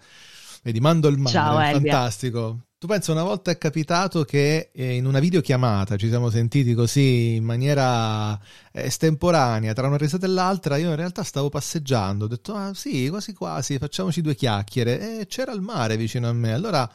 Vedi, 0.69 0.81
mando 0.81 1.09
il 1.09 1.17
mare, 1.17 1.35
Ciao, 1.35 1.57
fantastico. 1.57 2.59
Tu 2.77 2.87
pensa, 2.87 3.13
una 3.13 3.23
volta 3.23 3.51
è 3.51 3.57
capitato 3.57 4.25
che 4.25 4.69
eh, 4.71 4.97
in 4.97 5.07
una 5.07 5.19
videochiamata 5.19 5.97
ci 5.97 6.09
siamo 6.09 6.29
sentiti 6.29 6.75
così 6.75 7.37
in 7.37 7.45
maniera 7.45 8.39
eh, 8.71 8.83
estemporanea, 8.83 9.73
tra 9.73 9.87
una 9.87 9.97
risata 9.97 10.27
e 10.27 10.29
l'altra, 10.29 10.77
io 10.77 10.91
in 10.91 10.97
realtà 10.97 11.23
stavo 11.23 11.49
passeggiando, 11.49 12.27
ho 12.27 12.29
detto, 12.29 12.53
ah 12.53 12.75
sì, 12.75 13.09
quasi 13.09 13.33
quasi, 13.33 13.79
facciamoci 13.79 14.21
due 14.21 14.35
chiacchiere, 14.35 15.21
e 15.21 15.27
c'era 15.27 15.53
il 15.53 15.63
mare 15.63 15.97
vicino 15.97 16.29
a 16.29 16.35
me, 16.35 16.53
allora 16.53 16.87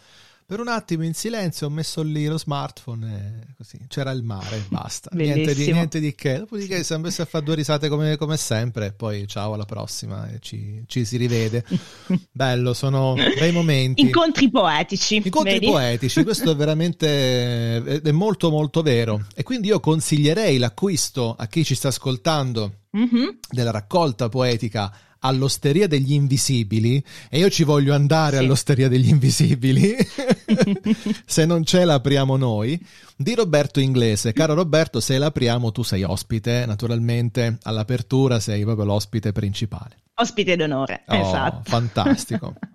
per 0.54 0.62
un 0.62 0.68
attimo 0.68 1.04
in 1.04 1.16
silenzio 1.16 1.66
ho 1.66 1.70
messo 1.72 2.04
lì 2.04 2.28
lo 2.28 2.38
smartphone 2.38 3.42
e 3.48 3.54
così 3.58 3.80
c'era 3.88 4.12
il 4.12 4.22
mare 4.22 4.64
basta. 4.70 5.10
niente 5.18 5.56
di, 5.56 5.72
niente 5.72 6.00
di, 6.00 6.14
che. 6.14 6.38
Dopodiché 6.38 6.84
siamo 6.84 7.06
messi 7.06 7.22
a 7.22 7.26
fare 7.26 7.44
due 7.44 7.56
risate 7.56 7.90
come, 7.90 8.18
come 8.18 8.38
sempre. 8.38 8.86
E 8.86 8.92
poi 8.94 9.28
ciao 9.28 9.54
alla 9.54 9.66
prossima 9.66 10.30
e 10.30 10.38
ci, 10.42 10.84
ci 10.86 11.06
si 11.06 11.18
rivede. 11.18 11.66
Bello, 12.32 12.76
sono 12.76 13.16
bei 13.16 13.52
momenti. 13.52 14.04
Incontri 14.04 14.52
poetici. 14.52 15.16
Incontri 15.16 15.54
vedi? 15.54 15.66
poetici, 15.66 16.24
questo 16.24 16.52
è 16.52 16.56
veramente 16.56 18.02
è 18.04 18.12
molto 18.12 18.52
molto 18.52 18.84
vero. 18.84 19.26
E 19.34 19.42
quindi 19.42 19.70
io 19.70 19.80
consiglierei 19.80 20.60
l'acquisto 20.60 21.34
a 21.36 21.48
chi 21.48 21.64
ci 21.64 21.74
sta 21.74 21.88
ascoltando 21.88 22.82
mm-hmm. 22.96 23.28
della 23.50 23.72
raccolta 23.72 24.30
poetica 24.30 24.96
all'Osteria 25.26 25.88
degli 25.88 26.14
Invisibili 26.14 27.04
e 27.30 27.40
io 27.40 27.50
ci 27.50 27.64
voglio 27.64 27.94
andare 27.94 28.38
sì. 28.38 28.44
all'Osteria 28.44 28.88
degli 28.88 29.10
Invisibili, 29.10 29.96
se 31.26 31.46
non 31.46 31.64
c'è 31.64 31.86
l'apriamo 31.86 32.36
noi, 32.38 32.80
di 33.16 33.36
Roberto 33.36 33.80
Inglese. 33.80 34.34
Caro 34.34 34.54
Roberto, 34.54 35.00
se 35.00 35.18
l'apriamo 35.18 35.72
tu 35.72 35.84
sei 35.84 36.04
ospite, 36.04 36.66
naturalmente 36.66 37.58
all'apertura 37.64 38.40
sei 38.40 38.64
proprio 38.64 38.86
l'ospite 38.86 39.32
principale. 39.32 39.98
Ospite 40.16 40.56
d'onore, 40.56 41.04
oh, 41.08 41.16
esatto. 41.16 41.62
Fantastico. 41.70 42.54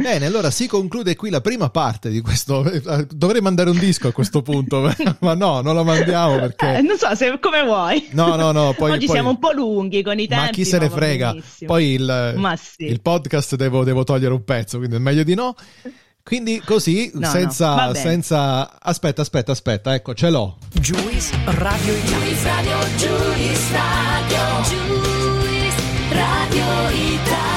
Bene, 0.00 0.26
allora 0.26 0.50
si 0.50 0.66
conclude 0.66 1.14
qui 1.14 1.30
la 1.30 1.40
prima 1.40 1.68
parte 1.68 2.10
di 2.10 2.20
questo. 2.20 2.64
Dovrei 3.10 3.40
mandare 3.40 3.70
un 3.70 3.78
disco 3.78 4.08
a 4.08 4.12
questo 4.12 4.42
punto, 4.42 4.92
ma 5.20 5.34
no, 5.34 5.60
non 5.60 5.74
lo 5.74 5.84
mandiamo 5.84 6.38
perché. 6.38 6.78
Eh, 6.78 6.82
non 6.82 6.96
so 6.96 7.14
se 7.14 7.38
come 7.38 7.62
vuoi. 7.62 8.08
No, 8.12 8.36
no, 8.36 8.50
no. 8.52 8.72
Poi, 8.80 8.92
Oggi 8.92 9.06
poi... 9.06 9.14
siamo 9.14 9.30
un 9.30 9.38
po' 9.38 9.52
lunghi 9.52 10.02
con 10.02 10.18
i 10.18 10.26
tempi. 10.26 10.44
Ma 10.44 10.50
chi 10.50 10.64
se 10.64 10.78
ne 10.78 10.88
frega? 10.88 11.36
Poi 11.66 11.92
il, 11.92 12.56
sì. 12.58 12.84
il 12.84 13.00
podcast 13.00 13.56
devo, 13.56 13.84
devo, 13.84 14.04
togliere 14.04 14.32
un 14.32 14.44
pezzo, 14.44 14.78
quindi 14.78 14.96
è 14.96 14.98
meglio 14.98 15.22
di 15.22 15.34
no. 15.34 15.54
Quindi 16.22 16.60
così, 16.64 17.10
no, 17.14 17.28
senza, 17.28 17.86
no. 17.86 17.94
senza. 17.94 18.80
Aspetta, 18.80 19.22
aspetta, 19.22 19.52
aspetta, 19.52 19.94
ecco, 19.94 20.14
ce 20.14 20.30
l'ho. 20.30 20.56
Juice 20.72 21.36
Radio 21.44 21.94
Italia. 21.94 22.18
Juice 22.18 22.44
Radio, 22.44 22.78
Juice 22.96 23.72
Radio, 23.72 24.62
Juice 24.62 25.82
Radio 26.10 26.64
Italia. 26.90 27.49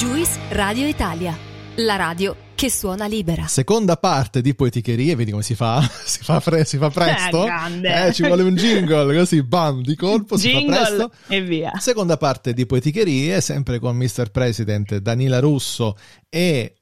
Juice 0.00 0.38
Radio 0.52 0.86
Italia, 0.86 1.36
la 1.74 1.96
radio 1.96 2.34
che 2.54 2.70
suona 2.70 3.04
libera. 3.04 3.46
Seconda 3.46 3.98
parte 3.98 4.40
di 4.40 4.54
Poeticherie, 4.54 5.14
vedi 5.14 5.30
come 5.30 5.42
si 5.42 5.54
fa? 5.54 5.82
si, 6.06 6.20
fa 6.22 6.40
fre- 6.40 6.64
si 6.64 6.78
fa 6.78 6.88
presto? 6.88 7.44
Eh, 7.46 8.06
eh, 8.06 8.12
ci 8.14 8.22
vuole 8.22 8.42
un 8.42 8.54
jingle, 8.54 9.14
così 9.14 9.42
bam, 9.42 9.82
di 9.82 9.94
colpo, 9.96 10.36
jingle 10.36 10.60
si 10.60 10.66
fa 10.66 10.86
presto. 10.86 11.12
e 11.28 11.42
via. 11.42 11.72
Seconda 11.78 12.16
parte 12.16 12.54
di 12.54 12.64
Poeticherie, 12.64 13.42
sempre 13.42 13.78
con 13.78 13.94
Mr. 13.94 14.30
President 14.30 14.96
Danila 14.96 15.38
Russo 15.38 15.98
e 16.30 16.76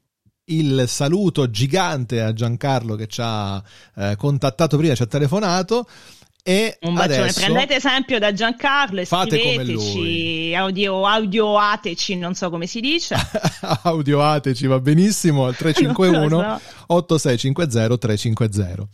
il 0.44 0.84
saluto 0.86 1.50
gigante 1.50 2.20
a 2.20 2.32
Giancarlo 2.32 2.94
che 2.94 3.08
ci 3.08 3.20
ha 3.20 3.60
eh, 3.96 4.14
contattato 4.16 4.76
prima, 4.76 4.94
ci 4.94 5.02
ha 5.02 5.06
telefonato. 5.06 5.88
E 6.48 6.78
un 6.80 6.94
bacione, 6.94 7.30
prendete 7.30 7.74
esempio 7.74 8.18
da 8.18 8.32
Giancarlo 8.32 9.00
e 9.00 9.04
scriveteci, 9.04 10.54
audio, 10.56 11.04
audioateci, 11.04 12.16
non 12.16 12.32
so 12.32 12.48
come 12.48 12.66
si 12.66 12.80
dice. 12.80 13.16
audioateci 13.82 14.66
va 14.66 14.80
benissimo 14.80 15.44
al 15.44 15.54
351 15.54 16.60
8650 16.86 17.98
350. 17.98 18.88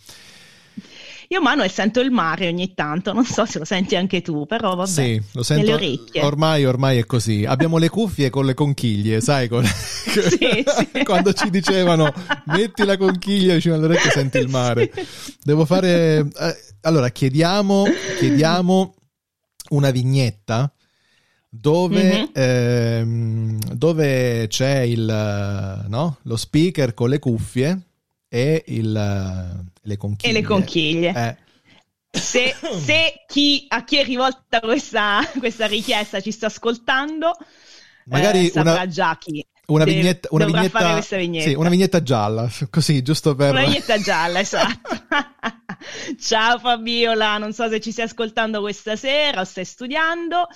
Io 1.29 1.41
Manuel 1.41 1.71
sento 1.71 2.01
il 2.01 2.11
mare 2.11 2.49
ogni 2.49 2.75
tanto, 2.75 3.13
non 3.13 3.25
so 3.25 3.47
se 3.47 3.61
lo 3.61 3.65
senti 3.65 3.95
anche 3.95 4.21
tu, 4.21 4.47
però 4.47 4.75
vabbè. 4.75 4.91
Sì, 4.91 5.23
lo 5.35 5.45
sento. 5.45 5.63
Nelle 5.63 5.75
orecchie. 5.75 6.23
Ormai, 6.23 6.65
ormai 6.65 6.99
è 6.99 7.07
così. 7.07 7.45
Abbiamo 7.45 7.79
le 7.79 7.89
cuffie 7.89 8.31
con 8.31 8.47
le 8.47 8.55
conchiglie, 8.55 9.21
sai? 9.21 9.47
Con... 9.47 9.63
sì, 9.65 10.65
sì. 10.93 11.05
Quando 11.05 11.33
ci 11.33 11.51
dicevano 11.51 12.13
metti 12.47 12.85
la 12.85 12.97
conchiglia 12.97 13.55
vicino 13.55 13.77
alle 13.77 13.85
orecchie 13.85 14.11
senti 14.11 14.39
il 14.39 14.49
mare. 14.49 14.91
Sì. 14.93 15.37
Devo 15.41 15.65
fare... 15.65 16.19
Eh, 16.19 16.73
allora, 16.85 17.11
chiediamo, 17.11 17.85
chiediamo 18.19 18.95
una 19.71 19.91
vignetta 19.91 20.73
dove, 21.49 22.03
mm-hmm. 22.03 22.25
ehm, 22.33 23.59
dove 23.73 24.47
c'è 24.49 24.81
il, 24.81 25.85
no? 25.89 26.19
lo 26.23 26.37
speaker 26.37 26.95
con 26.95 27.09
le 27.09 27.19
cuffie 27.19 27.81
e 28.29 28.65
il, 28.69 28.93
le 28.93 29.97
conchiglie. 29.97 30.31
E 30.31 30.41
le 30.41 30.47
conchiglie. 30.47 31.13
Eh. 31.15 31.37
Se, 32.19 32.55
se, 32.79 33.25
chi, 33.27 33.65
a 33.69 33.85
chi 33.85 33.97
è 33.99 34.05
rivolta 34.05 34.61
questa, 34.61 35.21
questa 35.39 35.67
richiesta 35.67 36.21
ci 36.21 36.31
sta 36.31 36.47
ascoltando, 36.47 37.37
magari 38.07 38.47
eh, 38.47 38.51
saprà 38.51 38.73
una, 38.73 38.87
già 38.89 39.17
chi. 39.19 39.45
Una 39.67 39.85
vignetta, 39.85 40.29
una 40.33 40.45
vignetta, 40.45 41.01
vignetta. 41.17 41.49
Sì, 41.49 41.55
una 41.55 41.71
vignetta 41.71 42.03
gialla, 42.03 42.51
così 42.69 43.01
giusto 43.03 43.35
per... 43.35 43.53
Una 43.53 43.65
vignetta 43.65 43.99
gialla, 43.99 44.41
esatto. 44.41 44.91
Ciao 46.21 46.59
Fabiola, 46.59 47.39
non 47.39 47.53
so 47.53 47.69
se 47.69 47.81
ci 47.81 47.93
stai 47.93 48.07
ascoltando 48.07 48.61
questa 48.61 48.97
sera 48.97 49.41
o 49.41 49.45
stai 49.45 49.65
studiando, 49.65 50.47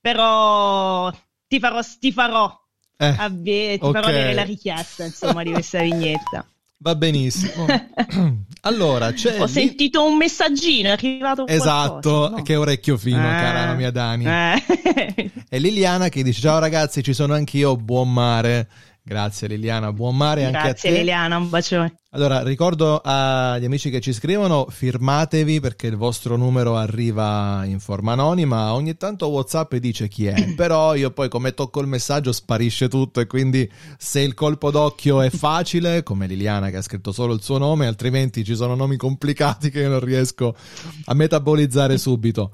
però 0.00 1.12
ti 1.46 1.58
farò, 1.58 1.80
ti 1.98 2.12
farò, 2.12 2.60
eh, 2.96 3.14
avve- 3.18 3.78
ti 3.78 3.84
okay. 3.84 3.92
farò 3.92 4.08
avere 4.08 4.34
la 4.34 4.42
richiesta 4.44 5.04
insomma 5.04 5.42
di 5.42 5.52
questa 5.52 5.80
vignetta. 5.80 6.46
Va 6.78 6.94
benissimo. 6.94 7.64
allora, 8.62 9.12
c'è 9.12 9.40
Ho 9.40 9.46
sentito 9.46 10.04
un 10.04 10.16
messaggino, 10.16 10.88
è 10.88 10.92
arrivato 10.92 11.46
Esatto, 11.46 12.10
qualcosa, 12.10 12.36
no? 12.36 12.42
che 12.42 12.56
orecchio 12.56 12.98
fino, 12.98 13.18
eh. 13.18 13.34
cara 13.34 13.72
mia 13.72 13.90
Dani. 13.90 14.26
Eh. 14.26 15.30
È 15.48 15.58
Liliana 15.58 16.10
che 16.10 16.22
dice 16.22 16.40
"Ciao 16.40 16.58
ragazzi, 16.58 17.02
ci 17.02 17.14
sono 17.14 17.32
anch'io, 17.34 17.76
buon 17.76 18.12
mare". 18.12 18.68
Grazie 19.02 19.46
Liliana, 19.48 19.92
buon 19.92 20.16
mare 20.16 20.42
Grazie, 20.42 20.56
anche 20.58 20.68
a 20.68 20.74
te. 20.74 20.80
Grazie 20.80 20.98
Liliana, 20.98 21.36
un 21.38 21.48
bacione. 21.48 21.94
Allora, 22.16 22.42
ricordo 22.42 23.02
agli 23.04 23.66
amici 23.66 23.90
che 23.90 24.00
ci 24.00 24.14
scrivono, 24.14 24.68
firmatevi 24.70 25.60
perché 25.60 25.86
il 25.86 25.96
vostro 25.96 26.36
numero 26.36 26.74
arriva 26.74 27.62
in 27.66 27.78
forma 27.78 28.12
anonima, 28.12 28.72
ogni 28.72 28.96
tanto 28.96 29.28
Whatsapp 29.28 29.74
dice 29.74 30.08
chi 30.08 30.24
è, 30.24 30.52
però 30.56 30.94
io 30.94 31.10
poi 31.10 31.28
come 31.28 31.52
tocco 31.52 31.82
il 31.82 31.86
messaggio 31.86 32.32
sparisce 32.32 32.88
tutto 32.88 33.20
e 33.20 33.26
quindi 33.26 33.70
se 33.98 34.20
il 34.20 34.32
colpo 34.32 34.70
d'occhio 34.70 35.20
è 35.20 35.28
facile, 35.28 36.02
come 36.02 36.26
Liliana 36.26 36.70
che 36.70 36.78
ha 36.78 36.82
scritto 36.82 37.12
solo 37.12 37.34
il 37.34 37.42
suo 37.42 37.58
nome, 37.58 37.86
altrimenti 37.86 38.44
ci 38.44 38.56
sono 38.56 38.74
nomi 38.74 38.96
complicati 38.96 39.68
che 39.68 39.80
io 39.80 39.90
non 39.90 40.00
riesco 40.00 40.56
a 41.04 41.12
metabolizzare 41.12 41.98
subito. 41.98 42.50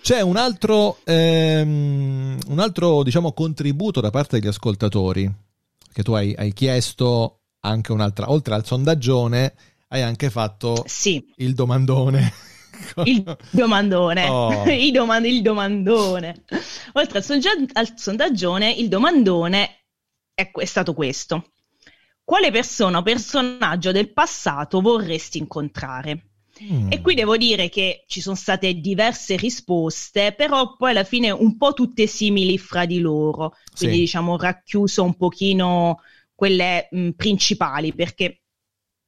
C'è 0.00 0.22
un 0.22 0.38
altro, 0.38 1.00
ehm, 1.04 2.38
un 2.48 2.58
altro 2.58 3.02
diciamo, 3.02 3.34
contributo 3.34 4.00
da 4.00 4.08
parte 4.08 4.40
degli 4.40 4.48
ascoltatori 4.48 5.30
che 5.92 6.02
tu 6.02 6.12
hai, 6.12 6.34
hai 6.34 6.54
chiesto 6.54 7.40
anche 7.64 7.92
un'altra, 7.92 8.30
oltre 8.30 8.54
al 8.54 8.64
sondaggione, 8.64 9.54
hai 9.88 10.02
anche 10.02 10.30
fatto 10.30 10.84
sì. 10.86 11.24
il 11.36 11.54
domandone. 11.54 12.32
Il 13.04 13.22
domandone, 13.50 14.26
oh. 14.28 14.64
il, 14.68 14.90
domand- 14.90 15.24
il, 15.26 15.42
domandone. 15.42 16.42
Oltre 16.94 17.18
al, 17.18 17.24
sonda- 17.24 17.50
al 17.72 17.92
sondaggione, 17.94 18.72
il 18.72 18.88
domandone 18.88 19.84
è, 20.34 20.50
è 20.50 20.64
stato 20.64 20.92
questo. 20.92 21.52
Quale 22.24 22.50
persona 22.50 22.98
o 22.98 23.02
personaggio 23.02 23.92
del 23.92 24.12
passato 24.12 24.80
vorresti 24.80 25.38
incontrare? 25.38 26.30
Mm. 26.62 26.90
E 26.90 27.00
qui 27.00 27.14
devo 27.14 27.36
dire 27.36 27.68
che 27.68 28.04
ci 28.08 28.20
sono 28.20 28.34
state 28.34 28.74
diverse 28.74 29.36
risposte, 29.36 30.34
però 30.36 30.74
poi 30.76 30.90
alla 30.90 31.04
fine 31.04 31.30
un 31.30 31.56
po' 31.56 31.74
tutte 31.74 32.08
simili 32.08 32.58
fra 32.58 32.86
di 32.86 32.98
loro, 32.98 33.54
quindi 33.76 33.96
sì. 33.96 34.00
diciamo 34.02 34.36
racchiuso 34.36 35.04
un 35.04 35.14
pochino 35.14 36.00
quelle 36.34 36.88
mh, 36.90 37.10
principali, 37.10 37.94
perché 37.94 38.40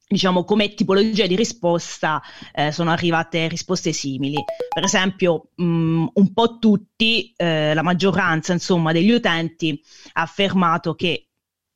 diciamo 0.09 0.45
come 0.45 0.75
tipologia 0.75 1.27
di 1.27 1.35
risposta 1.35 2.23
eh, 2.55 2.71
sono 2.71 2.91
arrivate 2.91 3.49
risposte 3.49 3.93
simili. 3.93 4.37
Per 4.73 4.85
esempio, 4.85 5.51
mh, 5.57 5.65
un 6.13 6.33
po' 6.33 6.59
tutti, 6.59 7.33
eh, 7.37 7.75
la 7.75 7.83
maggioranza 7.83 8.53
insomma 8.53 8.93
degli 8.93 9.11
utenti 9.11 9.81
ha 10.13 10.23
affermato 10.23 10.95
che 10.95 11.26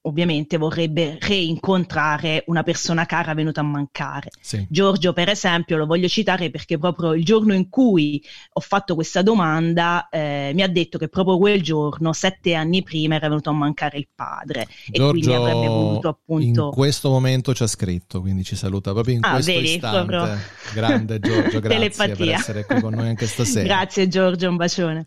ovviamente 0.02 0.56
vorrebbe 0.56 1.18
reincontrare 1.20 2.44
una 2.46 2.62
persona 2.62 3.04
cara 3.04 3.34
venuta 3.34 3.60
a 3.60 3.64
mancare. 3.64 4.30
Sì. 4.40 4.66
Giorgio, 4.68 5.12
per 5.12 5.28
esempio, 5.28 5.76
lo 5.76 5.86
voglio 5.86 6.08
citare 6.08 6.50
perché 6.50 6.78
proprio 6.78 7.12
il 7.14 7.24
giorno 7.24 7.52
in 7.52 7.68
cui 7.68 8.22
ho 8.52 8.60
fatto 8.60 8.94
questa 8.94 9.22
domanda 9.22 10.08
eh, 10.08 10.52
mi 10.54 10.62
ha 10.62 10.68
detto 10.68 10.96
che 10.96 11.08
proprio 11.08 11.36
quel 11.38 11.62
giorno, 11.62 12.12
sette 12.12 12.54
anni 12.54 12.82
prima, 12.82 13.16
era 13.16 13.28
venuto 13.28 13.50
a 13.50 13.54
mancare 13.54 13.98
il 13.98 14.08
padre 14.14 14.66
Giorgio, 14.86 15.06
e 15.06 15.10
quindi 15.10 15.32
avrebbe 15.32 15.66
voluto 15.66 16.08
appunto... 16.08 16.66
In 16.66 16.72
questo 16.72 17.10
momento 17.10 17.54
ci 17.54 17.62
ha 17.62 17.66
scritto, 17.66 18.20
quindi 18.20 18.44
ci 18.44 18.56
saluta 18.56 18.92
proprio 18.92 19.16
in 19.16 19.24
ah, 19.24 19.32
questo 19.32 19.52
vedi, 19.52 19.74
istante. 19.74 20.04
Proprio... 20.06 20.38
Grande 20.72 21.20
Giorgio, 21.20 21.60
grazie 21.60 21.90
Telepatia. 21.90 22.14
per 22.16 22.28
essere 22.28 22.64
qui 22.64 22.80
con 22.80 22.94
noi 22.94 23.08
anche 23.08 23.26
stasera. 23.26 23.66
grazie 23.76 24.08
Giorgio, 24.08 24.48
un 24.48 24.56
bacione. 24.56 25.06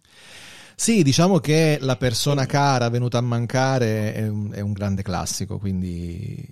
Sì, 0.83 1.01
diciamo 1.01 1.39
che 1.39 1.77
la 1.79 1.95
persona 1.95 2.45
cara 2.45 2.89
venuta 2.89 3.17
a 3.17 3.21
mancare 3.21 4.13
è 4.13 4.27
un, 4.27 4.51
è 4.51 4.59
un 4.59 4.73
grande 4.73 5.01
classico, 5.01 5.57
quindi 5.57 6.45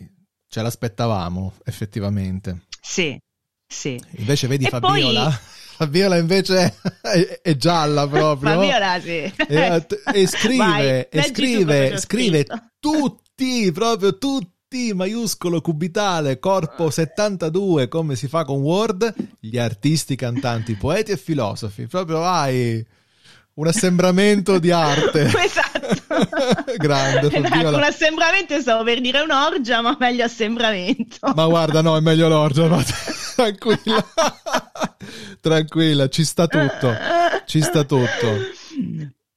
ce 0.48 0.62
l'aspettavamo 0.62 1.56
effettivamente. 1.66 2.62
Sì, 2.80 3.20
sì. 3.68 4.02
Invece 4.12 4.48
vedi 4.48 4.64
e 4.64 4.70
Fabiola? 4.70 5.24
Poi... 5.26 5.34
Fabiola 5.76 6.16
invece 6.16 6.78
è, 7.02 7.42
è, 7.42 7.58
gialla 7.58 8.08
proprio. 8.08 8.52
Fabiola 8.52 9.02
sì. 9.02 9.34
E, 9.50 9.86
e 10.14 10.28
scrive, 10.28 10.56
Vai, 10.56 11.08
e 11.10 11.24
scrive, 11.24 11.98
scrive 11.98 12.46
tutti, 12.80 13.70
proprio 13.74 14.18
tutti, 14.18 14.94
maiuscolo, 14.94 15.60
cubitale, 15.60 16.40
corpo 16.40 16.90
72, 16.90 17.90
come 17.90 18.16
si 18.16 18.30
fa 18.30 18.46
con 18.46 18.62
Word, 18.62 19.14
gli 19.42 19.58
artisti, 19.58 20.16
cantanti, 20.16 20.76
poeti 20.76 21.12
e 21.12 21.18
filosofi. 21.18 21.86
Proprio 21.88 22.20
vai 22.20 23.00
un 23.56 23.68
assembramento 23.68 24.60
di 24.60 24.72
arte. 24.72 25.24
esatto. 25.44 25.80
Grande. 26.78 27.28
Esatto, 27.28 27.76
un 27.76 27.84
assembramento, 27.84 28.60
stavo 28.60 28.84
per 28.84 29.02
dire 29.02 29.22
un'orgia, 29.22 29.82
ma 29.82 29.96
meglio 30.00 30.24
assembramento. 30.24 31.32
Ma 31.36 31.46
guarda, 31.46 31.82
no, 31.82 31.98
è 31.98 32.00
meglio 32.00 32.28
l'orgia, 32.28 32.68
ma 32.68 32.84
tranquilla. 33.36 34.06
tranquilla, 35.40 36.08
ci 36.08 36.24
sta 36.24 36.48
tutto. 36.48 36.94
Ci 37.46 37.62
sta 37.62 37.84
tutto. 37.84 38.60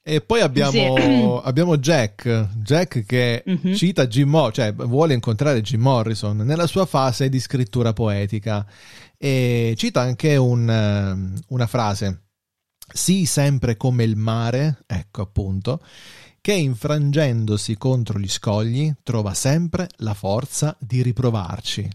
E 0.07 0.21
poi 0.21 0.41
abbiamo, 0.43 0.97
sì. 0.97 1.41
abbiamo 1.45 1.79
Jack, 1.79 2.49
Jack 2.57 3.07
che 3.07 3.43
mm-hmm. 3.49 3.75
cita 3.75 4.07
Jim 4.07 4.29
Morrison, 4.29 4.75
cioè 4.75 4.87
vuole 4.87 5.15
incontrare 5.15 5.62
Jim 5.62 5.81
Morrison 5.81 6.37
nella 6.37 6.67
sua 6.67 6.85
fase 6.85 7.31
di 7.31 7.41
scrittura 7.41 7.95
poetica 7.95 8.67
e 9.17 9.73
cita 9.77 10.03
anche 10.03 10.37
un, 10.37 11.43
una 11.49 11.67
frase 11.67 12.24
Sii 12.93 13.24
sempre 13.24 13.76
come 13.76 14.05
il 14.05 14.16
mare, 14.16 14.82
ecco 14.87 15.22
appunto, 15.22 15.80
che 16.41 16.53
infrangendosi 16.53 17.78
contro 17.78 18.18
gli 18.18 18.28
scogli 18.28 18.93
trova 19.03 19.32
sempre 19.32 19.89
la 19.97 20.12
forza 20.12 20.76
di 20.78 21.03
riprovarci. 21.03 21.89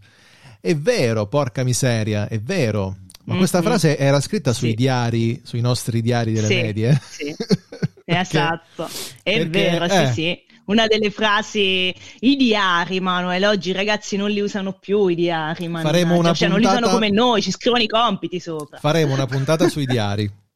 È 0.60 0.76
vero, 0.76 1.28
porca 1.28 1.64
miseria, 1.64 2.28
è 2.28 2.40
vero. 2.40 2.98
Ma 3.26 3.36
mm-hmm. 3.36 3.38
questa 3.38 3.62
frase 3.62 3.96
era 3.96 4.20
scritta 4.20 4.52
sui 4.52 4.70
sì. 4.70 4.76
diari, 4.76 5.42
sui 5.44 5.62
nostri 5.62 6.02
diari 6.02 6.34
delle 6.34 6.48
sì, 6.48 6.56
medie. 6.56 7.02
Sì, 7.08 7.36
esatto, 8.04 8.90
è 9.22 9.38
perché, 9.38 9.48
vero, 9.50 9.86
eh, 9.86 10.08
sì, 10.08 10.14
sì. 10.14 10.48
Una 10.66 10.88
delle 10.88 11.12
frasi, 11.12 11.94
i 12.20 12.36
diari, 12.36 13.00
Manuel, 13.00 13.44
oggi 13.46 13.70
i 13.70 13.74
ragazzi 13.74 14.18
non 14.18 14.32
li 14.32 14.40
usano 14.40 14.74
più 14.74 15.08
i 15.08 15.16
diari, 15.16 15.68
faremo 15.68 16.18
una 16.18 16.34
cioè, 16.34 16.48
puntata... 16.48 16.48
non 16.48 16.60
li 16.60 16.66
usano 16.66 16.90
come 16.90 17.10
noi, 17.10 17.42
ci 17.42 17.52
scrivono 17.52 17.84
i 17.84 17.88
compiti 17.88 18.40
sopra. 18.40 18.80
Faremo 18.80 19.14
una 19.14 19.28
puntata 19.28 19.70
sui 19.70 19.86
diari. 19.86 20.30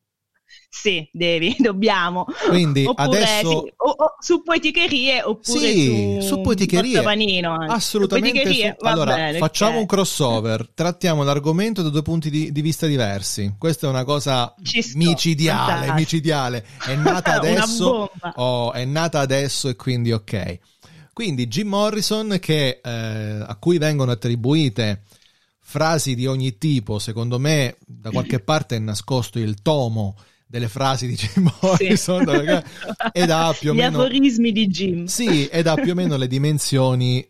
Sì, 0.76 1.07
devi, 1.13 1.55
dobbiamo. 1.61 2.26
Quindi 2.49 2.86
oppure, 2.86 3.17
adesso... 3.24 3.63
Sì, 3.63 3.74
o, 3.78 3.89
o, 3.89 4.15
su 4.19 4.41
poeticherie 4.41 5.21
oppure 5.21 5.59
sì, 5.59 6.17
su, 6.19 6.28
su 6.28 6.41
poeticherie. 6.41 6.99
Panino, 7.03 7.53
Assolutamente. 7.69 8.39
Su 8.39 8.43
poeticherie, 8.43 8.76
su... 8.80 8.86
Allora, 8.88 9.13
bene, 9.13 9.38
facciamo 9.38 9.69
okay. 9.69 9.82
un 9.82 9.86
crossover, 9.86 10.69
trattiamo 10.74 11.21
l'argomento 11.21 11.84
da 11.84 11.89
due 11.89 12.01
punti 12.01 12.32
di, 12.32 12.51
di 12.51 12.61
vista 12.61 12.88
diversi. 12.88 13.53
Questa 13.55 13.86
è 13.86 13.89
una 13.89 14.03
cosa 14.03 14.51
micidiale, 14.95 15.93
micidiale. 15.93 16.65
È 16.84 16.95
nata 16.95 17.34
adesso, 17.38 18.11
oh, 18.34 18.71
è 18.71 18.84
nata 18.84 19.19
adesso 19.19 19.69
e 19.69 19.76
quindi 19.76 20.11
ok. 20.11 20.57
Quindi 21.13 21.47
Jim 21.47 21.67
Morrison 21.67 22.38
che, 22.41 22.82
eh, 22.84 23.43
a 23.45 23.55
cui 23.59 23.78
vengono 23.78 24.09
attribuite 24.09 25.03
frasi 25.59 26.15
di 26.15 26.26
ogni 26.26 26.57
tipo, 26.57 26.97
secondo 26.97 27.38
me 27.38 27.78
da 27.86 28.09
qualche 28.09 28.39
parte 28.39 28.76
è 28.76 28.80
nascosto 28.80 29.38
il 29.38 29.61
tomo 29.61 30.15
delle 30.53 30.69
frasi 30.69 31.07
di 31.07 31.15
Jim 31.15 31.51
Morrison 31.61 32.23
sì. 32.27 33.09
ed 33.11 33.31
ha 33.31 33.55
più 33.57 33.71
o 33.71 33.73
Gli 33.73 33.77
meno... 33.77 34.01
aforismi 34.01 34.51
di 34.51 34.67
Jim. 34.67 35.05
Sì, 35.05 35.47
ed 35.47 35.65
ha 35.65 35.73
più 35.73 35.93
o 35.93 35.95
meno 35.95 36.15
le 36.15 36.27
dimensioni 36.27 37.27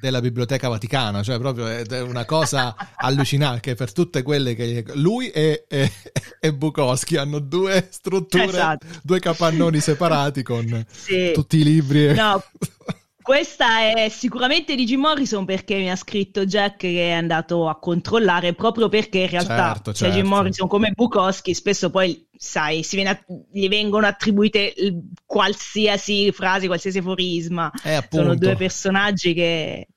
della 0.00 0.20
Biblioteca 0.20 0.66
Vaticana, 0.66 1.22
cioè 1.22 1.38
proprio 1.38 1.68
è 1.68 2.00
una 2.00 2.24
cosa 2.24 2.74
allucinante 2.96 3.76
per 3.76 3.92
tutte 3.92 4.22
quelle 4.22 4.56
che 4.56 4.84
lui 4.94 5.28
e, 5.28 5.66
e, 5.68 5.92
e 6.40 6.52
Bukowski 6.52 7.16
hanno 7.16 7.38
due 7.38 7.86
strutture, 7.92 8.46
esatto. 8.46 8.86
due 9.04 9.20
capannoni 9.20 9.78
separati 9.78 10.42
con 10.42 10.84
sì. 10.90 11.30
tutti 11.32 11.58
i 11.58 11.62
libri. 11.62 12.12
No. 12.12 12.42
Questa 13.28 13.80
è 13.80 14.08
sicuramente 14.08 14.74
di 14.74 14.86
Jim 14.86 15.00
Morrison 15.00 15.44
perché 15.44 15.76
mi 15.76 15.90
ha 15.90 15.96
scritto 15.96 16.46
Jack 16.46 16.78
che 16.78 17.10
è 17.10 17.12
andato 17.12 17.68
a 17.68 17.78
controllare 17.78 18.54
proprio 18.54 18.88
perché 18.88 19.18
in 19.18 19.28
realtà 19.28 19.74
certo, 19.74 19.92
certo. 19.92 20.14
Jim 20.14 20.26
Morrison 20.26 20.66
come 20.66 20.92
Bukowski 20.92 21.52
spesso 21.52 21.90
poi 21.90 22.26
sai 22.34 22.82
a, 23.04 23.24
gli 23.52 23.68
vengono 23.68 24.06
attribuite 24.06 24.72
qualsiasi 25.26 26.32
frase, 26.32 26.68
qualsiasi 26.68 26.96
aforisma. 26.96 27.70
Eh, 27.84 28.02
sono 28.10 28.34
due 28.34 28.56
personaggi 28.56 29.34
che 29.34 29.88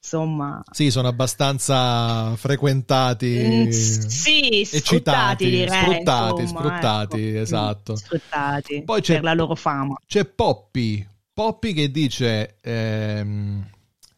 insomma 0.00 0.62
sì 0.70 0.92
sono 0.92 1.08
abbastanza 1.08 2.36
frequentati 2.36 3.66
mm, 3.66 3.68
sì 3.70 4.62
sfruttati 4.64 5.50
direi 5.50 5.68
sfruttati 5.68 6.42
insomma, 6.42 6.60
sfruttati 6.60 7.26
ecco. 7.26 7.40
esatto 7.40 7.96
sfruttati 7.96 8.84
Poi 8.84 9.00
c'è, 9.00 9.14
per 9.14 9.24
la 9.24 9.34
loro 9.34 9.56
fama 9.56 9.96
c'è 10.06 10.24
Poppy 10.24 11.04
Poppy 11.38 11.72
che 11.72 11.92
dice 11.92 12.56
ehm, 12.60 13.64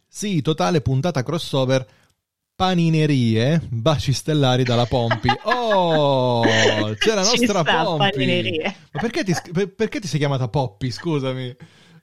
sì, 0.08 0.40
totale 0.40 0.80
puntata 0.80 1.22
crossover 1.22 1.86
paninerie, 2.54 3.60
baci 3.68 4.14
stellari 4.14 4.64
dalla 4.64 4.86
Pompi. 4.86 5.28
Oh, 5.44 6.42
c'è 6.94 7.12
la 7.12 7.20
nostra 7.20 7.60
sta, 7.60 7.84
Pompi. 7.84 8.58
Ma 8.92 9.00
perché 9.02 9.22
ti, 9.22 9.34
perché 9.76 10.00
ti 10.00 10.08
sei 10.08 10.18
chiamata 10.18 10.48
Poppy, 10.48 10.90
scusami? 10.90 11.54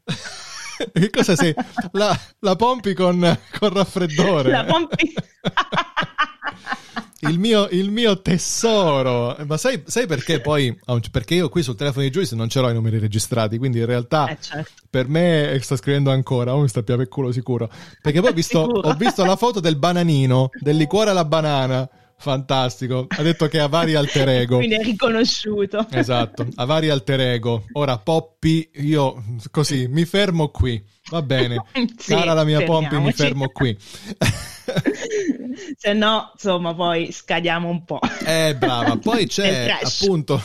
che 0.93 1.09
cosa 1.09 1.36
sei? 1.36 1.51
La, 1.93 2.15
la 2.41 2.55
Pompi 2.55 2.93
con, 2.93 3.39
con 3.57 3.70
raffreddore. 3.74 4.51
La 4.51 4.65
Pompi... 4.65 5.13
il 7.22 7.39
mio, 7.39 7.68
il 7.72 7.89
mio 7.89 8.22
tesoro. 8.22 9.36
Ma 9.45 9.57
sai, 9.57 9.82
sai, 9.86 10.05
perché 10.05 10.39
poi? 10.39 10.78
Perché 11.11 11.36
io 11.36 11.49
qui 11.49 11.63
sul 11.63 11.76
telefono 11.76 12.03
di 12.03 12.11
Joyce 12.11 12.36
non 12.36 12.49
ce 12.49 12.59
l'ho 12.59 12.70
i 12.70 12.74
numeri 12.74 12.99
registrati, 12.99 13.57
quindi 13.57 13.80
in 13.80 13.86
realtà 13.86 14.28
eh, 14.28 14.38
certo. 14.39 14.72
per 14.89 15.07
me 15.07 15.57
sta 15.61 15.76
scrivendo 15.76 16.11
ancora, 16.11 16.53
oh, 16.55 16.61
mi 16.61 16.68
sta 16.68 16.84
più 16.84 16.95
sicuro. 17.32 17.70
Perché 18.01 18.20
poi 18.20 18.30
ho 18.30 18.34
visto, 18.36 18.59
ho 18.59 18.93
visto 18.93 19.26
la 19.26 19.36
foto 19.36 19.59
del 19.59 19.78
bananino, 19.78 20.49
del 20.59 20.78
liquore 20.78 21.09
alla 21.09 21.26
banana. 21.26 21.89
Fantastico, 22.20 23.05
ha 23.07 23.22
detto 23.22 23.47
che 23.47 23.59
ha 23.59 23.68
vari 23.68 23.93
alter 23.93 24.30
ego. 24.30 24.57
Quindi 24.57 24.76
è 24.76 24.84
riconosciuto. 24.84 25.86
Esatto, 25.91 26.47
ha 26.55 26.65
vari 26.65 26.89
alter 26.89 27.22
ego. 27.22 27.65
Ora 27.74 27.99
Poppy, 27.99 28.70
io 28.78 29.24
così 29.51 29.88
mi 29.88 30.03
fermo 30.05 30.49
qui. 30.49 30.84
Va 31.09 31.22
bene, 31.22 31.63
sì, 31.97 32.13
cara 32.13 32.34
la 32.34 32.43
mia 32.43 32.63
Poppy, 32.63 32.99
mi 32.99 33.13
fermo 33.13 33.49
qui. 33.49 33.78
se 35.78 35.93
no, 35.93 36.32
insomma, 36.34 36.74
poi 36.74 37.11
scadiamo 37.11 37.70
un 37.70 37.86
po'. 37.86 37.99
Eh, 38.26 38.55
brava. 38.57 38.97
Poi 38.97 39.28
c'è 39.28 39.78
appunto, 39.82 40.41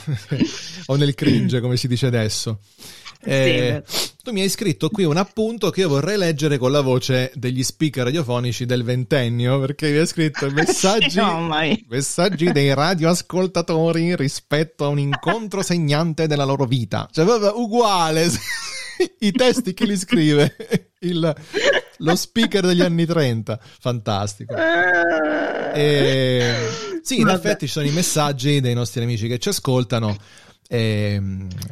o 0.86 0.96
nel 0.96 1.14
cringe, 1.14 1.60
come 1.60 1.78
si 1.78 1.88
dice 1.88 2.06
adesso. 2.06 2.60
Eh, 3.24 3.82
tu 4.22 4.32
mi 4.32 4.40
hai 4.40 4.48
scritto 4.48 4.88
qui 4.88 5.04
un 5.04 5.16
appunto 5.16 5.70
che 5.70 5.80
io 5.80 5.88
vorrei 5.88 6.16
leggere 6.18 6.58
con 6.58 6.72
la 6.72 6.80
voce 6.80 7.32
degli 7.34 7.62
speaker 7.62 8.04
radiofonici 8.04 8.66
del 8.66 8.82
ventennio 8.82 9.60
perché 9.60 9.90
mi 9.90 9.98
hai 9.98 10.06
scritto 10.06 10.50
messaggi, 10.54 11.18
no, 11.18 11.48
messaggi 11.88 12.50
dei 12.50 12.74
radioascoltatori 12.74 14.16
rispetto 14.16 14.84
a 14.84 14.88
un 14.88 14.98
incontro 14.98 15.62
segnante 15.62 16.26
della 16.26 16.44
loro 16.44 16.64
vita. 16.64 17.08
Cioè, 17.10 17.24
uguale 17.54 18.28
i 19.20 19.32
testi 19.32 19.74
chi 19.74 19.86
li 19.86 19.96
scrive? 19.96 20.56
Il, 21.00 21.34
lo 21.98 22.14
speaker 22.16 22.66
degli 22.66 22.82
anni 22.82 23.06
30, 23.06 23.58
fantastico. 23.80 24.54
E, 25.74 26.54
sì, 27.02 27.18
in 27.18 27.24
Vabbè. 27.24 27.38
effetti 27.38 27.66
ci 27.66 27.72
sono 27.72 27.86
i 27.86 27.92
messaggi 27.92 28.60
dei 28.60 28.74
nostri 28.74 29.02
amici 29.02 29.26
che 29.26 29.38
ci 29.38 29.48
ascoltano. 29.48 30.16
E, 30.72 31.20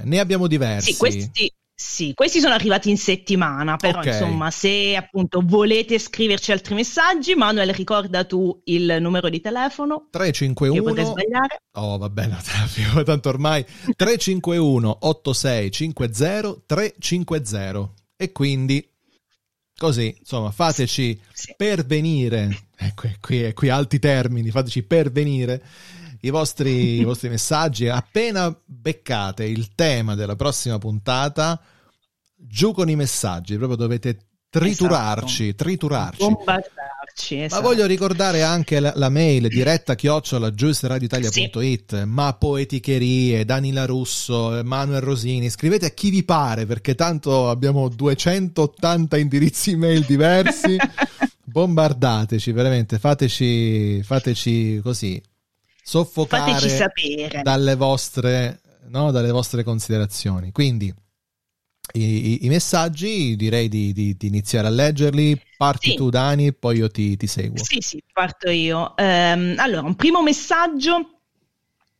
ne 0.03 0.20
abbiamo 0.20 0.46
diversi. 0.46 0.92
Sì, 0.92 0.98
questi, 0.98 1.53
Sì, 1.74 2.12
questi 2.12 2.40
sono 2.40 2.53
arrivati 2.53 2.90
in 2.90 2.98
settimana, 2.98 3.76
però 3.76 4.01
okay. 4.01 4.12
insomma 4.12 4.51
se 4.51 4.94
appunto 4.94 5.40
volete 5.42 5.98
scriverci 5.98 6.53
altri 6.53 6.74
messaggi, 6.74 7.34
Manuel 7.34 7.72
ricorda 7.72 8.24
tu 8.24 8.61
il 8.64 8.98
numero 9.01 9.30
di 9.30 9.40
telefono. 9.40 10.09
351 10.11 11.05
sbagliare. 11.07 11.62
Oh 11.78 11.96
va 11.96 12.11
bene, 12.11 12.36
tanto 13.03 13.30
ormai 13.30 13.64
351 13.64 14.98
8650 15.01 16.62
350 16.66 17.92
e 18.16 18.32
quindi 18.32 18.86
così 19.78 20.14
insomma 20.18 20.51
fateci 20.51 21.18
sì. 21.32 21.55
pervenire, 21.57 22.64
ecco 22.76 23.09
qui, 23.18 23.51
qui 23.55 23.70
alti 23.70 23.98
termini, 23.98 24.51
fateci 24.51 24.82
pervenire 24.82 25.62
i 26.20 26.30
vostri, 26.30 27.00
i 27.00 27.04
vostri 27.04 27.28
messaggi. 27.30 27.88
Appena 27.88 28.54
beccate 28.64 29.44
il 29.44 29.74
tema 29.74 30.14
della 30.14 30.36
prossima 30.36 30.78
puntata, 30.78 31.60
giù 32.34 32.72
con 32.72 32.88
i 32.88 32.96
messaggi, 32.96 33.56
proprio 33.56 33.76
dovete 33.76 34.26
triturarci, 34.50 35.48
esatto. 35.48 35.64
triturarci. 35.64 36.24
Bombardarci, 36.24 37.42
esatto. 37.42 37.62
Ma 37.62 37.68
voglio 37.68 37.86
ricordare 37.86 38.42
anche 38.42 38.80
la, 38.80 38.92
la 38.96 39.08
mail 39.08 39.46
diretta 39.48 39.94
chiocciola 39.94 40.52
giuiceradioitalia.it, 40.52 41.98
sì. 41.98 42.04
ma 42.04 42.34
poeticherie, 42.34 43.44
Danila 43.44 43.86
Russo, 43.86 44.60
Manuel 44.64 45.00
Rosini, 45.00 45.48
scrivete 45.48 45.86
a 45.86 45.90
chi 45.90 46.10
vi 46.10 46.24
pare 46.24 46.66
perché 46.66 46.94
tanto 46.94 47.48
abbiamo 47.48 47.88
280 47.88 49.16
indirizzi 49.16 49.76
mail 49.76 50.04
diversi. 50.04 50.76
Bombardateci, 51.50 52.52
veramente, 52.52 52.98
fateci, 52.98 54.02
fateci 54.04 54.80
così 54.82 55.20
soffocare 55.91 57.43
dalle 57.43 57.74
vostre, 57.74 58.61
no, 58.91 59.11
dalle 59.11 59.32
vostre 59.32 59.64
considerazioni. 59.64 60.53
Quindi 60.53 60.95
i, 61.95 62.45
i, 62.45 62.49
messaggi 62.49 63.34
direi 63.34 63.68
di, 63.68 63.93
di, 63.93 64.16
di, 64.16 64.28
iniziare 64.28 64.68
a 64.68 64.70
leggerli. 64.70 65.36
Parti 65.57 65.91
sì. 65.91 65.97
tu, 65.97 66.09
Dani, 66.09 66.53
poi 66.53 66.76
io 66.76 66.88
ti, 66.88 67.16
ti, 67.16 67.26
seguo. 67.26 67.64
Sì, 67.64 67.80
sì, 67.80 68.01
parto 68.12 68.51
io. 68.51 68.95
Um, 68.97 69.55
allora, 69.57 69.82
un 69.82 69.97
primo 69.97 70.22
messaggio 70.22 71.22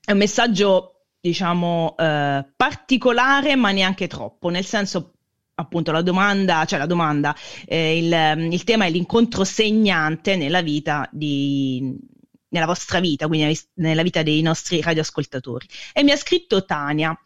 è 0.05 0.13
un 0.13 0.19
messaggio, 0.19 1.07
diciamo, 1.19 1.97
uh, 1.99 2.47
particolare, 2.55 3.57
ma 3.57 3.73
neanche 3.73 4.07
troppo, 4.07 4.51
nel 4.51 4.65
senso 4.65 5.15
appunto 5.57 5.91
la 5.91 6.03
domanda, 6.03 6.65
cioè 6.65 6.79
la 6.79 6.87
domanda, 6.87 7.37
eh, 7.67 7.99
il, 7.99 8.53
il, 8.53 8.65
tema 8.65 8.87
è 8.87 8.91
l'incontro 8.91 9.45
segnante 9.45 10.37
nella 10.37 10.63
vita 10.63 11.07
di, 11.13 11.99
nella 12.51 12.67
vostra 12.67 13.01
vita, 13.01 13.27
quindi 13.27 13.59
nella 13.75 14.03
vita 14.03 14.23
dei 14.23 14.43
nostri 14.43 14.81
radioascoltatori. 14.81 15.67
E 15.93 16.03
mi 16.05 16.13
ha 16.13 16.17
scritto 16.17 16.65
Tania. 16.65 17.19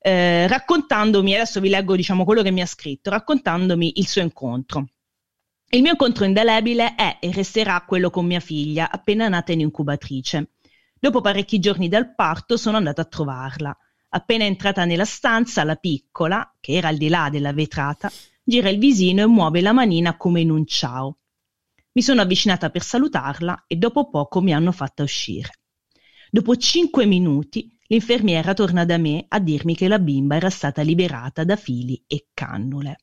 Eh, 0.00 0.46
raccontandomi, 0.46 1.34
adesso 1.34 1.60
vi 1.60 1.68
leggo 1.68 1.96
diciamo 1.96 2.24
quello 2.24 2.42
che 2.42 2.50
mi 2.50 2.60
ha 2.60 2.66
scritto, 2.66 3.10
raccontandomi 3.10 3.94
il 3.96 4.06
suo 4.06 4.22
incontro. 4.22 4.88
Il 5.70 5.82
mio 5.82 5.90
incontro 5.90 6.24
indelebile 6.24 6.94
è 6.94 7.18
e 7.20 7.30
resterà 7.30 7.84
quello 7.86 8.08
con 8.08 8.24
mia 8.24 8.40
figlia, 8.40 8.90
appena 8.90 9.28
nata 9.28 9.52
in 9.52 9.60
incubatrice. 9.60 10.52
Dopo 10.98 11.20
parecchi 11.20 11.58
giorni 11.58 11.88
dal 11.88 12.14
parto 12.14 12.56
sono 12.56 12.78
andata 12.78 13.02
a 13.02 13.04
trovarla. 13.04 13.76
Appena 14.10 14.44
entrata 14.44 14.86
nella 14.86 15.04
stanza, 15.04 15.64
la 15.64 15.76
piccola, 15.76 16.54
che 16.58 16.72
era 16.72 16.88
al 16.88 16.96
di 16.96 17.08
là 17.08 17.28
della 17.30 17.52
vetrata, 17.52 18.10
gira 18.42 18.70
il 18.70 18.78
visino 18.78 19.22
e 19.22 19.26
muove 19.26 19.60
la 19.60 19.72
manina 19.72 20.16
come 20.16 20.40
in 20.40 20.50
un 20.50 20.64
ciao. 20.64 21.17
Mi 21.98 22.04
sono 22.04 22.20
avvicinata 22.20 22.70
per 22.70 22.84
salutarla 22.84 23.64
e 23.66 23.74
dopo 23.74 24.08
poco 24.08 24.40
mi 24.40 24.54
hanno 24.54 24.70
fatta 24.70 25.02
uscire. 25.02 25.50
Dopo 26.30 26.54
cinque 26.54 27.06
minuti 27.06 27.76
l'infermiera 27.88 28.54
torna 28.54 28.84
da 28.84 28.98
me 28.98 29.24
a 29.26 29.40
dirmi 29.40 29.74
che 29.74 29.88
la 29.88 29.98
bimba 29.98 30.36
era 30.36 30.48
stata 30.48 30.80
liberata 30.82 31.42
da 31.42 31.56
fili 31.56 32.00
e 32.06 32.28
cannule. 32.32 32.98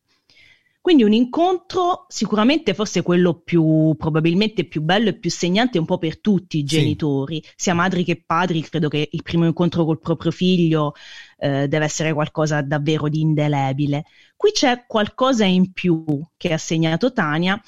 Quindi 0.80 1.04
un 1.04 1.12
incontro 1.12 2.06
sicuramente 2.08 2.74
forse 2.74 3.02
quello 3.02 3.34
più 3.34 3.96
probabilmente 3.98 4.64
più 4.64 4.82
bello 4.82 5.10
e 5.10 5.18
più 5.18 5.30
segnante 5.30 5.78
un 5.78 5.86
po' 5.86 5.98
per 5.98 6.22
tutti 6.22 6.60
i 6.60 6.64
genitori, 6.64 7.42
sì. 7.44 7.52
sia 7.56 7.74
madri 7.74 8.06
che 8.06 8.24
padri, 8.26 8.62
credo 8.62 8.88
che 8.88 9.10
il 9.12 9.24
primo 9.24 9.46
incontro 9.46 9.84
col 9.84 10.00
proprio 10.00 10.32
figlio 10.32 10.94
eh, 11.38 11.68
deve 11.68 11.84
essere 11.84 12.14
qualcosa 12.14 12.62
davvero 12.62 13.10
di 13.10 13.20
indelebile. 13.20 14.06
Qui 14.38 14.52
c'è 14.52 14.86
qualcosa 14.88 15.44
in 15.44 15.74
più 15.74 16.06
che 16.38 16.54
ha 16.54 16.58
segnato 16.58 17.12
Tania, 17.12 17.60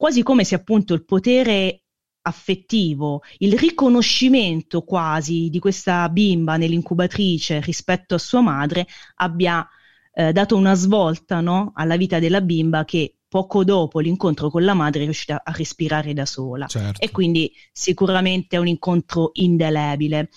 quasi 0.00 0.22
come 0.22 0.44
se 0.44 0.54
appunto 0.54 0.94
il 0.94 1.04
potere 1.04 1.82
affettivo, 2.22 3.20
il 3.40 3.52
riconoscimento 3.58 4.80
quasi 4.80 5.50
di 5.50 5.58
questa 5.58 6.08
bimba 6.08 6.56
nell'incubatrice 6.56 7.60
rispetto 7.60 8.14
a 8.14 8.18
sua 8.18 8.40
madre 8.40 8.86
abbia 9.16 9.68
eh, 10.14 10.32
dato 10.32 10.56
una 10.56 10.72
svolta 10.72 11.42
no, 11.42 11.72
alla 11.74 11.98
vita 11.98 12.18
della 12.18 12.40
bimba 12.40 12.86
che 12.86 13.16
poco 13.28 13.62
dopo 13.62 13.98
l'incontro 13.98 14.48
con 14.48 14.64
la 14.64 14.72
madre 14.72 15.02
è 15.02 15.04
riuscita 15.04 15.42
a 15.44 15.52
respirare 15.52 16.14
da 16.14 16.24
sola 16.24 16.66
certo. 16.66 16.98
e 16.98 17.10
quindi 17.10 17.52
sicuramente 17.70 18.56
è 18.56 18.58
un 18.58 18.68
incontro 18.68 19.32
indelebile. 19.34 20.30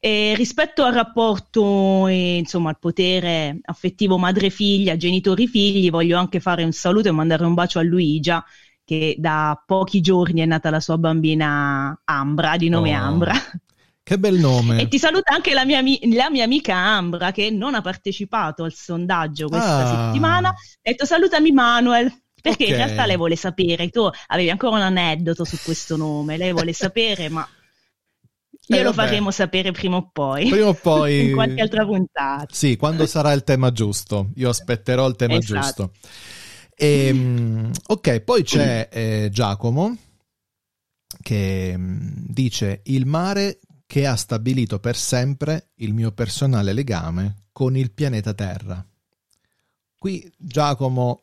E 0.00 0.34
rispetto 0.34 0.82
al 0.82 0.92
rapporto, 0.92 2.06
e, 2.08 2.36
insomma, 2.36 2.70
al 2.70 2.78
potere 2.78 3.58
affettivo 3.62 4.18
madre-figlia, 4.18 4.96
genitori-figli, 4.96 5.90
voglio 5.90 6.18
anche 6.18 6.38
fare 6.38 6.64
un 6.64 6.72
saluto 6.72 7.08
e 7.08 7.12
mandare 7.12 7.44
un 7.44 7.54
bacio 7.54 7.78
a 7.78 7.82
Luigia, 7.82 8.44
che 8.86 9.16
da 9.18 9.60
pochi 9.66 10.00
giorni 10.00 10.40
è 10.40 10.46
nata 10.46 10.70
la 10.70 10.78
sua 10.78 10.96
bambina 10.96 12.00
Ambra, 12.04 12.56
di 12.56 12.68
nome 12.68 12.96
oh, 12.96 13.02
Ambra. 13.02 13.34
Che 14.00 14.18
bel 14.18 14.38
nome. 14.38 14.80
E 14.80 14.86
ti 14.86 14.98
saluta 14.98 15.34
anche 15.34 15.52
la 15.52 15.64
mia, 15.64 15.82
la 16.14 16.30
mia, 16.30 16.44
amica 16.44 16.76
Ambra 16.76 17.32
che 17.32 17.50
non 17.50 17.74
ha 17.74 17.80
partecipato 17.80 18.62
al 18.62 18.72
sondaggio 18.72 19.48
questa 19.48 19.82
ah. 19.82 20.06
settimana. 20.06 20.50
Ha 20.50 20.54
detto 20.80 21.04
salutami 21.04 21.50
Manuel. 21.50 22.12
Perché 22.40 22.62
okay. 22.62 22.76
in 22.78 22.84
realtà 22.84 23.06
lei 23.06 23.16
vuole 23.16 23.34
sapere, 23.34 23.88
tu 23.88 24.08
avevi 24.28 24.50
ancora 24.50 24.76
un 24.76 24.82
aneddoto 24.82 25.42
su 25.42 25.56
questo 25.64 25.96
nome, 25.96 26.36
lei 26.36 26.52
vuole 26.52 26.70
sapere, 26.72 27.28
ma 27.28 27.44
Glielo 28.68 28.90
eh, 28.90 28.92
faremo 28.92 29.32
sapere 29.32 29.72
prima 29.72 29.96
o 29.96 30.10
poi. 30.12 30.48
Prima 30.48 30.68
o 30.68 30.74
poi. 30.80 31.26
in 31.26 31.32
qualche 31.34 31.60
altra 31.60 31.84
puntata. 31.84 32.46
Sì, 32.50 32.76
quando 32.76 33.06
sarà 33.06 33.32
il 33.32 33.42
tema 33.42 33.72
giusto. 33.72 34.30
Io 34.36 34.48
aspetterò 34.48 35.08
il 35.08 35.16
tema 35.16 35.34
esatto. 35.34 35.60
giusto. 35.60 35.90
E, 36.78 37.06
ehm, 37.06 37.70
ok, 37.86 38.20
poi 38.20 38.42
c'è 38.42 38.88
eh, 38.92 39.28
Giacomo 39.32 39.96
che 41.22 41.74
mm, 41.74 42.26
dice 42.28 42.82
il 42.84 43.06
mare 43.06 43.60
che 43.86 44.06
ha 44.06 44.16
stabilito 44.16 44.78
per 44.78 44.96
sempre 44.96 45.70
il 45.76 45.94
mio 45.94 46.12
personale 46.12 46.74
legame 46.74 47.44
con 47.52 47.76
il 47.76 47.92
pianeta 47.92 48.34
Terra. 48.34 48.84
Qui 49.98 50.30
Giacomo 50.36 51.22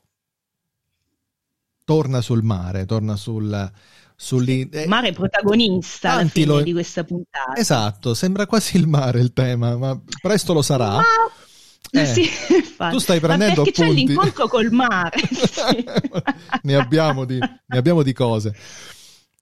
torna 1.86 2.22
sul 2.22 2.42
mare, 2.44 2.86
torna 2.86 3.16
sul... 3.16 3.72
Sul 4.16 4.48
eh, 4.48 4.86
mare 4.88 5.12
protagonista 5.12 6.14
alla 6.14 6.28
fine 6.30 6.46
lo... 6.46 6.62
di 6.62 6.72
questa 6.72 7.04
puntata. 7.04 7.56
Esatto, 7.56 8.14
sembra 8.14 8.46
quasi 8.46 8.78
il 8.78 8.88
mare 8.88 9.20
il 9.20 9.34
tema, 9.34 9.76
ma 9.76 10.00
presto 10.22 10.54
lo 10.54 10.62
sarà. 10.62 10.94
Ma 10.94 11.04
eh, 12.02 12.06
sì, 12.08 12.28
tu 12.90 12.98
stai 12.98 13.20
prendendo 13.20 13.62
Ma 13.62 13.64
perché 13.64 13.84
appunti. 13.84 14.04
c'è 14.04 14.08
l'incontro 14.08 14.48
col 14.48 14.72
mare. 14.72 15.18
ne, 16.64 16.76
abbiamo 16.76 17.24
di, 17.24 17.38
ne 17.38 17.78
abbiamo 17.78 18.02
di 18.02 18.14
cose. 18.14 18.56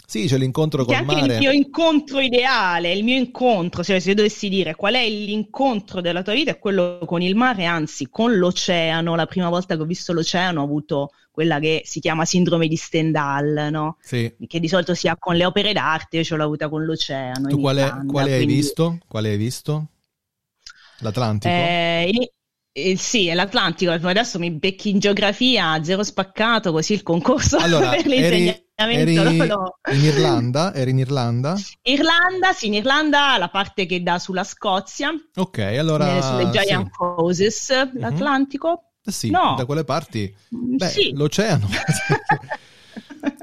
Sì, 0.06 0.26
c'è 0.26 0.38
l'incontro 0.38 0.84
col 0.84 1.06
mare. 1.06 1.22
È 1.22 1.24
il 1.24 1.38
mio 1.40 1.52
incontro 1.52 2.20
ideale, 2.20 2.92
il 2.92 3.06
mio 3.06 3.16
incontro, 3.16 3.82
cioè 3.82 4.02
se 4.02 4.14
dovessi 4.14 4.50
dire 4.50 4.76
qual 4.76 4.96
è 4.96 5.08
l'incontro 5.08 6.02
della 6.02 6.22
tua 6.22 6.34
vita, 6.34 6.52
è 6.52 6.60
quello 6.60 7.00
con 7.06 7.22
il 7.22 7.38
mare, 7.38 7.64
anzi 7.64 8.10
con 8.10 8.36
l'oceano. 8.36 9.16
La 9.16 9.26
prima 9.26 9.48
volta 9.48 9.78
che 9.78 9.84
ho 9.84 9.86
visto 9.86 10.12
l'oceano 10.12 10.60
ho 10.60 10.66
avuto 10.66 11.12
quella 11.32 11.60
che 11.60 11.84
si 11.86 12.02
chiama 12.02 12.26
sindrome 12.26 12.68
di 12.68 12.76
Stendhal, 12.76 13.70
no? 13.72 13.96
Sì. 14.02 14.30
Che 14.46 14.60
di 14.60 14.68
solito 14.68 14.94
si 14.94 15.08
ha 15.08 15.16
con 15.18 15.38
le 15.38 15.46
opere 15.46 15.72
d'arte, 15.72 16.18
io 16.18 16.24
ce 16.26 16.36
l'ho 16.36 16.44
avuta 16.44 16.68
con 16.68 16.84
l'oceano. 16.84 17.48
Tu 17.48 17.58
quale, 17.58 17.86
Italia, 17.86 18.06
quale 18.06 18.36
quindi... 18.36 18.54
hai 18.54 18.60
visto? 18.60 18.98
Quale 19.08 19.30
hai 19.30 19.38
visto? 19.38 19.86
L'Atlantico? 21.00 21.54
Eh, 21.54 22.32
eh, 22.74 22.96
sì, 22.96 23.28
è 23.28 23.34
l'Atlantico, 23.34 23.92
adesso 23.92 24.40
mi 24.40 24.52
becchi 24.52 24.90
in 24.90 25.00
geografia, 25.00 25.84
zero 25.84 26.04
spaccato, 26.04 26.72
così 26.72 26.94
il 26.94 27.04
concorso 27.04 27.58
allora, 27.60 27.90
per 27.90 28.06
l'insegnamento. 28.06 28.70
Eri, 28.82 29.00
eri 29.00 29.14
in 29.14 30.04
Irlanda? 30.06 30.74
Eri 30.74 30.92
in 30.92 31.00
Irlanda? 31.00 31.56
Irlanda, 31.84 32.54
sì, 32.54 32.68
in 32.68 32.74
Irlanda 32.76 33.38
la 33.38 33.50
parte 33.50 33.86
che 33.86 34.02
dà 34.02 34.18
sulla 34.18 34.44
Scozia. 34.44 35.12
Ok, 35.36 35.60
allora... 35.60 36.18
Eh, 36.18 36.22
sulle 36.22 36.50
Giant 36.50 36.88
sì. 36.88 36.92
Roses, 36.98 37.70
mhm. 37.70 38.00
l'Atlantico. 38.00 38.68
Mm-hmm. 38.68 38.80
Sì, 39.04 39.30
no. 39.30 39.56
da 39.58 39.66
quelle 39.66 39.84
parti... 39.84 40.34
Mm, 40.56 40.78
beh, 40.78 40.88
sì. 40.88 41.12
l'oceano. 41.14 41.68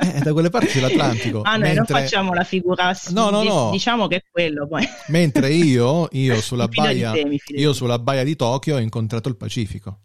Eh, 0.00 0.20
da 0.20 0.32
quelle 0.32 0.50
parti 0.50 0.80
dell'Atlantico. 0.80 1.42
Ah, 1.42 1.56
noi 1.56 1.72
mentre... 1.72 1.76
non 1.76 1.86
facciamo 1.86 2.34
la 2.34 2.44
figura. 2.44 2.96
No, 3.10 3.30
no, 3.30 3.42
no. 3.42 3.70
Diciamo 3.70 4.06
che 4.06 4.16
è 4.16 4.24
quello 4.30 4.66
poi. 4.66 4.84
Mentre 5.08 5.52
io, 5.52 6.08
io, 6.12 6.38
sulla, 6.42 6.68
baia, 6.68 7.12
te, 7.12 7.38
io 7.48 7.72
sulla 7.72 7.98
baia 7.98 8.24
di 8.24 8.36
Tokyo 8.36 8.76
ho 8.76 8.80
incontrato 8.80 9.28
il 9.28 9.36
Pacifico. 9.36 10.00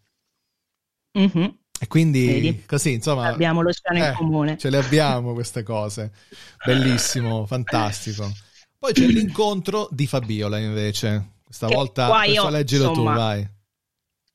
Mm-hmm. 1.17 1.47
E 1.80 1.88
quindi 1.88 2.26
Vedi? 2.26 2.63
così, 2.65 2.93
insomma... 2.93 3.28
Abbiamo 3.28 3.61
l'oceano 3.61 4.03
eh, 4.03 4.07
in 4.07 4.13
comune. 4.15 4.57
Ce 4.57 4.69
le 4.69 4.78
abbiamo 4.78 5.34
queste 5.34 5.63
cose. 5.63 6.11
Bellissimo, 6.65 7.45
fantastico. 7.47 8.32
Poi 8.78 8.93
c'è 8.93 9.05
l'incontro 9.05 9.88
di 9.91 10.07
Fabiola 10.07 10.57
invece. 10.59 11.32
Questa 11.43 11.67
che 11.67 11.76
volta, 11.76 12.09
questo 12.09 12.49
leggilo 12.49 12.89
insomma, 12.89 13.11
tu, 13.11 13.17
vai. 13.17 13.49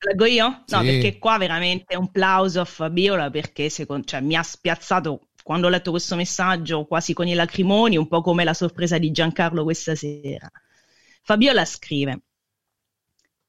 Leggo 0.01 0.25
io? 0.25 0.63
No, 0.65 0.79
sì. 0.79 0.85
perché 0.85 1.17
qua 1.17 1.37
veramente 1.37 1.97
un 1.97 2.09
plauso 2.09 2.61
a 2.61 2.65
Fabiola 2.65 3.29
perché 3.29 3.69
secondo, 3.69 4.05
cioè, 4.05 4.21
mi 4.21 4.35
ha 4.35 4.43
spiazzato 4.43 5.28
quando 5.49 5.65
ho 5.65 5.71
letto 5.71 5.89
questo 5.89 6.15
messaggio 6.15 6.85
quasi 6.85 7.15
con 7.15 7.27
i 7.27 7.33
lacrimoni, 7.33 7.97
un 7.97 8.07
po' 8.07 8.21
come 8.21 8.43
la 8.43 8.53
sorpresa 8.53 8.99
di 8.99 9.09
Giancarlo 9.09 9.63
questa 9.63 9.95
sera. 9.95 10.47
Fabiola 11.23 11.65
scrive: 11.65 12.25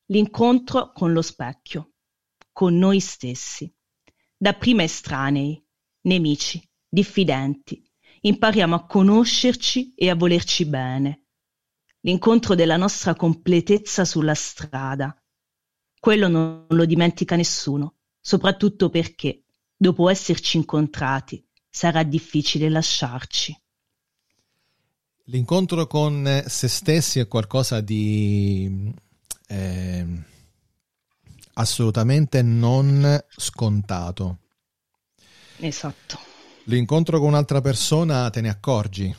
L'incontro 0.07 0.93
con 0.95 1.13
lo 1.13 1.21
specchio, 1.21 1.91
con 2.53 2.79
noi 2.79 3.01
stessi, 3.01 3.71
dapprima 4.35 4.83
estranei, 4.83 5.63
nemici, 6.05 6.67
diffidenti, 6.89 7.87
impariamo 8.23 8.75
a 8.75 8.87
conoscerci 8.87 9.93
e 9.95 10.09
a 10.09 10.15
volerci 10.15 10.65
bene. 10.65 11.27
L'incontro 12.01 12.55
della 12.55 12.79
nostra 12.79 13.15
completezza 13.15 14.07
sulla 14.07 14.35
strada. 14.35 15.23
Quello 15.99 16.29
non 16.29 16.65
lo 16.67 16.87
dimentica 16.87 17.37
nessuno, 17.37 17.97
soprattutto 18.19 18.89
perché, 18.89 19.45
dopo 19.77 20.09
esserci 20.09 20.57
incontrati, 20.57 21.47
sarà 21.71 22.03
difficile 22.03 22.69
lasciarci. 22.69 23.57
L'incontro 25.25 25.87
con 25.87 26.45
se 26.47 26.67
stessi 26.67 27.21
è 27.21 27.29
qualcosa 27.29 27.81
di 27.81 28.93
eh, 29.47 30.07
assolutamente 31.55 32.43
non 32.43 33.23
scontato. 33.37 34.39
Esatto. 35.59 36.19
L'incontro 36.65 37.19
con 37.19 37.29
un'altra 37.29 37.61
persona 37.61 38.29
te 38.31 38.41
ne 38.41 38.49
accorgi, 38.49 39.15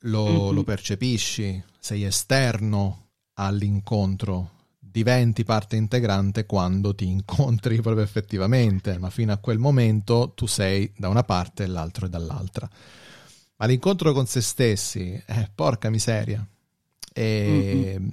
lo, 0.00 0.24
mm-hmm. 0.24 0.54
lo 0.54 0.64
percepisci, 0.64 1.62
sei 1.78 2.04
esterno 2.04 3.10
all'incontro, 3.34 4.53
diventi 4.94 5.42
parte 5.42 5.74
integrante 5.74 6.46
quando 6.46 6.94
ti 6.94 7.08
incontri 7.08 7.80
proprio 7.82 8.04
effettivamente, 8.04 8.96
ma 8.98 9.10
fino 9.10 9.32
a 9.32 9.38
quel 9.38 9.58
momento 9.58 10.32
tu 10.36 10.46
sei 10.46 10.92
da 10.96 11.08
una 11.08 11.24
parte 11.24 11.64
e 11.64 11.66
l'altro 11.66 12.06
è 12.06 12.08
dall'altra. 12.08 12.70
Ma 13.56 13.66
l'incontro 13.66 14.12
con 14.12 14.26
se 14.26 14.40
stessi, 14.40 15.20
eh, 15.26 15.50
porca 15.52 15.90
miseria, 15.90 16.46
è, 17.12 17.44
mm-hmm. 17.48 18.08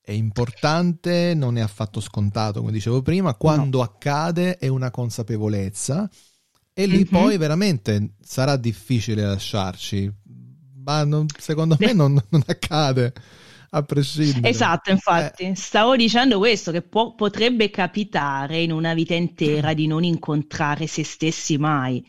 è, 0.00 0.12
importante, 0.12 1.34
non 1.34 1.58
è 1.58 1.60
affatto 1.60 2.00
scontato, 2.00 2.60
come 2.60 2.72
dicevo 2.72 3.02
prima, 3.02 3.34
quando 3.34 3.78
no. 3.78 3.84
accade 3.84 4.56
è 4.56 4.68
una 4.68 4.90
consapevolezza 4.90 6.08
e 6.72 6.86
lì 6.86 6.96
mm-hmm. 6.96 7.04
poi 7.08 7.36
veramente 7.36 8.14
sarà 8.22 8.56
difficile 8.56 9.22
lasciarci, 9.22 10.10
ma 10.82 11.04
non, 11.04 11.26
secondo 11.38 11.76
me 11.78 11.92
non, 11.92 12.18
non, 12.30 12.42
accade 12.46 13.12
a 13.74 13.82
prescindere. 13.82 14.48
Esatto, 14.48 14.90
infatti, 14.90 15.44
eh. 15.44 15.56
stavo 15.56 15.96
dicendo 15.96 16.38
questo, 16.38 16.70
che 16.72 16.82
può, 16.82 17.14
potrebbe 17.14 17.70
capitare 17.70 18.60
in 18.60 18.70
una 18.70 18.92
vita 18.92 19.14
intera 19.14 19.72
di 19.72 19.86
non 19.86 20.04
incontrare 20.04 20.86
se 20.86 21.04
stessi 21.04 21.56
mai. 21.56 22.04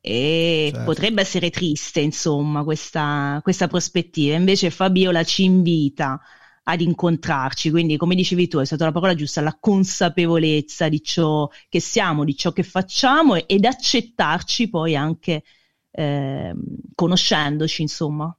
E 0.00 0.70
certo. 0.72 0.84
potrebbe 0.84 1.20
essere 1.20 1.50
triste, 1.50 2.00
insomma, 2.00 2.64
questa, 2.64 3.40
questa 3.42 3.68
prospettiva. 3.68 4.36
Invece 4.36 4.70
Fabiola 4.70 5.22
ci 5.22 5.44
invita 5.44 6.18
ad 6.64 6.80
incontrarci. 6.80 7.70
Quindi, 7.70 7.98
come 7.98 8.14
dicevi 8.14 8.48
tu, 8.48 8.58
è 8.58 8.64
stata 8.64 8.86
la 8.86 8.92
parola 8.92 9.14
giusta, 9.14 9.42
la 9.42 9.56
consapevolezza 9.60 10.88
di 10.88 11.02
ciò 11.02 11.48
che 11.68 11.80
siamo, 11.80 12.24
di 12.24 12.34
ciò 12.34 12.52
che 12.52 12.62
facciamo 12.62 13.36
ed 13.46 13.64
accettarci 13.66 14.70
poi 14.70 14.96
anche 14.96 15.42
eh, 15.90 16.54
conoscendoci, 16.94 17.82
insomma. 17.82 18.34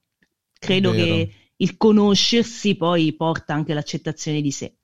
Credo 0.58 0.92
che 0.92 1.43
il 1.64 1.78
conoscersi 1.78 2.76
poi 2.76 3.14
porta 3.14 3.54
anche 3.54 3.74
l'accettazione 3.74 4.42
di 4.42 4.52
sé. 4.52 4.76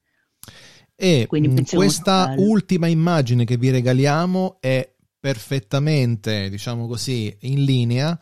E 0.96 1.28
questa 1.28 2.34
ultima 2.38 2.88
immagine 2.88 3.46
che 3.46 3.58
vi 3.58 3.70
regaliamo 3.70 4.58
è 4.60 4.96
perfettamente, 5.20 6.50
diciamo 6.50 6.88
così, 6.88 7.36
in 7.42 7.64
linea 7.64 8.18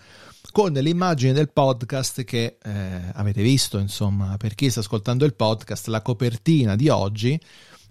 con 0.52 0.72
l'immagine 0.74 1.34
del 1.34 1.52
podcast 1.52 2.24
che 2.24 2.58
eh, 2.62 3.02
avete 3.14 3.42
visto, 3.42 3.78
insomma, 3.78 4.38
per 4.38 4.56
chi 4.56 4.70
sta 4.70 4.80
ascoltando 4.80 5.26
il 5.26 5.36
podcast, 5.36 5.88
la 5.88 6.02
copertina 6.02 6.76
di 6.76 6.90
oggi 6.90 7.40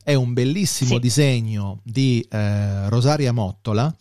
è 0.02 0.14
un 0.14 0.32
bellissimo 0.32 0.94
sì. 0.94 1.00
disegno 1.00 1.80
di 1.84 2.26
eh, 2.28 2.88
Rosaria 2.88 3.32
Mottola. 3.32 3.94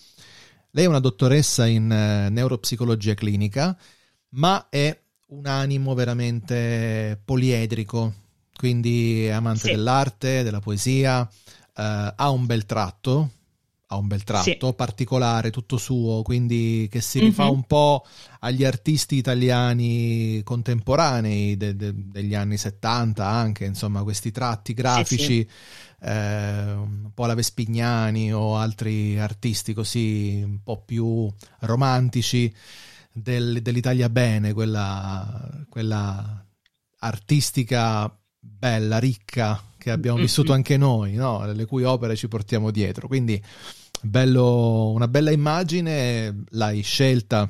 Lei 0.72 0.86
è 0.86 0.88
una 0.88 1.00
dottoressa 1.00 1.66
in 1.66 1.92
eh, 1.92 2.30
neuropsicologia 2.30 3.14
clinica, 3.14 3.78
ma 4.30 4.68
è 4.70 5.00
un 5.36 5.48
animo 5.48 5.94
veramente 5.94 7.20
poliedrico, 7.24 8.14
quindi 8.56 9.30
amante 9.32 9.68
sì. 9.68 9.72
dell'arte, 9.72 10.44
della 10.44 10.60
poesia, 10.60 11.28
eh, 11.76 12.14
ha 12.16 12.30
un 12.30 12.46
bel 12.46 12.66
tratto, 12.66 13.32
ha 13.88 13.98
un 13.98 14.08
bel 14.08 14.24
tratto 14.24 14.68
sì. 14.68 14.74
particolare, 14.74 15.52
tutto 15.52 15.78
suo, 15.78 16.22
quindi 16.22 16.88
che 16.90 17.02
si 17.02 17.20
rifà 17.20 17.44
mm-hmm. 17.44 17.54
un 17.54 17.64
po' 17.64 18.06
agli 18.40 18.64
artisti 18.64 19.16
italiani 19.16 20.42
contemporanei 20.44 21.58
de- 21.58 21.76
de- 21.76 21.94
degli 21.96 22.34
anni 22.34 22.58
70 22.58 23.26
anche, 23.28 23.66
insomma, 23.66 24.04
questi 24.04 24.32
tratti 24.32 24.74
grafici, 24.74 25.18
sì, 25.18 25.26
sì. 25.26 25.48
Eh, 26.08 26.72
un 26.72 27.12
po' 27.14 27.26
la 27.26 27.34
Vespignani 27.34 28.34
o 28.34 28.58
altri 28.58 29.20
artisti 29.20 29.74
così 29.74 30.42
un 30.44 30.60
po' 30.64 30.82
più 30.86 31.32
romantici 31.62 32.54
del, 33.16 33.62
dell'Italia 33.62 34.10
bene, 34.10 34.52
quella, 34.52 35.66
quella 35.70 36.46
artistica 37.00 38.14
bella, 38.38 38.98
ricca 38.98 39.62
che 39.78 39.90
abbiamo 39.92 40.18
vissuto 40.18 40.52
anche 40.52 40.76
noi, 40.76 41.14
no? 41.14 41.46
le 41.52 41.66
cui 41.66 41.84
opere 41.84 42.18
ci 42.18 42.28
portiamo 42.28 42.72
dietro. 42.72 43.08
Quindi 43.08 43.42
bello, 44.02 44.90
una 44.90 45.08
bella 45.08 45.32
immagine, 45.32 46.44
l'hai 46.50 46.82
scelta 46.82 47.50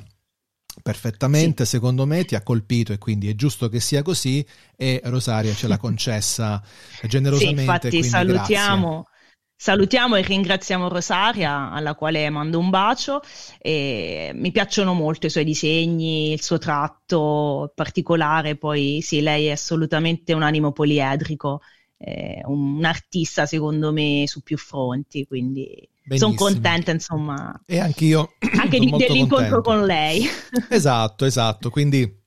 perfettamente, 0.82 1.64
sì. 1.64 1.70
secondo 1.70 2.06
me 2.06 2.24
ti 2.24 2.36
ha 2.36 2.42
colpito 2.42 2.92
e 2.92 2.98
quindi 2.98 3.28
è 3.28 3.34
giusto 3.34 3.68
che 3.68 3.80
sia 3.80 4.02
così 4.02 4.46
e 4.76 5.00
Rosaria 5.04 5.52
ce 5.54 5.66
l'ha 5.66 5.78
concessa 5.78 6.62
generosamente. 7.08 7.90
Sì, 7.90 7.96
infatti 7.96 8.02
salutiamo. 8.04 9.02
Grazie. 9.02 9.14
Salutiamo 9.58 10.16
e 10.16 10.22
ringraziamo 10.22 10.88
Rosaria, 10.88 11.70
alla 11.70 11.94
quale 11.94 12.28
mando 12.28 12.58
un 12.58 12.70
bacio. 12.70 13.22
Mi 13.64 14.50
piacciono 14.52 14.92
molto 14.92 15.26
i 15.26 15.30
suoi 15.30 15.44
disegni, 15.44 16.32
il 16.32 16.42
suo 16.42 16.58
tratto 16.58 17.72
particolare. 17.74 18.56
Poi 18.56 19.00
sì, 19.02 19.22
lei 19.22 19.46
è 19.46 19.52
assolutamente 19.52 20.34
un 20.34 20.42
animo 20.42 20.72
poliedrico 20.72 21.60
eh, 21.98 22.42
un, 22.44 22.84
artista 22.84 23.46
secondo 23.46 23.92
me 23.92 24.24
su 24.26 24.42
più 24.42 24.56
fronti, 24.56 25.26
quindi 25.26 25.88
sono 26.14 26.34
contenta 26.34 26.90
insomma. 26.90 27.62
E 27.66 27.78
anch'io. 27.78 28.34
Anche 28.58 28.78
di, 28.78 28.90
dell'incontro 28.90 29.60
contento. 29.60 29.62
con 29.62 29.84
lei. 29.84 30.24
esatto, 30.68 31.24
esatto, 31.24 31.70
quindi 31.70 32.24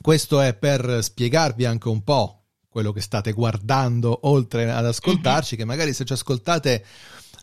questo 0.00 0.40
è 0.40 0.54
per 0.54 0.98
spiegarvi 1.02 1.64
anche 1.64 1.88
un 1.88 2.02
po' 2.02 2.37
quello 2.68 2.92
che 2.92 3.00
state 3.00 3.32
guardando 3.32 4.20
oltre 4.22 4.70
ad 4.70 4.86
ascoltarci, 4.86 5.56
che 5.56 5.64
magari 5.64 5.92
se 5.92 6.04
ci 6.04 6.12
ascoltate 6.12 6.84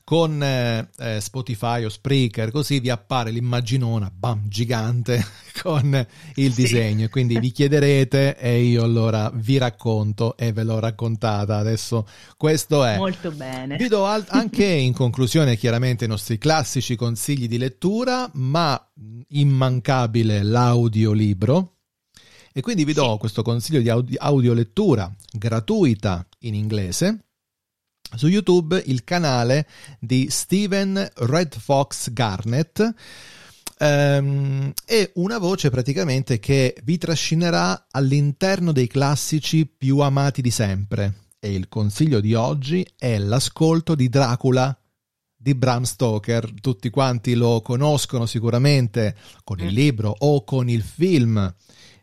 con 0.05 0.41
eh, 0.41 0.87
eh, 0.99 1.19
Spotify 1.19 1.83
o 1.83 1.89
Spreaker, 1.89 2.51
così 2.51 2.79
vi 2.79 2.91
appare 2.91 3.31
l'immaginona, 3.31 4.11
bam, 4.15 4.47
gigante 4.47 5.25
con 5.61 6.07
il 6.35 6.53
sì. 6.53 6.61
disegno. 6.61 7.09
Quindi 7.09 7.39
vi 7.39 7.51
chiederete 7.51 8.37
e 8.37 8.61
io 8.61 8.83
allora 8.83 9.31
vi 9.33 9.57
racconto 9.57 10.37
e 10.37 10.53
ve 10.53 10.63
l'ho 10.63 10.79
raccontata. 10.79 11.57
Adesso 11.57 12.07
questo 12.37 12.85
è. 12.85 12.97
Molto 12.97 13.31
bene. 13.31 13.77
Vi 13.77 13.87
do 13.87 14.05
al- 14.05 14.25
anche 14.29 14.65
in 14.65 14.93
conclusione 14.93 15.57
chiaramente 15.57 16.05
i 16.05 16.07
nostri 16.07 16.37
classici 16.37 16.95
consigli 16.95 17.47
di 17.47 17.57
lettura, 17.57 18.29
ma 18.33 18.79
immancabile 19.29 20.43
l'audiolibro. 20.43 21.74
E 22.57 22.61
quindi 22.61 22.85
vi 22.85 22.93
do 22.93 23.17
questo 23.17 23.41
consiglio 23.41 23.81
di 23.81 23.89
audi- 23.89 24.15
audiolettura 24.17 25.13
gratuita 25.29 26.25
in 26.43 26.53
inglese 26.55 27.25
su 28.15 28.27
YouTube 28.27 28.81
il 28.85 29.03
canale 29.03 29.67
di 29.99 30.27
Steven 30.29 31.05
Red 31.15 31.59
Fox 31.59 32.13
Garnett. 32.13 32.93
Um, 33.77 34.71
è 34.85 35.11
una 35.15 35.37
voce 35.37 35.69
praticamente 35.69 36.39
che 36.39 36.77
vi 36.85 36.97
trascinerà 36.97 37.87
all'interno 37.91 38.71
dei 38.71 38.87
classici 38.87 39.65
più 39.65 39.99
amati 39.99 40.41
di 40.41 40.51
sempre. 40.51 41.23
E 41.37 41.51
il 41.53 41.67
consiglio 41.67 42.21
di 42.21 42.35
oggi 42.35 42.87
è 42.97 43.17
l'ascolto 43.17 43.95
di 43.95 44.07
Dracula 44.07 44.73
di 45.35 45.53
Bram 45.55 45.83
Stoker. 45.83 46.53
Tutti 46.61 46.89
quanti 46.89 47.33
lo 47.33 47.59
conoscono 47.59 48.25
sicuramente 48.25 49.13
con 49.43 49.59
il 49.59 49.73
mm. 49.73 49.75
libro 49.75 50.15
o 50.19 50.45
con 50.45 50.69
il 50.69 50.83
film 50.83 51.53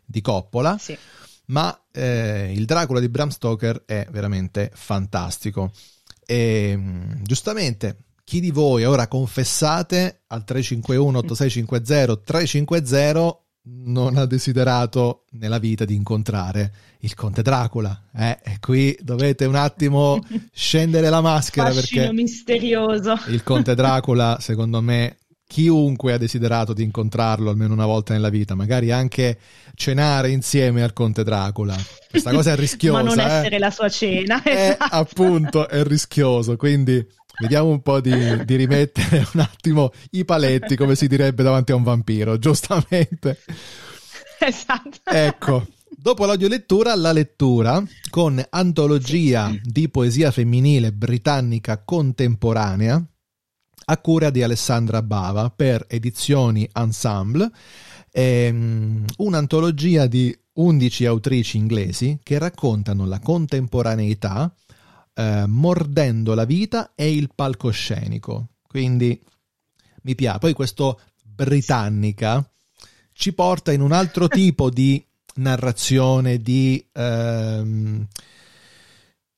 di 0.05 0.21
Coppola. 0.21 0.77
Sì. 0.77 0.97
Ma 1.45 1.77
eh, 1.91 2.51
il 2.53 2.65
Dracula 2.65 2.99
di 2.99 3.09
Bram 3.09 3.29
Stoker 3.29 3.83
è 3.85 4.07
veramente 4.11 4.71
fantastico. 4.73 5.71
E 6.25 6.73
mm, 6.75 7.23
giustamente, 7.23 7.97
chi 8.23 8.39
di 8.39 8.51
voi 8.51 8.85
ora 8.85 9.07
confessate 9.07 10.23
al 10.27 10.43
351 10.43 11.17
8650 11.19 12.17
350 12.23 13.37
non 13.65 14.17
ha 14.17 14.25
desiderato 14.25 15.23
nella 15.31 15.57
vita 15.57 15.85
di 15.85 15.95
incontrare 15.95 16.73
il 16.99 17.13
conte 17.13 17.41
Dracula. 17.41 18.09
Eh, 18.13 18.39
e 18.43 18.59
qui 18.59 18.97
dovete 19.01 19.45
un 19.45 19.55
attimo 19.55 20.19
scendere 20.51 21.09
la 21.09 21.21
maschera 21.21 21.71
Fascino 21.71 22.01
perché 22.01 22.13
misterioso. 22.13 23.17
il 23.27 23.43
conte 23.43 23.75
Dracula, 23.75 24.37
secondo 24.39 24.81
me, 24.81 25.17
chiunque 25.53 26.13
ha 26.13 26.17
desiderato 26.17 26.73
di 26.73 26.81
incontrarlo 26.81 27.51
almeno 27.51 27.73
una 27.73 27.85
volta 27.85 28.13
nella 28.13 28.29
vita, 28.29 28.55
magari 28.55 28.89
anche 28.89 29.37
cenare 29.75 30.31
insieme 30.31 30.81
al 30.81 30.93
conte 30.93 31.23
Dracula. 31.23 31.75
Questa 32.09 32.31
cosa 32.31 32.53
è 32.53 32.55
rischiosa. 32.55 33.03
Ma 33.03 33.07
non 33.07 33.19
eh? 33.19 33.23
essere 33.23 33.59
la 33.59 33.69
sua 33.69 33.87
cena. 33.87 34.41
È, 34.41 34.49
esatto. 34.49 34.95
appunto, 34.95 35.69
è 35.69 35.83
rischioso, 35.83 36.55
quindi 36.55 37.05
Vediamo 37.39 37.69
un 37.69 37.81
po' 37.81 37.99
di, 37.99 38.45
di, 38.45 38.55
rimettere 38.55 39.27
un 39.33 39.39
attimo 39.39 39.91
i 40.11 40.23
paletti, 40.23 40.75
come 40.75 40.93
si 40.93 41.07
direbbe 41.07 41.41
davanti 41.41 41.71
a 41.71 41.75
un 41.75 41.83
vampiro, 41.83 42.37
giustamente. 42.39 43.39
Esatto. 44.39 44.99
Ecco, 45.05 45.65
dopo 45.89 46.25
l'audiolettura, 46.25 46.93
la 46.95 47.13
lettura 47.13 47.81
con 48.09 48.43
antologia 48.49 49.55
di 49.61 49.87
poesia 49.87 50.31
femminile 50.31 50.91
britannica 50.91 51.81
contemporanea 51.81 53.01
a 53.85 53.97
cura 53.97 54.29
di 54.29 54.43
Alessandra 54.43 55.01
Bava 55.01 55.49
per 55.49 55.85
edizioni 55.87 56.67
Ensemble, 56.73 57.49
ehm, 58.11 59.05
un'antologia 59.17 60.07
di 60.07 60.37
11 60.53 61.05
autrici 61.05 61.57
inglesi 61.57 62.19
che 62.21 62.37
raccontano 62.37 63.05
la 63.05 63.19
contemporaneità 63.19 64.53
eh, 65.15 65.45
Mordendo 65.47 66.33
la 66.33 66.45
vita 66.45 66.93
e 66.95 67.13
il 67.13 67.31
palcoscenico. 67.33 68.49
Quindi 68.67 69.19
mi 70.03 70.15
piace. 70.15 70.39
Poi 70.39 70.53
questo 70.53 70.99
britannica 71.23 72.47
ci 73.13 73.33
porta 73.33 73.71
in 73.71 73.81
un 73.81 73.91
altro 73.91 74.27
tipo 74.29 74.69
di 74.69 75.03
narrazione, 75.35 76.39
di, 76.39 76.83
ehm, 76.91 78.07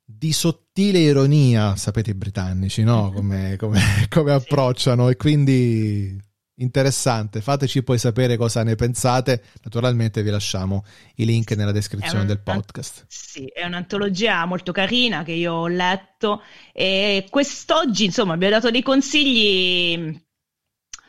di 0.03 0.31
sottile 0.75 0.99
ironia, 0.99 1.77
sapete 1.77 2.09
i 2.09 2.15
britannici, 2.15 2.83
no? 2.83 3.09
Come, 3.09 3.55
come, 3.57 3.79
come 4.11 4.33
approcciano 4.33 5.07
e 5.07 5.15
quindi 5.15 6.21
interessante. 6.55 7.39
Fateci 7.39 7.81
poi 7.81 7.97
sapere 7.97 8.35
cosa 8.35 8.61
ne 8.61 8.75
pensate. 8.75 9.41
Naturalmente 9.63 10.21
vi 10.21 10.31
lasciamo 10.31 10.83
i 11.15 11.25
link 11.25 11.51
nella 11.51 11.71
descrizione 11.71 12.21
un, 12.21 12.27
del 12.27 12.41
podcast. 12.41 13.05
Sì, 13.07 13.45
è 13.45 13.63
un'antologia 13.63 14.43
molto 14.43 14.73
carina 14.73 15.23
che 15.23 15.31
io 15.31 15.53
ho 15.53 15.67
letto 15.67 16.41
e 16.73 17.25
quest'oggi, 17.29 18.03
insomma, 18.03 18.33
abbiamo 18.33 18.55
dato 18.55 18.69
dei 18.69 18.83
consigli 18.83 20.21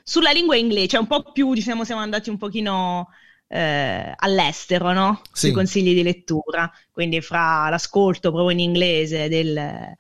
sulla 0.05 0.31
lingua 0.31 0.55
inglese, 0.55 0.87
cioè 0.87 1.01
un 1.01 1.09
po' 1.09 1.33
più, 1.33 1.53
diciamo, 1.53 1.83
siamo 1.83 2.03
andati 2.03 2.31
un 2.31 2.39
pochino 2.39 3.09
eh, 3.49 4.13
all'estero, 4.17 4.93
no? 4.93 5.21
Sui 5.33 5.53
consigli 5.53 5.95
di 5.95 6.03
lettura, 6.03 6.71
quindi 6.91 7.21
fra 7.21 7.69
l'ascolto 7.69 8.31
proprio 8.31 8.51
in 8.51 8.61
inglese 8.61 9.29
del 9.29 9.97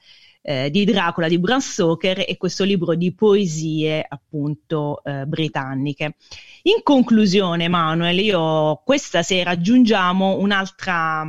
eh, 0.47 0.70
di 0.70 0.84
Dracula 0.84 1.26
di 1.26 1.40
Bram 1.40 1.59
Stoker 1.59 2.24
e 2.26 2.36
questo 2.36 2.62
libro 2.62 2.94
di 2.94 3.12
poesie 3.12 4.07
appunto 4.09 5.03
eh, 5.03 5.26
britanniche. 5.26 6.14
In 6.62 6.82
conclusione, 6.84 7.66
Manuel, 7.66 8.20
io 8.20 8.80
questa 8.84 9.24
sera 9.24 9.51
aggiungiamo 9.51 10.38
un'altra, 10.38 11.26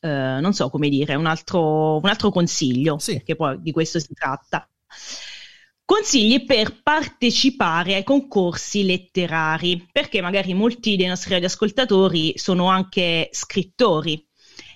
eh, 0.00 0.08
non 0.40 0.52
so 0.52 0.68
come 0.68 0.90
dire, 0.90 1.14
un 1.14 1.24
altro, 1.24 1.96
un 1.96 2.08
altro 2.08 2.30
consiglio, 2.30 2.98
sì. 2.98 3.22
che 3.24 3.34
poi 3.34 3.62
di 3.62 3.72
questo 3.72 3.98
si 3.98 4.12
tratta. 4.12 4.68
Consigli 5.86 6.44
per 6.44 6.82
partecipare 6.82 7.94
ai 7.94 8.02
concorsi 8.02 8.84
letterari, 8.84 9.86
perché 9.92 10.20
magari 10.20 10.52
molti 10.52 10.96
dei 10.96 11.06
nostri 11.06 11.34
radioascoltatori 11.34 12.32
sono 12.36 12.66
anche 12.66 13.28
scrittori 13.30 14.26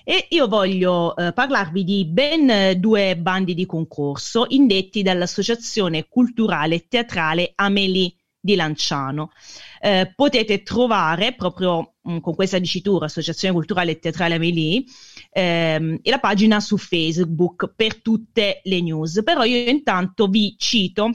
e 0.05 0.29
io 0.31 0.47
voglio 0.47 1.17
eh, 1.17 1.33
parlarvi 1.33 1.83
di 1.83 2.05
ben 2.07 2.79
due 2.79 3.17
bandi 3.17 3.55
di 3.55 3.67
concorso 3.67 4.45
indetti 4.51 5.03
dall'Associazione 5.03 6.07
Culturale 6.07 6.87
Teatrale 6.87 7.55
Amélie 7.57 8.15
di 8.39 8.55
Lanciano. 8.55 9.33
Eh, 9.81 10.13
potete 10.15 10.63
trovare 10.63 11.35
proprio 11.35 11.95
mh, 12.03 12.13
mm, 12.13 12.19
con 12.19 12.37
questa 12.37 12.61
dicitura 12.61 13.07
Associazione 13.07 13.53
Culturale 13.53 13.99
Teatrale 13.99 14.37
Amélie 14.37 14.85
ehm, 15.31 15.99
la 16.03 16.19
pagina 16.19 16.61
su 16.61 16.77
Facebook 16.77 17.73
per 17.75 18.01
tutte 18.03 18.61
le 18.65 18.81
news. 18.81 19.23
Però 19.25 19.45
io 19.45 19.69
intanto 19.71 20.27
vi 20.27 20.55
cito 20.59 21.11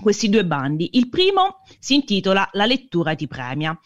questi 0.00 0.28
due 0.28 0.44
bandi. 0.44 0.90
Il 0.94 1.08
primo 1.08 1.62
si 1.78 1.94
intitola 1.94 2.48
La 2.52 2.66
lettura 2.66 3.14
ti 3.14 3.26
premia 3.26 3.78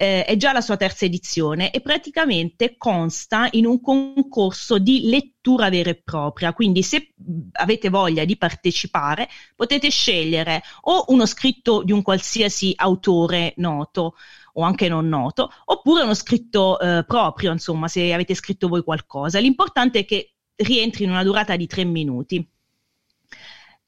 eh, 0.00 0.24
è 0.24 0.36
già 0.36 0.52
la 0.52 0.60
sua 0.60 0.76
terza 0.76 1.04
edizione 1.04 1.72
e 1.72 1.80
praticamente 1.80 2.76
consta 2.78 3.48
in 3.50 3.66
un 3.66 3.80
concorso 3.80 4.78
di 4.78 5.08
lettura 5.08 5.68
vera 5.70 5.90
e 5.90 6.00
propria. 6.02 6.52
Quindi 6.52 6.84
se 6.84 7.14
avete 7.52 7.88
voglia 7.88 8.24
di 8.24 8.36
partecipare 8.36 9.28
potete 9.56 9.90
scegliere 9.90 10.62
o 10.82 11.06
uno 11.08 11.26
scritto 11.26 11.82
di 11.82 11.90
un 11.90 12.02
qualsiasi 12.02 12.72
autore 12.76 13.54
noto 13.56 14.14
o 14.54 14.62
anche 14.62 14.88
non 14.88 15.08
noto, 15.08 15.50
oppure 15.66 16.02
uno 16.02 16.14
scritto 16.14 16.78
eh, 16.78 17.04
proprio, 17.06 17.52
insomma, 17.52 17.88
se 17.88 18.12
avete 18.12 18.34
scritto 18.34 18.68
voi 18.68 18.82
qualcosa. 18.82 19.38
L'importante 19.38 20.00
è 20.00 20.04
che 20.04 20.34
rientri 20.56 21.04
in 21.04 21.10
una 21.10 21.22
durata 21.22 21.56
di 21.56 21.66
tre 21.66 21.84
minuti. 21.84 22.46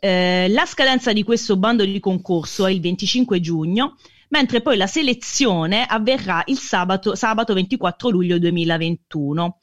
Eh, 0.03 0.49
la 0.49 0.65
scadenza 0.65 1.13
di 1.13 1.23
questo 1.23 1.57
bando 1.57 1.85
di 1.85 2.01
concorso 2.01 2.67
è 2.67 2.71
il 2.71 2.81
25 2.81 3.39
giugno 3.41 3.97
mentre 4.31 4.63
poi 4.63 4.77
la 4.77 4.87
selezione 4.87 5.85
avverrà 5.85 6.43
il 6.47 6.59
sabato, 6.59 7.15
sabato 7.15 7.53
24 7.55 8.09
luglio 8.09 8.39
2021. 8.39 9.59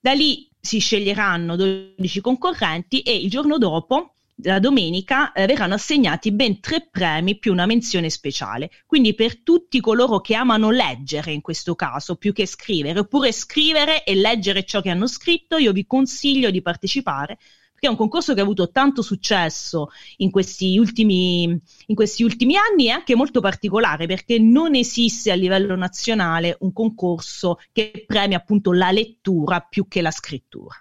Da 0.00 0.12
lì 0.12 0.48
si 0.60 0.78
sceglieranno 0.78 1.56
12 1.56 2.20
concorrenti 2.20 3.00
e 3.00 3.16
il 3.16 3.30
giorno 3.30 3.58
dopo 3.58 4.14
la 4.42 4.58
domenica 4.58 5.32
eh, 5.32 5.46
verranno 5.46 5.74
assegnati 5.74 6.32
ben 6.32 6.60
tre 6.60 6.88
premi 6.90 7.38
più 7.38 7.52
una 7.52 7.66
menzione 7.66 8.10
speciale. 8.10 8.70
Quindi 8.86 9.14
per 9.14 9.42
tutti 9.42 9.80
coloro 9.80 10.20
che 10.20 10.34
amano 10.34 10.70
leggere 10.70 11.32
in 11.32 11.40
questo 11.40 11.74
caso, 11.74 12.16
più 12.16 12.32
che 12.32 12.46
scrivere, 12.46 13.00
oppure 13.00 13.32
scrivere 13.32 14.04
e 14.04 14.14
leggere 14.14 14.64
ciò 14.64 14.80
che 14.80 14.90
hanno 14.90 15.06
scritto, 15.06 15.56
io 15.56 15.72
vi 15.72 15.86
consiglio 15.86 16.50
di 16.50 16.62
partecipare 16.62 17.38
perché 17.78 17.86
è 17.86 17.90
un 17.90 17.96
concorso 17.96 18.34
che 18.34 18.40
ha 18.40 18.42
avuto 18.42 18.72
tanto 18.72 19.02
successo 19.02 19.90
in 20.16 20.32
questi 20.32 20.76
ultimi, 20.78 21.44
in 21.86 21.94
questi 21.94 22.24
ultimi 22.24 22.56
anni 22.56 22.86
e 22.86 22.90
anche 22.90 23.14
molto 23.14 23.40
particolare 23.40 24.06
perché 24.06 24.40
non 24.40 24.74
esiste 24.74 25.30
a 25.30 25.36
livello 25.36 25.76
nazionale 25.76 26.56
un 26.60 26.72
concorso 26.72 27.60
che 27.70 28.02
premia 28.04 28.38
appunto 28.38 28.72
la 28.72 28.90
lettura 28.90 29.60
più 29.60 29.86
che 29.86 30.02
la 30.02 30.10
scrittura. 30.10 30.74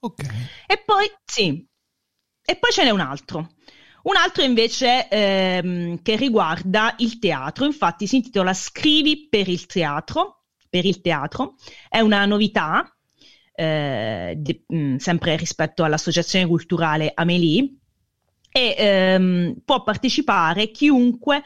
Ok. 0.00 0.24
E 0.66 0.82
poi, 0.84 1.10
sì, 1.24 1.66
e 2.46 2.56
poi 2.56 2.70
ce 2.70 2.84
n'è 2.84 2.90
un 2.90 3.00
altro. 3.00 3.50
Un 4.04 4.16
altro 4.16 4.44
invece 4.44 5.08
ehm, 5.08 6.00
che 6.00 6.16
riguarda 6.16 6.94
il 6.98 7.18
teatro, 7.18 7.64
infatti 7.64 8.06
si 8.06 8.16
intitola 8.16 8.54
Scrivi 8.54 9.26
per 9.28 9.48
il 9.48 9.66
teatro, 9.66 10.44
per 10.70 10.84
il 10.84 11.00
teatro, 11.00 11.56
è 11.88 11.98
una 12.00 12.24
novità 12.24 12.96
eh, 13.52 14.34
di, 14.36 14.62
mh, 14.64 14.78
mm, 14.78 14.96
sempre 14.96 15.36
rispetto 15.36 15.82
all'associazione 15.82 16.46
culturale 16.46 17.10
Amélie, 17.12 17.68
e 18.56 18.74
ehm, 18.78 19.56
può 19.64 19.82
partecipare 19.82 20.70
chiunque 20.70 21.42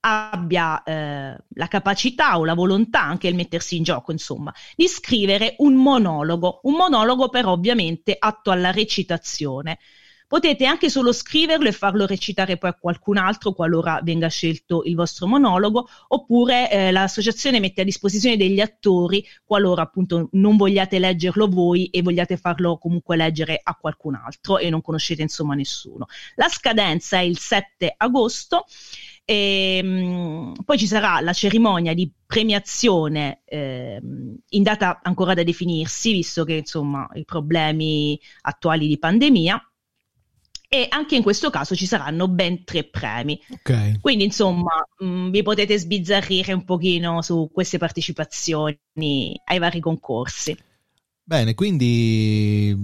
abbia 0.00 0.82
eh, 0.82 1.36
la 1.54 1.68
capacità 1.68 2.38
o 2.38 2.44
la 2.44 2.54
volontà, 2.54 3.02
anche 3.02 3.28
il 3.28 3.34
mettersi 3.34 3.76
in 3.76 3.82
gioco, 3.82 4.12
insomma, 4.12 4.52
di 4.76 4.86
scrivere 4.86 5.54
un 5.58 5.74
monologo, 5.74 6.60
un 6.64 6.74
monologo 6.74 7.30
però 7.30 7.52
ovviamente 7.52 8.14
atto 8.18 8.50
alla 8.50 8.70
recitazione. 8.70 9.78
Potete 10.26 10.64
anche 10.64 10.88
solo 10.88 11.12
scriverlo 11.12 11.68
e 11.68 11.72
farlo 11.72 12.06
recitare 12.06 12.56
poi 12.56 12.70
a 12.70 12.74
qualcun 12.74 13.18
altro 13.18 13.52
qualora 13.52 14.00
venga 14.02 14.28
scelto 14.28 14.82
il 14.84 14.94
vostro 14.94 15.26
monologo, 15.26 15.86
oppure 16.08 16.70
eh, 16.70 16.90
l'associazione 16.90 17.60
mette 17.60 17.82
a 17.82 17.84
disposizione 17.84 18.36
degli 18.36 18.60
attori 18.60 19.24
qualora 19.44 19.82
appunto 19.82 20.28
non 20.32 20.56
vogliate 20.56 20.98
leggerlo 20.98 21.46
voi 21.46 21.86
e 21.86 22.02
vogliate 22.02 22.36
farlo 22.36 22.78
comunque 22.78 23.16
leggere 23.16 23.60
a 23.62 23.74
qualcun 23.74 24.14
altro 24.14 24.58
e 24.58 24.70
non 24.70 24.80
conoscete 24.80 25.22
insomma 25.22 25.54
nessuno. 25.54 26.06
La 26.36 26.48
scadenza 26.48 27.18
è 27.18 27.22
il 27.22 27.38
7 27.38 27.94
agosto. 27.96 28.64
E, 29.26 29.82
mh, 29.82 30.64
poi 30.64 30.76
ci 30.78 30.86
sarà 30.86 31.20
la 31.20 31.32
cerimonia 31.32 31.94
di 31.94 32.10
premiazione 32.26 33.40
eh, 33.46 33.98
in 34.48 34.62
data 34.62 35.00
ancora 35.02 35.32
da 35.32 35.42
definirsi, 35.42 36.12
visto 36.12 36.44
che 36.44 36.54
insomma 36.54 37.08
i 37.14 37.24
problemi 37.24 38.20
attuali 38.42 38.86
di 38.86 38.98
pandemia 38.98 39.68
e 40.74 40.86
anche 40.88 41.14
in 41.14 41.22
questo 41.22 41.50
caso 41.50 41.76
ci 41.76 41.86
saranno 41.86 42.26
ben 42.26 42.64
tre 42.64 42.82
premi. 42.82 43.40
Okay. 43.48 44.00
Quindi 44.00 44.24
insomma 44.24 44.84
mh, 44.98 45.06
mm, 45.06 45.30
vi 45.30 45.42
potete 45.44 45.78
sbizzarrire 45.78 46.52
un 46.52 46.64
pochino 46.64 47.22
su 47.22 47.48
queste 47.52 47.78
partecipazioni 47.78 48.76
ai 49.44 49.58
vari 49.60 49.78
concorsi. 49.78 50.56
Bene, 51.22 51.54
quindi 51.54 52.76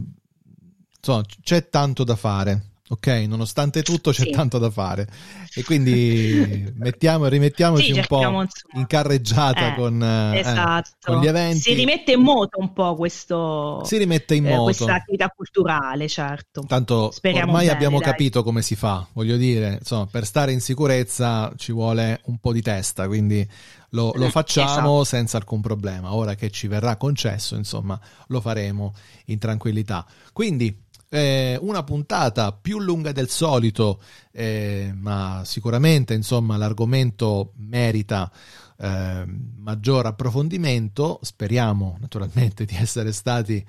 insomma, 0.97 1.25
c'è 1.43 1.69
tanto 1.69 2.05
da 2.05 2.15
fare. 2.15 2.67
Ok? 2.93 3.07
Nonostante 3.29 3.83
tutto 3.83 4.11
c'è 4.11 4.25
sì. 4.25 4.31
tanto 4.31 4.59
da 4.59 4.69
fare 4.69 5.07
e 5.55 5.63
quindi 5.63 6.73
mettiamo 6.77 7.27
e 7.27 7.29
rimettiamoci 7.29 7.93
sì, 7.93 7.99
un 7.99 8.05
po' 8.07 8.45
in 8.75 8.87
carreggiata 8.87 9.73
eh, 9.73 9.75
con, 9.77 10.03
eh, 10.03 10.39
esatto. 10.41 11.13
con, 11.13 11.21
gli 11.21 11.27
eventi. 11.27 11.61
Si 11.61 11.75
rimette 11.75 12.13
in 12.13 12.21
moto 12.21 12.59
un 12.59 12.73
po' 12.73 12.97
questo, 12.97 13.83
si 13.85 13.97
rimette 13.97 14.35
in 14.35 14.47
eh, 14.47 14.51
moto. 14.51 14.65
questa 14.65 14.95
attività 14.95 15.29
culturale, 15.29 16.09
certo. 16.09 16.65
Tanto 16.67 17.11
Speriamo 17.13 17.47
ormai 17.47 17.67
bene, 17.67 17.77
abbiamo 17.77 17.99
dai. 18.01 18.11
capito 18.11 18.43
come 18.43 18.61
si 18.61 18.75
fa, 18.75 19.07
voglio 19.13 19.37
dire, 19.37 19.77
insomma, 19.79 20.07
per 20.07 20.27
stare 20.27 20.51
in 20.51 20.61
sicurezza 20.61 21.53
ci 21.57 21.71
vuole 21.71 22.21
un 22.25 22.39
po' 22.39 22.53
di 22.53 22.61
testa, 22.61 23.07
quindi 23.07 23.47
lo, 23.91 24.13
lo 24.15 24.29
facciamo 24.31 24.71
esatto. 24.71 25.05
senza 25.05 25.37
alcun 25.37 25.61
problema. 25.61 26.13
Ora 26.13 26.35
che 26.35 26.51
ci 26.51 26.67
verrà 26.67 26.97
concesso, 26.97 27.55
insomma, 27.55 27.99
lo 28.27 28.41
faremo 28.41 28.95
in 29.27 29.39
tranquillità. 29.39 30.05
Quindi 30.33 30.89
eh, 31.11 31.59
una 31.61 31.83
puntata 31.83 32.53
più 32.53 32.79
lunga 32.79 33.13
del 33.13 33.29
solito, 33.29 34.01
eh, 34.33 34.93
ma 34.95 35.43
sicuramente 35.45 36.15
insomma 36.15 36.57
l'argomento 36.57 37.53
merita 37.57 38.31
eh, 38.79 39.25
maggior 39.59 40.07
approfondimento. 40.07 41.19
Speriamo 41.23 41.97
naturalmente 42.01 42.65
di 42.65 42.77
essere 42.77 43.13
stati 43.13 43.63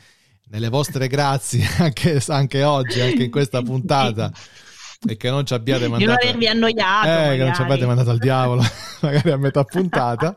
nelle 0.49 0.69
vostre 0.69 1.07
grazie 1.07 1.65
anche, 1.79 2.21
anche 2.27 2.63
oggi, 2.63 3.01
anche 3.01 3.23
in 3.23 3.31
questa 3.31 3.61
puntata. 3.61 4.31
E 5.03 5.17
che 5.17 5.31
non 5.31 5.43
ci 5.43 5.55
abbiate 5.55 5.87
mandato. 5.87 6.21
Avervi 6.21 6.47
annoiato. 6.47 7.31
Eh, 7.31 7.37
che 7.37 7.43
non 7.43 7.55
ci 7.55 7.61
abbiate 7.63 7.87
mandato 7.87 8.11
al 8.11 8.19
diavolo, 8.19 8.61
magari 9.01 9.31
a 9.31 9.37
metà 9.37 9.63
puntata. 9.63 10.35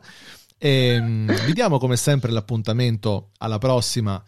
E, 0.57 0.69
ehm, 0.69 1.45
vi 1.45 1.53
diamo 1.53 1.77
come 1.77 1.97
sempre 1.97 2.31
l'appuntamento 2.31 3.29
alla 3.37 3.59
prossima 3.59 4.23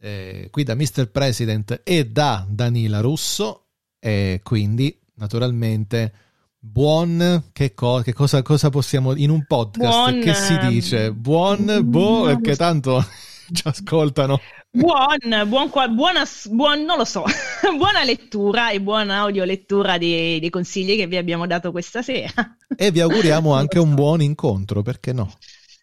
eh, 0.00 0.48
qui 0.50 0.64
da 0.64 0.74
Mr. 0.74 1.10
President 1.10 1.80
e 1.84 2.06
da 2.06 2.44
Danila 2.48 3.00
Russo. 3.00 3.66
E 3.98 4.40
quindi 4.42 4.98
naturalmente 5.16 6.12
buon 6.58 7.44
che, 7.52 7.74
co- 7.74 8.00
che 8.00 8.12
cosa, 8.12 8.42
cosa, 8.42 8.70
possiamo 8.70 9.14
in 9.14 9.30
un 9.30 9.44
podcast 9.46 10.10
buon, 10.10 10.20
che 10.20 10.34
si 10.34 10.58
dice? 10.58 11.12
buon 11.12 11.80
boh 11.84 12.24
perché 12.24 12.56
tanto 12.56 13.04
ci 13.52 13.62
ascoltano. 13.64 14.40
Buon, 14.72 15.18
buon, 15.48 15.70
buona, 15.94 16.22
buon 16.44 16.84
non 16.84 16.96
lo 16.96 17.04
so 17.04 17.24
buona 17.76 18.04
lettura 18.04 18.70
e 18.70 18.80
buona 18.80 19.18
audiolettura 19.18 19.98
dei, 19.98 20.38
dei 20.38 20.50
consigli 20.50 20.96
che 20.96 21.06
vi 21.06 21.16
abbiamo 21.16 21.46
dato 21.46 21.72
questa 21.72 22.02
sera. 22.02 22.56
E 22.76 22.90
vi 22.90 23.00
auguriamo 23.00 23.52
anche 23.56 23.78
un 23.78 23.94
buon 23.94 24.22
incontro 24.22 24.82
perché 24.82 25.12
no? 25.12 25.30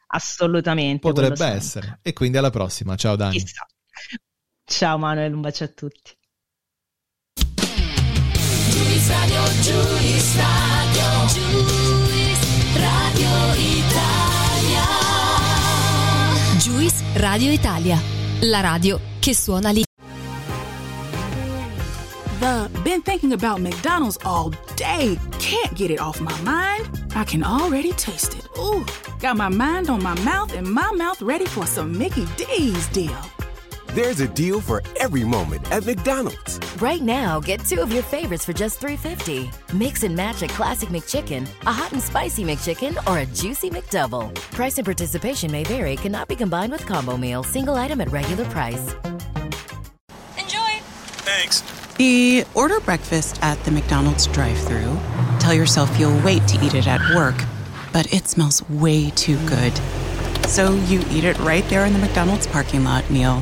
Assolutamente 0.09 0.99
potrebbe 0.99 1.45
essere. 1.45 1.99
E 2.01 2.13
quindi 2.13 2.38
alla 2.38 2.49
prossima. 2.49 2.95
Ciao 2.95 3.18
Dani. 3.18 3.38
Chissà. 3.38 3.68
Ciao 4.70 4.97
Manuel, 4.97 5.34
un 5.34 5.39
bacio 5.39 5.63
a 5.63 5.68
tutti. 5.70 6.11
Giulis 8.70 9.09
Radio, 9.09 9.43
Giulis 9.61 10.36
Radio, 10.36 11.28
Giulis 11.34 12.39
Radio 12.76 13.30
Italia. 13.55 14.84
Giulis 16.59 17.01
Radio 17.13 17.51
Italia, 17.53 17.97
la 18.41 18.59
radio 18.59 18.99
che 19.20 19.34
suona 19.34 19.70
lì. 19.70 19.86
The 22.39 22.70
been 22.84 23.01
thinking 23.03 23.32
about 23.32 23.61
McDonald's 23.61 24.18
all 24.26 24.51
day. 24.76 25.18
Can't 25.39 25.74
get 25.76 25.91
it 25.91 26.01
off 26.01 26.20
my 26.20 26.36
mind. 26.43 26.89
I 27.15 27.24
can 27.24 27.41
already 27.41 27.93
taste 27.93 28.36
it. 28.36 28.45
Ooh, 28.59 28.84
got 29.22 29.38
my 29.38 29.47
mind 29.47 29.89
on 29.89 30.03
my 30.03 30.13
mouth 30.26 30.53
and 30.53 30.68
my 30.68 30.91
mouth 30.91 31.22
ready 31.22 31.45
for 31.45 31.65
some 31.65 31.97
Mickey 31.97 32.26
D's 32.36 32.88
deal. 32.89 33.15
There's 33.98 34.20
a 34.20 34.28
deal 34.28 34.62
for 34.62 34.84
every 35.00 35.24
moment 35.24 35.72
at 35.72 35.84
McDonald's. 35.84 36.60
Right 36.80 37.02
now, 37.02 37.39
get 37.39 37.66
two 37.66 37.82
of 37.82 37.91
your 37.91 38.04
favorites 38.04 38.45
for 38.45 38.54
just 38.54 38.80
$3.50. 38.80 39.74
Mix 39.74 40.04
and 40.04 40.16
match 40.16 40.43
a 40.43 40.48
classic 40.50 40.89
McChicken, 40.89 41.48
a 41.66 41.72
hot 41.72 41.91
and 41.93 42.00
spicy 42.00 42.43
McChicken, 42.43 42.95
or 43.10 43.18
a 43.18 43.26
juicy 43.26 43.72
McDouble. 43.72 44.36
Price 44.54 44.78
and 44.78 44.86
participation 44.86 45.52
may 45.52 45.64
vary, 45.64 45.95
cannot 45.95 46.28
be 46.28 46.36
combined 46.36 46.72
with 46.72 46.86
combo 46.86 47.18
meal, 47.18 47.41
single 47.41 47.74
item 47.74 48.00
at 48.00 48.12
regular 48.12 48.45
price. 48.45 48.93
Enjoy! 50.38 50.80
Thanks. 51.26 51.62
The 51.95 52.45
order 52.54 52.80
breakfast 52.82 53.39
at 53.41 53.58
the 53.64 53.72
McDonald's 53.72 54.28
drive 54.28 54.60
thru 54.60 54.95
Tell 55.39 55.56
yourself 55.56 55.89
you'll 56.00 56.22
wait 56.24 56.48
to 56.50 56.64
eat 56.64 56.76
it 56.76 56.86
at 56.86 57.02
work, 57.16 57.43
but 57.93 58.14
it 58.14 58.28
smells 58.28 58.62
way 58.70 59.10
too 59.16 59.43
good. 59.48 59.76
So 60.45 60.76
you 60.86 61.00
eat 61.10 61.24
it 61.24 61.39
right 61.39 61.68
there 61.70 61.88
in 61.88 61.93
the 61.93 62.00
McDonald's 62.00 62.45
parking 62.45 62.84
lot, 62.84 63.10
meal. 63.10 63.41